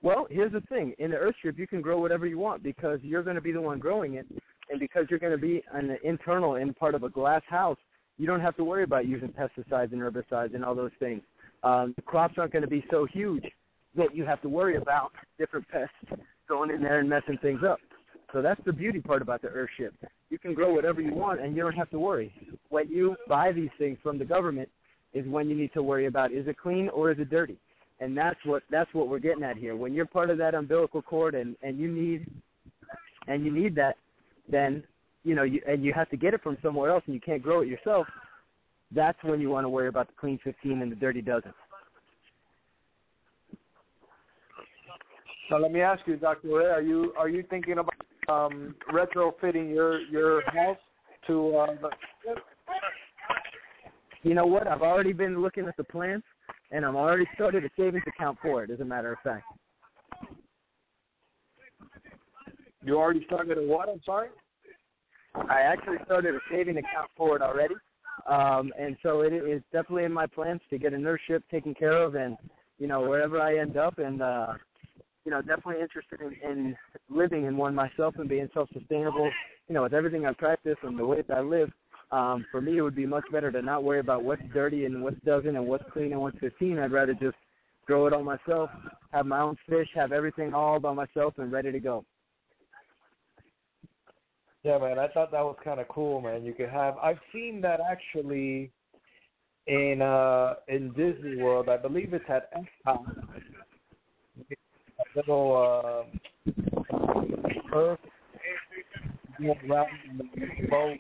Well, 0.04 0.28
here's 0.30 0.52
the 0.52 0.62
thing: 0.62 0.94
in 1.00 1.10
the 1.10 1.18
Earthship, 1.18 1.58
you 1.58 1.66
can 1.66 1.82
grow 1.82 2.00
whatever 2.00 2.28
you 2.28 2.38
want 2.38 2.62
because 2.62 3.00
you're 3.02 3.24
going 3.24 3.36
to 3.36 3.42
be 3.42 3.52
the 3.52 3.60
one 3.60 3.80
growing 3.80 4.14
it, 4.14 4.28
and 4.70 4.80
because 4.80 5.08
you're 5.10 5.18
going 5.18 5.32
to 5.32 5.40
be 5.40 5.64
an 5.74 5.98
internal 6.04 6.58
in 6.58 6.72
part 6.72 6.94
of 6.94 7.02
a 7.02 7.10
glass 7.10 7.42
house, 7.50 7.80
you 8.20 8.28
don't 8.28 8.42
have 8.42 8.56
to 8.58 8.64
worry 8.64 8.84
about 8.84 9.08
using 9.08 9.30
pesticides 9.30 9.92
and 9.92 10.04
herbicides 10.04 10.54
and 10.54 10.64
all 10.64 10.76
those 10.76 10.92
things. 11.00 11.24
Um, 11.64 11.94
the 11.96 12.04
crops 12.04 12.36
aren't 12.38 12.54
going 12.54 12.62
to 12.62 12.68
be 12.68 12.86
so 12.92 13.08
huge 13.12 13.46
that 13.96 14.16
you 14.16 14.24
have 14.26 14.44
to 14.44 14.50
worry 14.50 14.76
about 14.76 15.14
different 15.40 15.68
pests 15.70 15.96
going 16.48 16.70
in 16.70 16.84
there 16.84 17.00
and 17.00 17.10
messing 17.10 17.40
things 17.42 17.62
up. 17.68 17.80
So 18.34 18.44
that's 18.44 18.62
the 18.68 18.74
beauty 18.74 19.00
part 19.00 19.24
about 19.24 19.42
the 19.42 19.48
Earthship. 19.48 19.94
You 20.30 20.38
can 20.38 20.54
grow 20.54 20.72
whatever 20.72 21.02
you 21.02 21.16
want, 21.16 21.42
and 21.42 21.56
you 21.56 21.64
don't 21.64 21.74
have 21.74 21.90
to 21.90 21.98
worry. 21.98 22.32
When 22.70 22.88
you 22.88 23.16
buy 23.28 23.52
these 23.52 23.72
things 23.80 23.98
from 24.04 24.20
the 24.20 24.26
government, 24.26 24.70
is 25.14 25.28
when 25.28 25.50
you 25.50 25.56
need 25.56 25.74
to 25.74 25.84
worry 25.84 26.08
about 26.08 26.32
is 26.32 26.48
it 26.48 26.58
clean 26.58 26.90
or 26.90 27.12
is 27.12 27.20
it 27.20 27.30
dirty, 27.30 27.58
and 28.00 28.18
that's 28.18 28.40
what 28.46 28.64
that's 28.70 28.94
what 28.94 29.08
we're 29.08 29.20
getting 29.20 29.44
at 29.44 29.58
here. 29.58 29.76
When 29.76 29.94
you're 29.94 30.06
part 30.06 30.30
of 30.30 30.38
that 30.40 30.56
umbilical 30.56 31.02
cord, 31.02 31.36
and 31.36 31.56
and 31.62 31.78
you 31.78 31.92
need 31.92 32.30
and 33.28 33.46
you 33.46 33.52
need 33.52 33.76
that, 33.76 33.98
then 34.50 34.84
you 35.24 35.36
know 35.36 35.44
you 35.44 35.62
and 35.68 35.84
you 35.84 35.94
have 35.94 36.10
to 36.10 36.18
get 36.18 36.34
it 36.34 36.42
from 36.42 36.58
somewhere 36.62 36.90
else, 36.90 37.04
and 37.06 37.14
you 37.14 37.22
can't 37.22 37.42
grow 37.42 37.62
it 37.62 37.68
yourself. 37.68 38.08
That's 38.92 39.18
when 39.24 39.40
you 39.40 39.50
want 39.50 39.66
to 39.66 39.70
worry 39.70 39.88
about 39.88 40.08
the 40.08 40.14
clean 40.20 40.40
15 40.44 40.82
and 40.82 40.92
the 40.92 40.96
dirty 40.96 41.22
dozen. 41.22 41.54
So 45.50 45.58
let 45.58 45.72
me 45.72 45.82
ask 45.82 46.02
you, 46.06 46.16
Dr. 46.16 46.48
Ray, 46.48 46.66
are 46.66 46.82
you 46.82 47.14
are 47.18 47.30
you 47.30 47.44
thinking 47.50 47.78
about 47.78 47.94
um, 48.28 48.76
retrofitting 48.92 49.74
your 49.74 50.02
your 50.02 50.42
house 50.50 50.78
to? 51.28 51.56
Uh. 51.56 51.90
You 54.24 54.34
know 54.34 54.46
what? 54.46 54.68
I've 54.68 54.82
already 54.82 55.14
been 55.14 55.42
looking 55.42 55.68
at 55.68 55.78
the 55.78 55.84
plans, 55.84 56.24
and 56.72 56.86
I've 56.86 56.96
already 56.96 57.28
started 57.36 57.66
a 57.66 57.70
savings 57.78 58.06
account 58.08 58.38
for 58.42 58.64
it. 58.64 58.72
As 58.72 58.80
a 58.80 58.86
matter 58.86 59.12
of 59.12 59.20
fact. 59.20 59.44
You 62.86 62.98
already 62.98 63.24
started 63.26 63.58
a 63.58 63.62
what? 63.62 63.90
I'm 63.90 64.02
sorry. 64.06 64.30
I 65.36 65.62
actually 65.62 65.98
started 66.06 66.36
a 66.36 66.40
saving 66.52 66.78
account 66.78 67.10
for 67.18 67.36
it 67.36 67.42
already, 67.42 67.76
um, 68.28 68.72
and 68.80 68.96
so 69.02 69.22
it 69.22 69.34
is 69.34 69.64
definitely 69.72 70.04
in 70.04 70.14
my 70.14 70.28
plans 70.28 70.62
to 70.70 70.78
get 70.78 70.94
an 70.94 71.04
Earthship 71.04 71.42
taken 71.50 71.74
care 71.74 71.98
of, 71.98 72.16
and 72.16 72.38
you 72.78 72.88
know 72.88 73.02
wherever 73.02 73.42
I 73.42 73.58
end 73.58 73.76
up, 73.76 73.98
and 73.98 74.22
uh, 74.22 74.54
you 75.26 75.32
know, 75.32 75.42
definitely 75.42 75.82
interested 75.82 76.20
in, 76.22 76.50
in 76.50 76.76
living 77.10 77.46
in 77.46 77.56
one 77.56 77.74
myself 77.74 78.16
and 78.18 78.28
being 78.28 78.50
self-sustainable. 78.54 79.32
You 79.68 79.76
know, 79.76 79.84
with 79.84 79.94
everything 79.94 80.26
I 80.26 80.34
practice 80.34 80.76
and 80.84 81.00
the 81.00 81.06
way 81.06 81.24
that 81.28 81.38
I 81.38 81.42
live, 81.42 81.72
um, 82.12 82.46
for 82.52 82.62
me 82.62 82.78
it 82.78 82.82
would 82.82 82.96
be 82.96 83.06
much 83.06 83.24
better 83.32 83.52
to 83.52 83.62
not 83.62 83.84
worry 83.84 84.00
about 84.00 84.24
what's 84.24 84.42
dirty 84.54 84.86
and 84.86 85.04
what's 85.04 85.20
doesn't 85.26 85.56
and 85.56 85.66
what's 85.66 85.84
clean 85.92 86.12
and 86.12 86.22
what's 86.22 86.38
15. 86.40 86.80
I'd 86.80 86.92
rather 86.92 87.14
just 87.14 87.38
grow 87.86 88.08
it 88.08 88.14
all 88.14 88.24
myself, 88.24 88.70
have 89.12 89.26
my 89.26 89.40
own 89.40 89.58
fish, 89.68 89.88
have 89.96 90.12
everything 90.12 90.54
all 90.54 90.80
by 90.80 90.94
myself 90.94 91.34
and 91.38 91.52
ready 91.52 91.72
to 91.72 91.80
go. 91.80 92.06
Yeah, 94.64 94.78
man, 94.78 94.98
I 94.98 95.10
thought 95.10 95.32
that 95.32 95.44
was 95.44 95.58
kind 95.64 95.82
of 95.82 95.88
cool, 95.90 96.22
man. 96.22 96.46
You 96.46 96.54
could 96.54 96.70
have. 96.70 96.96
I've 96.98 97.20
seen 97.34 97.60
that 97.62 97.80
actually 97.82 98.72
in 99.68 100.02
uh 100.02 100.56
in 100.70 100.94
Disney 100.94 101.38
World. 101.42 101.68
I 101.68 101.78
believe 101.78 102.14
it's 102.14 102.24
at 102.30 102.50
Epcot 102.54 103.04
little 105.16 106.06
uh, 106.48 106.52
earth 107.74 108.00
around 109.42 109.88
the 110.18 110.68
boat. 110.70 110.98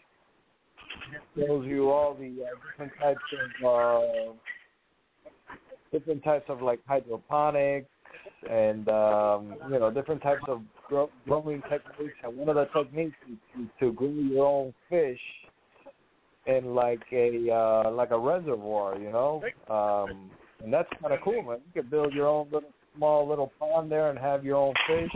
Shows 1.37 1.65
you 1.65 1.89
all 1.89 2.13
the 2.13 2.43
uh, 2.43 2.47
different 2.71 2.91
types 2.99 3.19
of 3.63 3.65
uh, 3.65 4.33
different 5.91 6.23
types 6.23 6.45
of 6.49 6.61
like 6.61 6.79
hydroponics 6.87 7.87
and 8.49 8.87
um, 8.89 9.55
you 9.71 9.79
know 9.79 9.91
different 9.91 10.21
types 10.21 10.43
of 10.47 10.61
grow- 10.87 11.09
growing 11.25 11.61
techniques. 11.69 12.15
And 12.23 12.37
one 12.37 12.49
of 12.49 12.55
the 12.55 12.65
techniques 12.65 13.15
is 13.29 13.67
to 13.79 13.91
grow 13.93 14.09
your 14.09 14.45
own 14.45 14.73
fish 14.89 15.19
in 16.45 16.75
like 16.75 17.01
a 17.11 17.49
uh, 17.51 17.91
like 17.91 18.11
a 18.11 18.19
reservoir, 18.19 18.97
you 18.97 19.11
know. 19.11 19.43
Um, 19.69 20.29
and 20.63 20.73
that's 20.73 20.89
kind 21.01 21.13
of 21.13 21.19
cool, 21.23 21.43
man. 21.43 21.59
You 21.73 21.81
could 21.81 21.91
build 21.91 22.13
your 22.13 22.27
own 22.27 22.47
little 22.51 22.69
small 22.95 23.27
little 23.27 23.51
pond 23.59 23.91
there 23.91 24.09
and 24.09 24.19
have 24.19 24.43
your 24.43 24.57
own 24.57 24.73
fish. 24.87 25.11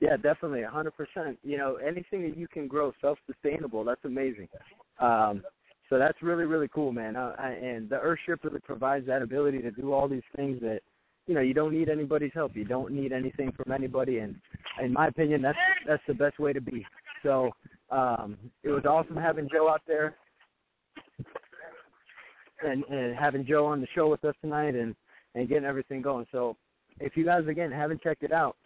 Yeah, 0.00 0.16
definitely, 0.16 0.62
a 0.62 0.68
hundred 0.68 0.92
percent. 0.96 1.38
You 1.42 1.56
know, 1.56 1.76
anything 1.76 2.22
that 2.22 2.36
you 2.36 2.46
can 2.48 2.68
grow 2.68 2.92
self-sustainable, 3.00 3.84
that's 3.84 4.04
amazing. 4.04 4.48
Um, 5.00 5.42
so 5.88 5.98
that's 5.98 6.20
really, 6.20 6.44
really 6.44 6.68
cool, 6.68 6.92
man. 6.92 7.16
Uh, 7.16 7.34
and 7.40 7.88
the 7.88 7.96
Earthship 7.96 8.42
really 8.44 8.60
provides 8.60 9.06
that 9.06 9.22
ability 9.22 9.62
to 9.62 9.70
do 9.70 9.92
all 9.92 10.08
these 10.08 10.22
things 10.34 10.60
that, 10.60 10.80
you 11.26 11.34
know, 11.34 11.40
you 11.40 11.54
don't 11.54 11.72
need 11.72 11.88
anybody's 11.88 12.32
help. 12.34 12.54
You 12.54 12.64
don't 12.64 12.92
need 12.92 13.12
anything 13.12 13.52
from 13.52 13.72
anybody, 13.72 14.18
and 14.18 14.36
in 14.82 14.92
my 14.92 15.08
opinion, 15.08 15.42
that's 15.42 15.58
that's 15.86 16.02
the 16.06 16.14
best 16.14 16.38
way 16.38 16.52
to 16.52 16.60
be. 16.60 16.84
So 17.22 17.50
um, 17.90 18.36
it 18.62 18.70
was 18.70 18.84
awesome 18.84 19.16
having 19.16 19.48
Joe 19.50 19.68
out 19.68 19.82
there 19.86 20.16
and, 22.62 22.84
and 22.84 23.16
having 23.16 23.46
Joe 23.46 23.66
on 23.66 23.80
the 23.80 23.86
show 23.94 24.08
with 24.08 24.24
us 24.24 24.34
tonight 24.40 24.74
and, 24.74 24.94
and 25.34 25.48
getting 25.48 25.64
everything 25.64 26.02
going. 26.02 26.26
So 26.32 26.56
if 27.00 27.16
you 27.16 27.24
guys 27.24 27.46
again 27.48 27.70
haven't 27.70 28.02
checked 28.02 28.22
it 28.22 28.32
out, 28.32 28.56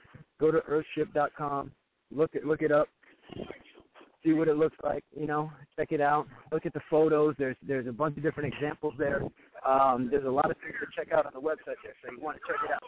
go 0.41 0.51
to 0.51 0.61
earthship.com, 0.61 1.71
look 2.15 2.31
it 2.35 2.45
look 2.45 2.63
it 2.63 2.73
up, 2.73 2.89
see 4.25 4.33
what 4.33 4.49
it 4.49 4.57
looks 4.57 4.77
like. 4.83 5.05
You 5.19 5.27
know, 5.27 5.51
check 5.77 5.93
it 5.93 6.01
out. 6.01 6.27
Look 6.53 6.67
at 6.67 6.73
the 6.73 6.81
photos. 6.89 7.35
There's 7.39 7.57
there's 7.67 7.87
a 7.87 7.93
bunch 7.93 8.17
of 8.17 8.23
different 8.23 8.53
examples 8.55 8.95
there. 8.99 9.23
Um, 9.67 10.09
there's 10.11 10.27
a 10.27 10.31
lot 10.31 10.51
of 10.51 10.57
things 10.59 10.75
to 10.81 10.87
check 10.97 11.13
out 11.13 11.27
on 11.27 11.33
the 11.35 11.41
website 11.41 11.77
there, 11.83 11.95
so 12.05 12.13
you 12.13 12.21
want 12.23 12.37
to 12.37 12.43
check 12.47 12.61
it 12.65 12.73
out. 12.73 12.83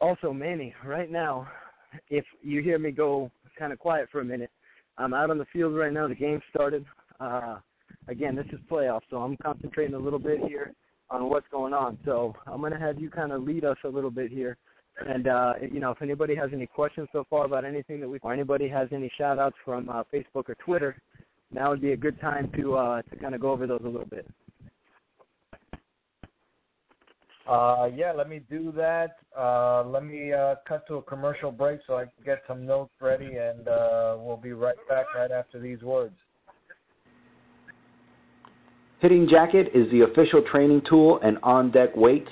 Also, 0.00 0.32
Manny, 0.32 0.74
right 0.84 1.10
now, 1.10 1.46
if 2.08 2.24
you 2.42 2.62
hear 2.62 2.78
me 2.78 2.90
go 2.90 3.30
kind 3.58 3.72
of 3.72 3.78
quiet 3.78 4.08
for 4.10 4.20
a 4.20 4.24
minute, 4.24 4.50
I'm 4.98 5.14
out 5.14 5.30
on 5.30 5.38
the 5.38 5.46
field 5.52 5.74
right 5.74 5.92
now. 5.92 6.08
The 6.08 6.14
game 6.14 6.40
started. 6.54 6.84
Uh, 7.18 7.58
again, 8.08 8.34
this 8.34 8.46
is 8.52 8.58
playoffs, 8.70 9.02
so 9.10 9.18
I'm 9.18 9.36
concentrating 9.38 9.94
a 9.94 9.98
little 9.98 10.18
bit 10.18 10.40
here 10.46 10.72
on 11.10 11.28
what's 11.28 11.46
going 11.50 11.72
on. 11.72 11.98
So 12.04 12.34
I'm 12.46 12.60
going 12.60 12.72
to 12.72 12.78
have 12.78 13.00
you 13.00 13.10
kind 13.10 13.32
of 13.32 13.42
lead 13.42 13.64
us 13.64 13.76
a 13.84 13.88
little 13.88 14.10
bit 14.10 14.30
here. 14.30 14.56
And 15.06 15.28
uh, 15.28 15.54
you 15.72 15.80
know, 15.80 15.90
if 15.92 16.02
anybody 16.02 16.34
has 16.34 16.50
any 16.52 16.66
questions 16.66 17.08
so 17.12 17.24
far 17.30 17.46
about 17.46 17.64
anything 17.64 18.00
that 18.00 18.08
we, 18.08 18.18
or 18.22 18.32
anybody 18.32 18.68
has 18.68 18.88
any 18.92 19.10
shout 19.16 19.38
outs 19.38 19.56
from 19.64 19.88
uh, 19.88 20.02
Facebook 20.12 20.48
or 20.48 20.56
Twitter, 20.64 20.96
now 21.52 21.70
would 21.70 21.80
be 21.80 21.92
a 21.92 21.96
good 21.96 22.20
time 22.20 22.50
to 22.56 22.76
uh, 22.76 23.02
to 23.02 23.16
kind 23.16 23.34
of 23.34 23.40
go 23.40 23.50
over 23.50 23.66
those 23.66 23.80
a 23.82 23.88
little 23.88 24.06
bit. 24.06 24.26
Uh, 27.50 27.90
yeah, 27.96 28.12
let 28.12 28.28
me 28.28 28.40
do 28.48 28.72
that. 28.76 29.16
Uh, 29.36 29.82
let 29.82 30.04
me 30.04 30.32
uh, 30.32 30.54
cut 30.68 30.86
to 30.86 30.94
a 30.96 31.02
commercial 31.02 31.50
break 31.50 31.80
so 31.84 31.96
I 31.96 32.04
can 32.04 32.24
get 32.24 32.42
some 32.46 32.64
notes 32.64 32.92
ready, 33.00 33.38
and 33.38 33.66
uh, 33.66 34.16
we'll 34.20 34.36
be 34.36 34.52
right 34.52 34.76
back 34.88 35.06
right 35.16 35.32
after 35.32 35.58
these 35.58 35.82
words. 35.82 36.14
Hitting 39.00 39.28
Jacket 39.28 39.66
is 39.74 39.90
the 39.90 40.02
official 40.02 40.44
training 40.48 40.82
tool 40.88 41.18
and 41.24 41.38
on 41.42 41.72
deck 41.72 41.88
weights 41.96 42.30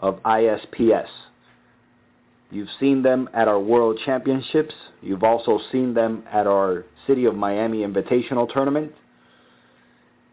of 0.00 0.22
ISPS. 0.22 1.06
You've 2.50 2.68
seen 2.78 3.02
them 3.02 3.30
at 3.32 3.48
our 3.48 3.58
World 3.58 3.98
Championships. 4.04 4.74
You've 5.00 5.22
also 5.22 5.60
seen 5.70 5.94
them 5.94 6.24
at 6.30 6.46
our 6.46 6.84
City 7.06 7.24
of 7.24 7.34
Miami 7.34 7.78
Invitational 7.78 8.52
Tournament. 8.52 8.92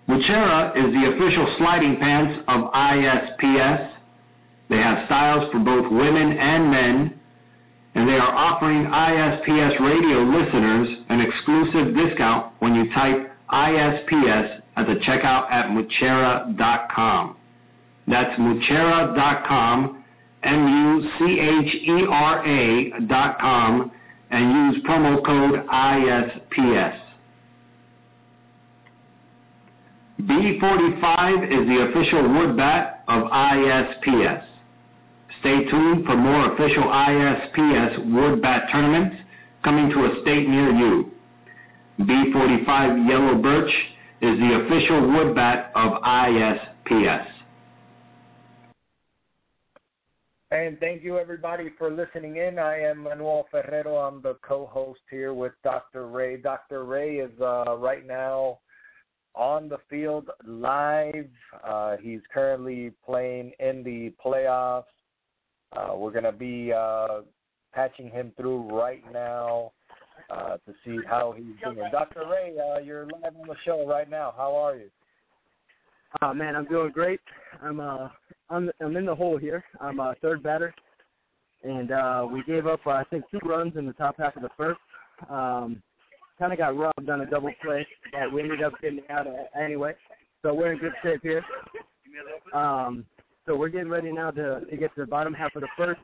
Muchera 0.09 0.77
is 0.77 0.93
the 0.93 1.07
official 1.15 1.47
sliding 1.59 1.97
pants 2.01 2.43
of 2.49 2.71
ISPS. 2.73 4.00
They 4.71 4.79
have 4.79 5.05
styles 5.07 5.51
for 5.51 5.59
both 5.59 5.91
women 5.91 6.39
and 6.39 6.71
men, 6.71 7.21
and 7.97 8.09
they 8.09 8.15
are 8.15 8.33
offering 8.33 8.87
ISPS 8.87 9.81
radio 9.81 10.23
listeners 10.23 10.89
an 11.09 11.21
exclusive 11.21 11.93
discount 11.97 12.53
when 12.61 12.77
you 12.77 12.85
type 12.95 13.35
ISPS 13.53 14.61
at 14.77 14.87
the 14.87 14.95
checkout 15.07 15.51
at 15.51 15.71
Muchera.com. 15.71 17.37
That's 18.07 18.39
Muchera.com, 18.39 20.05
M-U-C-H-E-R-A 20.45 21.31
dot 23.09 23.41
com, 23.41 23.91
and 24.31 24.75
use 24.75 24.85
promo 24.85 25.21
code 25.27 25.67
ISPS. 25.67 26.97
B45 30.21 31.45
is 31.45 31.67
the 31.67 31.89
official 31.91 32.23
wood 32.35 32.57
bat 32.57 33.03
of 33.09 33.25
ISPS. 33.25 34.45
Stay 35.41 35.65
tuned 35.71 36.05
for 36.05 36.17
more 36.17 36.53
official 36.53 36.85
ISPS 36.85 38.13
wood 38.13 38.43
bat 38.43 38.65
tournaments 38.71 39.17
coming 39.65 39.91
to 39.91 40.05
a 40.05 40.23
state 40.23 40.49
near 40.49 40.71
you. 40.71 41.11
B45 42.01 43.09
Yellow 43.09 43.41
Birch 43.41 43.73
is 44.21 44.39
the 44.39 44.65
official 44.65 45.13
wood 45.13 45.35
bat 45.35 45.73
of 45.75 46.03
ISPS. 46.03 47.27
And 50.53 50.79
thank 50.81 51.05
you 51.05 51.17
everybody 51.17 51.71
for 51.79 51.91
listening 51.91 52.37
in. 52.37 52.59
I 52.59 52.81
am 52.81 53.05
Manuel 53.05 53.47
Ferrero. 53.51 53.97
I'm 53.97 54.21
the 54.21 54.37
co-host 54.43 55.01
here 55.09 55.33
with 55.33 55.53
Dr. 55.63 56.09
Ray. 56.09 56.39
Dr. 56.39 56.85
Ray 56.85 57.19
is 57.19 57.31
uh, 57.41 57.77
right 57.79 58.05
now 58.07 58.59
on 59.35 59.69
the 59.69 59.79
field 59.89 60.29
live. 60.45 61.31
Uh, 61.65 61.97
he's 62.03 62.21
currently 62.35 62.93
playing 63.07 63.53
in 63.61 63.85
the 63.85 64.13
playoffs. 64.25 64.85
Uh, 65.77 65.95
we're 65.97 66.11
going 66.11 66.25
to 66.25 66.33
be 66.33 66.73
uh, 66.73 67.21
patching 67.73 68.11
him 68.11 68.33
through 68.37 68.69
right 68.77 69.03
now 69.13 69.73
uh, 70.31 70.57
to 70.57 70.75
see 70.85 70.99
how 71.09 71.35
he's 71.37 71.55
doing. 71.63 71.89
Dr. 71.93 72.25
Ray, 72.31 72.55
uh, 72.59 72.81
you're 72.81 73.07
live 73.07 73.37
on 73.41 73.47
the 73.47 73.55
show 73.65 73.87
right 73.87 74.09
now. 74.09 74.35
How 74.37 74.55
are 74.57 74.77
you? 74.77 74.91
Uh, 76.21 76.35
man, 76.35 76.57
I'm 76.57 76.67
doing 76.67 76.91
great. 76.91 77.21
I'm 77.63 77.79
uh, 77.79 78.09
I'm 78.49 78.71
I'm 78.81 78.97
in 78.97 79.07
the 79.07 79.15
hole 79.15 79.37
here. 79.37 79.65
I'm 79.81 80.01
a 80.01 80.17
third 80.21 80.43
batter, 80.43 80.75
and 81.63 81.93
uh, 81.93 82.27
we 82.31 82.43
gave 82.43 82.67
up 82.67 82.81
uh, 82.85 82.91
I 82.91 83.05
think 83.05 83.25
two 83.31 83.39
runs 83.45 83.77
in 83.77 83.87
the 83.87 83.93
top 83.93 84.17
half 84.19 84.35
of 84.37 84.43
the 84.43 84.51
first. 84.57 84.81
Um, 85.29 85.83
kind 86.39 86.53
of 86.53 86.59
got 86.59 86.77
robbed 86.77 87.09
on 87.09 87.21
a 87.21 87.27
double 87.27 87.53
play, 87.63 87.87
but 88.13 88.33
we 88.33 88.43
ended 88.43 88.63
up 88.63 88.73
getting 88.81 89.03
out 89.09 89.29
of 89.29 89.35
it 89.35 89.51
anyway. 89.57 89.95
So 90.43 90.53
we're 90.53 90.73
in 90.73 90.79
good 90.79 90.95
shape 91.03 91.21
here. 91.23 91.45
Um, 92.55 93.05
so 93.47 93.57
we're 93.57 93.69
getting 93.69 93.89
ready 93.89 94.13
now 94.13 94.31
to, 94.31 94.61
to 94.61 94.77
get 94.77 94.95
to 94.95 95.01
the 95.01 95.07
bottom 95.07 95.33
half 95.33 95.55
of 95.55 95.63
the 95.63 95.69
first. 95.77 96.01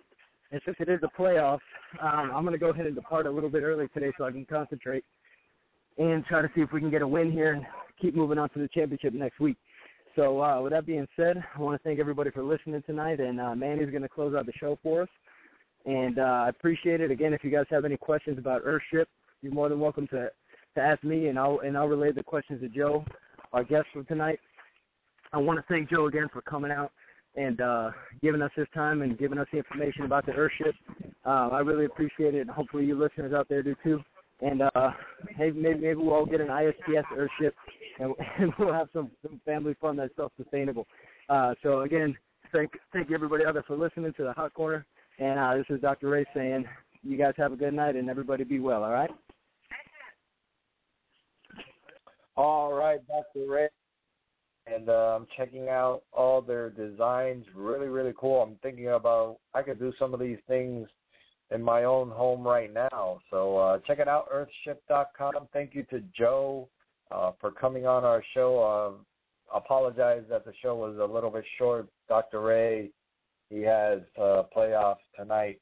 And 0.53 0.61
since 0.65 0.77
it 0.81 0.89
is 0.89 1.01
the 1.01 1.09
playoffs, 1.19 1.59
um, 2.01 2.31
I'm 2.35 2.45
going 2.45 2.53
to 2.53 2.59
go 2.59 2.71
ahead 2.71 2.87
and 2.87 2.95
depart 2.95 3.27
a 3.27 3.31
little 3.31 3.51
bit 3.51 3.63
early 3.63 3.89
today 3.89 4.13
so 4.17 4.25
I 4.25 4.31
can 4.31 4.47
concentrate 4.47 5.05
and 5.99 6.25
try 6.27 6.43
to 6.43 6.49
see 6.55 6.61
if 6.61 6.73
we 6.73 6.81
can 6.81 6.91
get 6.91 7.03
a 7.03 7.09
win 7.09 7.33
here 7.33 7.55
and 7.55 7.67
keep 8.01 8.15
moving 8.15 8.39
on 8.39 8.49
to 8.51 8.59
the 8.59 8.69
championship 8.69 9.13
next 9.13 9.41
week. 9.41 9.57
So 10.15 10.43
uh, 10.43 10.63
with 10.63 10.73
that 10.73 10.87
being 10.87 11.07
said, 11.17 11.43
I 11.55 11.61
want 11.61 11.81
to 11.81 11.87
thank 11.87 11.99
everybody 11.99 12.31
for 12.31 12.43
listening 12.43 12.83
tonight, 12.87 13.21
and 13.21 13.41
uh, 13.41 13.55
Manny's 13.55 13.91
going 13.91 14.03
to 14.03 14.09
close 14.09 14.35
out 14.35 14.47
the 14.47 14.53
show 14.59 14.79
for 14.83 15.03
us. 15.03 15.09
And 15.85 16.19
uh, 16.19 16.23
I 16.23 16.49
appreciate 16.49 17.01
it. 17.01 17.11
Again, 17.11 17.35
if 17.35 17.45
you 17.45 17.51
guys 17.51 17.67
have 17.71 17.85
any 17.85 17.97
questions 17.97 18.39
about 18.39 18.63
Earthship, 18.65 19.07
you're 19.43 19.53
more 19.53 19.69
than 19.69 19.79
welcome 19.79 20.07
to 20.09 20.31
to 20.75 20.81
ask 20.83 21.03
me, 21.03 21.29
and 21.29 21.39
I'll 21.39 21.61
and 21.61 21.77
I'll 21.77 21.89
relay 21.89 22.13
the 22.13 22.23
questions 22.23 22.61
to 22.61 22.69
Joe, 22.69 23.05
our 23.53 23.65
guest 23.65 23.87
for 23.93 24.03
tonight. 24.05 24.39
I 25.33 25.39
want 25.39 25.59
to 25.59 25.65
thank 25.69 25.91
Joe 25.91 26.07
again 26.07 26.29
for 26.33 26.43
coming 26.43 26.71
out 26.71 26.93
and 27.37 27.61
uh, 27.61 27.91
giving 28.23 28.43
us 28.43 28.51
his 28.55 28.67
time 28.75 29.03
and 29.03 29.19
giving 29.19 29.39
us 29.39 29.47
the 29.53 29.59
information 29.59 30.05
about 30.05 30.27
the 30.27 30.33
Earthship. 30.33 30.73
Uh, 31.25 31.49
I 31.53 31.61
really 31.61 31.85
appreciate 31.85 32.35
it, 32.35 32.41
and 32.41 32.51
hopefully 32.51 32.85
you 32.85 32.99
listeners 32.99 33.33
out 33.33 33.49
there 33.49 33.63
do 33.63 33.75
too. 33.83 34.01
And 34.41 34.63
uh, 34.63 34.91
maybe, 35.39 35.59
maybe 35.59 35.95
we'll 35.95 36.15
all 36.15 36.27
get 36.27 36.41
an 36.41 36.49
ISPS 36.49 37.05
Earthship, 37.17 37.53
and, 37.99 38.15
and 38.39 38.53
we'll 38.59 38.73
have 38.73 38.89
some, 38.93 39.11
some 39.23 39.41
family 39.45 39.75
fun 39.81 39.97
that's 39.97 40.15
self-sustainable. 40.17 40.87
Uh, 41.29 41.55
so 41.63 41.81
again, 41.81 42.17
thank 42.53 42.71
thank 42.93 43.09
you 43.09 43.15
everybody 43.15 43.45
out 43.45 43.55
there 43.55 43.65
for 43.65 43.77
listening 43.77 44.13
to 44.17 44.25
the 44.25 44.33
Hot 44.33 44.53
Corner. 44.55 44.85
And 45.19 45.39
uh, 45.39 45.57
this 45.57 45.67
is 45.71 45.81
Dr. 45.81 46.09
Ray 46.11 46.27
saying, 46.35 46.67
you 47.03 47.17
guys 47.17 47.35
have 47.37 47.53
a 47.53 47.57
good 47.57 47.73
night 47.73 47.97
and 47.97 48.11
everybody 48.11 48.45
be 48.45 48.61
well. 48.61 48.85
All 48.85 48.93
right. 48.93 49.11
All 52.37 52.75
right, 52.75 53.01
Dr. 53.09 53.51
Ray. 53.51 53.69
And 54.67 54.89
uh, 54.89 55.17
I'm 55.17 55.27
checking 55.37 55.69
out 55.69 56.03
all 56.13 56.43
their 56.43 56.71
designs. 56.71 57.45
Really, 57.55 57.89
really 57.89 58.15
cool. 58.19 58.43
I'm 58.43 58.57
thinking 58.63 58.89
about 58.89 59.39
I 59.55 59.63
could 59.63 59.79
do 59.79 59.93
some 59.99 60.13
of 60.13 60.21
these 60.21 60.39
things 60.49 60.89
in 61.51 61.63
my 61.63 61.85
own 61.85 62.11
home 62.11 62.43
right 62.43 62.73
now. 62.73 63.21
So 63.31 63.57
uh, 63.57 63.79
check 63.87 63.99
it 63.99 64.09
out, 64.09 64.29
earthship.com. 64.33 65.49
Thank 65.53 65.75
you 65.75 65.85
to 65.85 66.03
Joe 66.17 66.69
uh, 67.11 67.33
for 67.41 67.53
coming 67.53 67.87
on 67.87 68.05
our 68.05 68.23
show. 68.35 68.99
Uh, 69.53 69.57
apologize 69.57 70.25
that 70.29 70.45
the 70.45 70.53
show 70.63 70.75
was 70.75 70.99
a 70.99 71.13
little 71.13 71.31
bit 71.31 71.45
short. 71.59 71.87
Dr. 72.09 72.41
Ray, 72.41 72.91
he 73.51 73.63
has 73.63 74.01
uh, 74.21 74.43
playoffs 74.57 74.97
tonight 75.17 75.61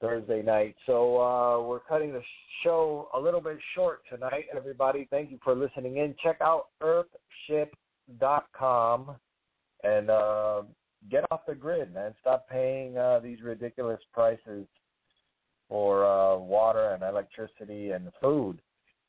Thursday 0.00 0.42
night. 0.42 0.76
So 0.86 1.20
uh, 1.20 1.62
we're 1.66 1.80
cutting 1.80 2.12
the 2.12 2.22
show 2.62 3.08
a 3.14 3.20
little 3.20 3.40
bit 3.40 3.58
short 3.74 4.02
tonight, 4.08 4.44
everybody. 4.56 5.08
Thank 5.10 5.30
you 5.30 5.38
for 5.42 5.54
listening 5.54 5.96
in. 5.96 6.14
Check 6.22 6.36
out 6.40 6.66
earthship.com 8.10 9.16
and 9.82 10.10
uh, 10.10 10.62
get 11.10 11.24
off 11.30 11.40
the 11.46 11.54
grid, 11.54 11.92
man. 11.94 12.14
Stop 12.20 12.48
paying 12.48 12.96
uh, 12.96 13.20
these 13.20 13.42
ridiculous 13.42 14.00
prices 14.12 14.66
for 15.68 16.04
uh, 16.04 16.36
water 16.36 16.90
and 16.90 17.02
electricity 17.02 17.90
and 17.90 18.10
food. 18.20 18.60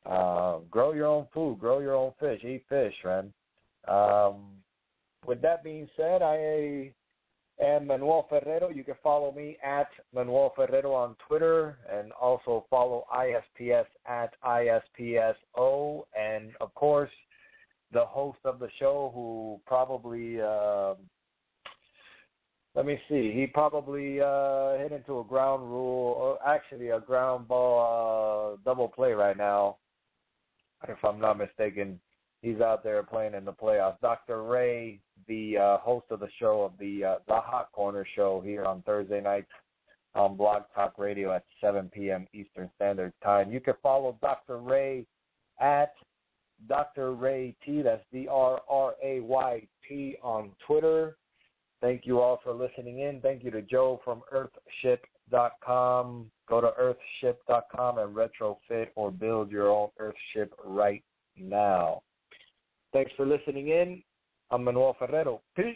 Uh, 0.06 0.60
grow 0.70 0.94
your 0.94 1.08
own 1.08 1.28
food, 1.34 1.60
grow 1.60 1.80
your 1.80 1.96
own 1.96 2.12
fish, 2.20 2.44
eat 2.44 2.64
fish, 2.70 2.94
man. 3.04 3.34
Um, 3.88 4.44
with 5.26 5.42
that 5.42 5.64
being 5.64 5.88
said, 5.98 6.22
I 6.22 6.92
am 7.62 7.88
Manuel 7.88 8.28
Ferrero. 8.30 8.70
You 8.70 8.84
can 8.84 8.96
follow 9.02 9.32
me 9.32 9.58
at 9.66 9.88
Manuel 10.14 10.54
Ferrero 10.56 10.94
on 10.94 11.16
Twitter 11.28 11.80
and 11.92 12.12
also 12.12 12.66
follow 12.70 13.06
ISPS 13.16 13.88
at 14.06 14.34
ISPSO. 14.46 16.04
And 16.18 16.52
of 16.62 16.74
course, 16.76 17.10
the 17.96 18.06
host 18.06 18.40
of 18.44 18.60
the 18.60 18.68
show 18.78 19.10
who 19.16 19.60
probably, 19.66 20.42
uh, 20.42 20.96
let 22.76 22.86
me 22.86 23.00
see, 23.08 23.32
he 23.32 23.48
probably 23.48 24.20
uh, 24.20 24.78
hit 24.78 24.92
into 24.92 25.20
a 25.20 25.24
ground 25.24 25.64
rule, 25.64 26.14
or 26.18 26.38
actually 26.46 26.90
a 26.90 27.00
ground 27.00 27.48
ball 27.48 28.54
uh, 28.54 28.58
double 28.66 28.90
play 28.90 29.14
right 29.14 29.38
now, 29.38 29.78
if 30.90 30.98
I'm 31.06 31.20
not 31.20 31.38
mistaken 31.38 32.00
he's 32.42 32.62
out 32.62 32.84
there 32.84 33.02
playing 33.02 33.34
in 33.34 33.46
the 33.46 33.54
playoffs. 33.54 34.00
Dr. 34.02 34.44
Ray, 34.44 35.00
the 35.28 35.58
uh, 35.58 35.78
host 35.78 36.06
of 36.12 36.20
the 36.20 36.30
show 36.40 36.62
of 36.62 36.74
the 36.80 37.04
uh, 37.04 37.16
the 37.28 37.40
Hot 37.40 37.72
Corner 37.72 38.06
show 38.16 38.42
here 38.46 38.66
on 38.66 38.84
Thursday 38.84 39.22
nights 39.22 39.50
on 40.14 40.38
Blog 40.38 40.64
Talk 40.74 40.98
Radio 40.98 41.34
at 41.34 41.44
7 41.60 41.90
p.m. 41.94 42.28
Eastern 42.34 42.70
Standard 42.76 43.14
Time. 43.24 43.52
You 43.52 43.60
can 43.60 43.74
follow 43.82 44.18
Dr. 44.22 44.60
Ray 44.60 45.06
at 45.60 45.94
Dr. 46.68 47.14
Ray 47.14 47.56
T. 47.66 47.82
That's 47.82 48.04
D 48.12 48.28
R 48.30 48.62
R 48.70 48.96
A 49.04 49.20
Y 49.20 49.68
T 49.88 50.16
on 50.22 50.52
Twitter. 50.66 51.18
Thank 51.82 52.06
you 52.06 52.20
all 52.20 52.40
for 52.44 52.54
listening 52.54 53.00
in. 53.00 53.20
Thank 53.22 53.44
you 53.44 53.52
to 53.52 53.62
Joe 53.62 54.02
from 54.04 54.22
Earthship.com. 54.34 56.32
Go 56.48 56.62
to 56.62 56.72
Earthship.com 56.82 57.98
and 58.00 58.16
retrofit 58.16 58.88
or 58.96 59.12
build 59.12 59.52
your 59.52 59.70
own 59.70 59.90
Earthship 60.00 60.50
right 60.64 61.04
now. 61.38 62.02
Thanks 62.94 63.12
for 63.18 63.26
listening 63.26 63.68
in. 63.70 64.02
I'm 64.52 64.64
Manuel 64.64 64.96
Ferrero. 64.98 65.42
Peace. 65.56 65.76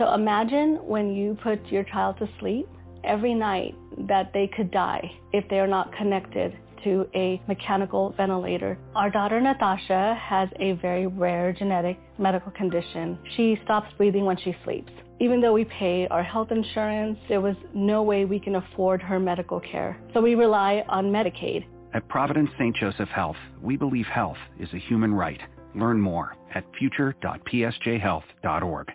So 0.00 0.12
imagine 0.14 0.80
when 0.86 1.12
you 1.12 1.36
put 1.42 1.58
your 1.66 1.84
child 1.84 2.16
to 2.20 2.28
sleep 2.40 2.66
every 3.04 3.34
night 3.34 3.74
that 4.08 4.30
they 4.32 4.48
could 4.56 4.70
die 4.70 5.02
if 5.34 5.46
they 5.50 5.58
are 5.58 5.66
not 5.66 5.94
connected 5.94 6.56
to 6.84 7.06
a 7.14 7.38
mechanical 7.46 8.14
ventilator. 8.16 8.78
Our 8.96 9.10
daughter 9.10 9.38
Natasha 9.38 10.18
has 10.18 10.48
a 10.58 10.72
very 10.80 11.06
rare 11.06 11.52
genetic 11.52 11.98
medical 12.18 12.50
condition. 12.52 13.18
She 13.36 13.56
stops 13.64 13.88
breathing 13.98 14.24
when 14.24 14.38
she 14.42 14.56
sleeps. 14.64 14.90
Even 15.20 15.42
though 15.42 15.52
we 15.52 15.66
pay 15.66 16.08
our 16.10 16.22
health 16.22 16.50
insurance, 16.50 17.18
there 17.28 17.42
was 17.42 17.56
no 17.74 18.02
way 18.02 18.24
we 18.24 18.40
can 18.40 18.56
afford 18.56 19.02
her 19.02 19.20
medical 19.20 19.60
care. 19.60 20.00
So 20.14 20.22
we 20.22 20.34
rely 20.34 20.82
on 20.88 21.12
Medicaid. 21.12 21.66
At 21.92 22.08
Providence 22.08 22.48
St. 22.58 22.74
Joseph 22.74 23.10
Health, 23.14 23.36
we 23.60 23.76
believe 23.76 24.06
health 24.06 24.38
is 24.58 24.70
a 24.72 24.78
human 24.88 25.12
right. 25.12 25.42
Learn 25.74 26.00
more 26.00 26.34
at 26.54 26.64
future.psjhealth.org. 26.78 28.86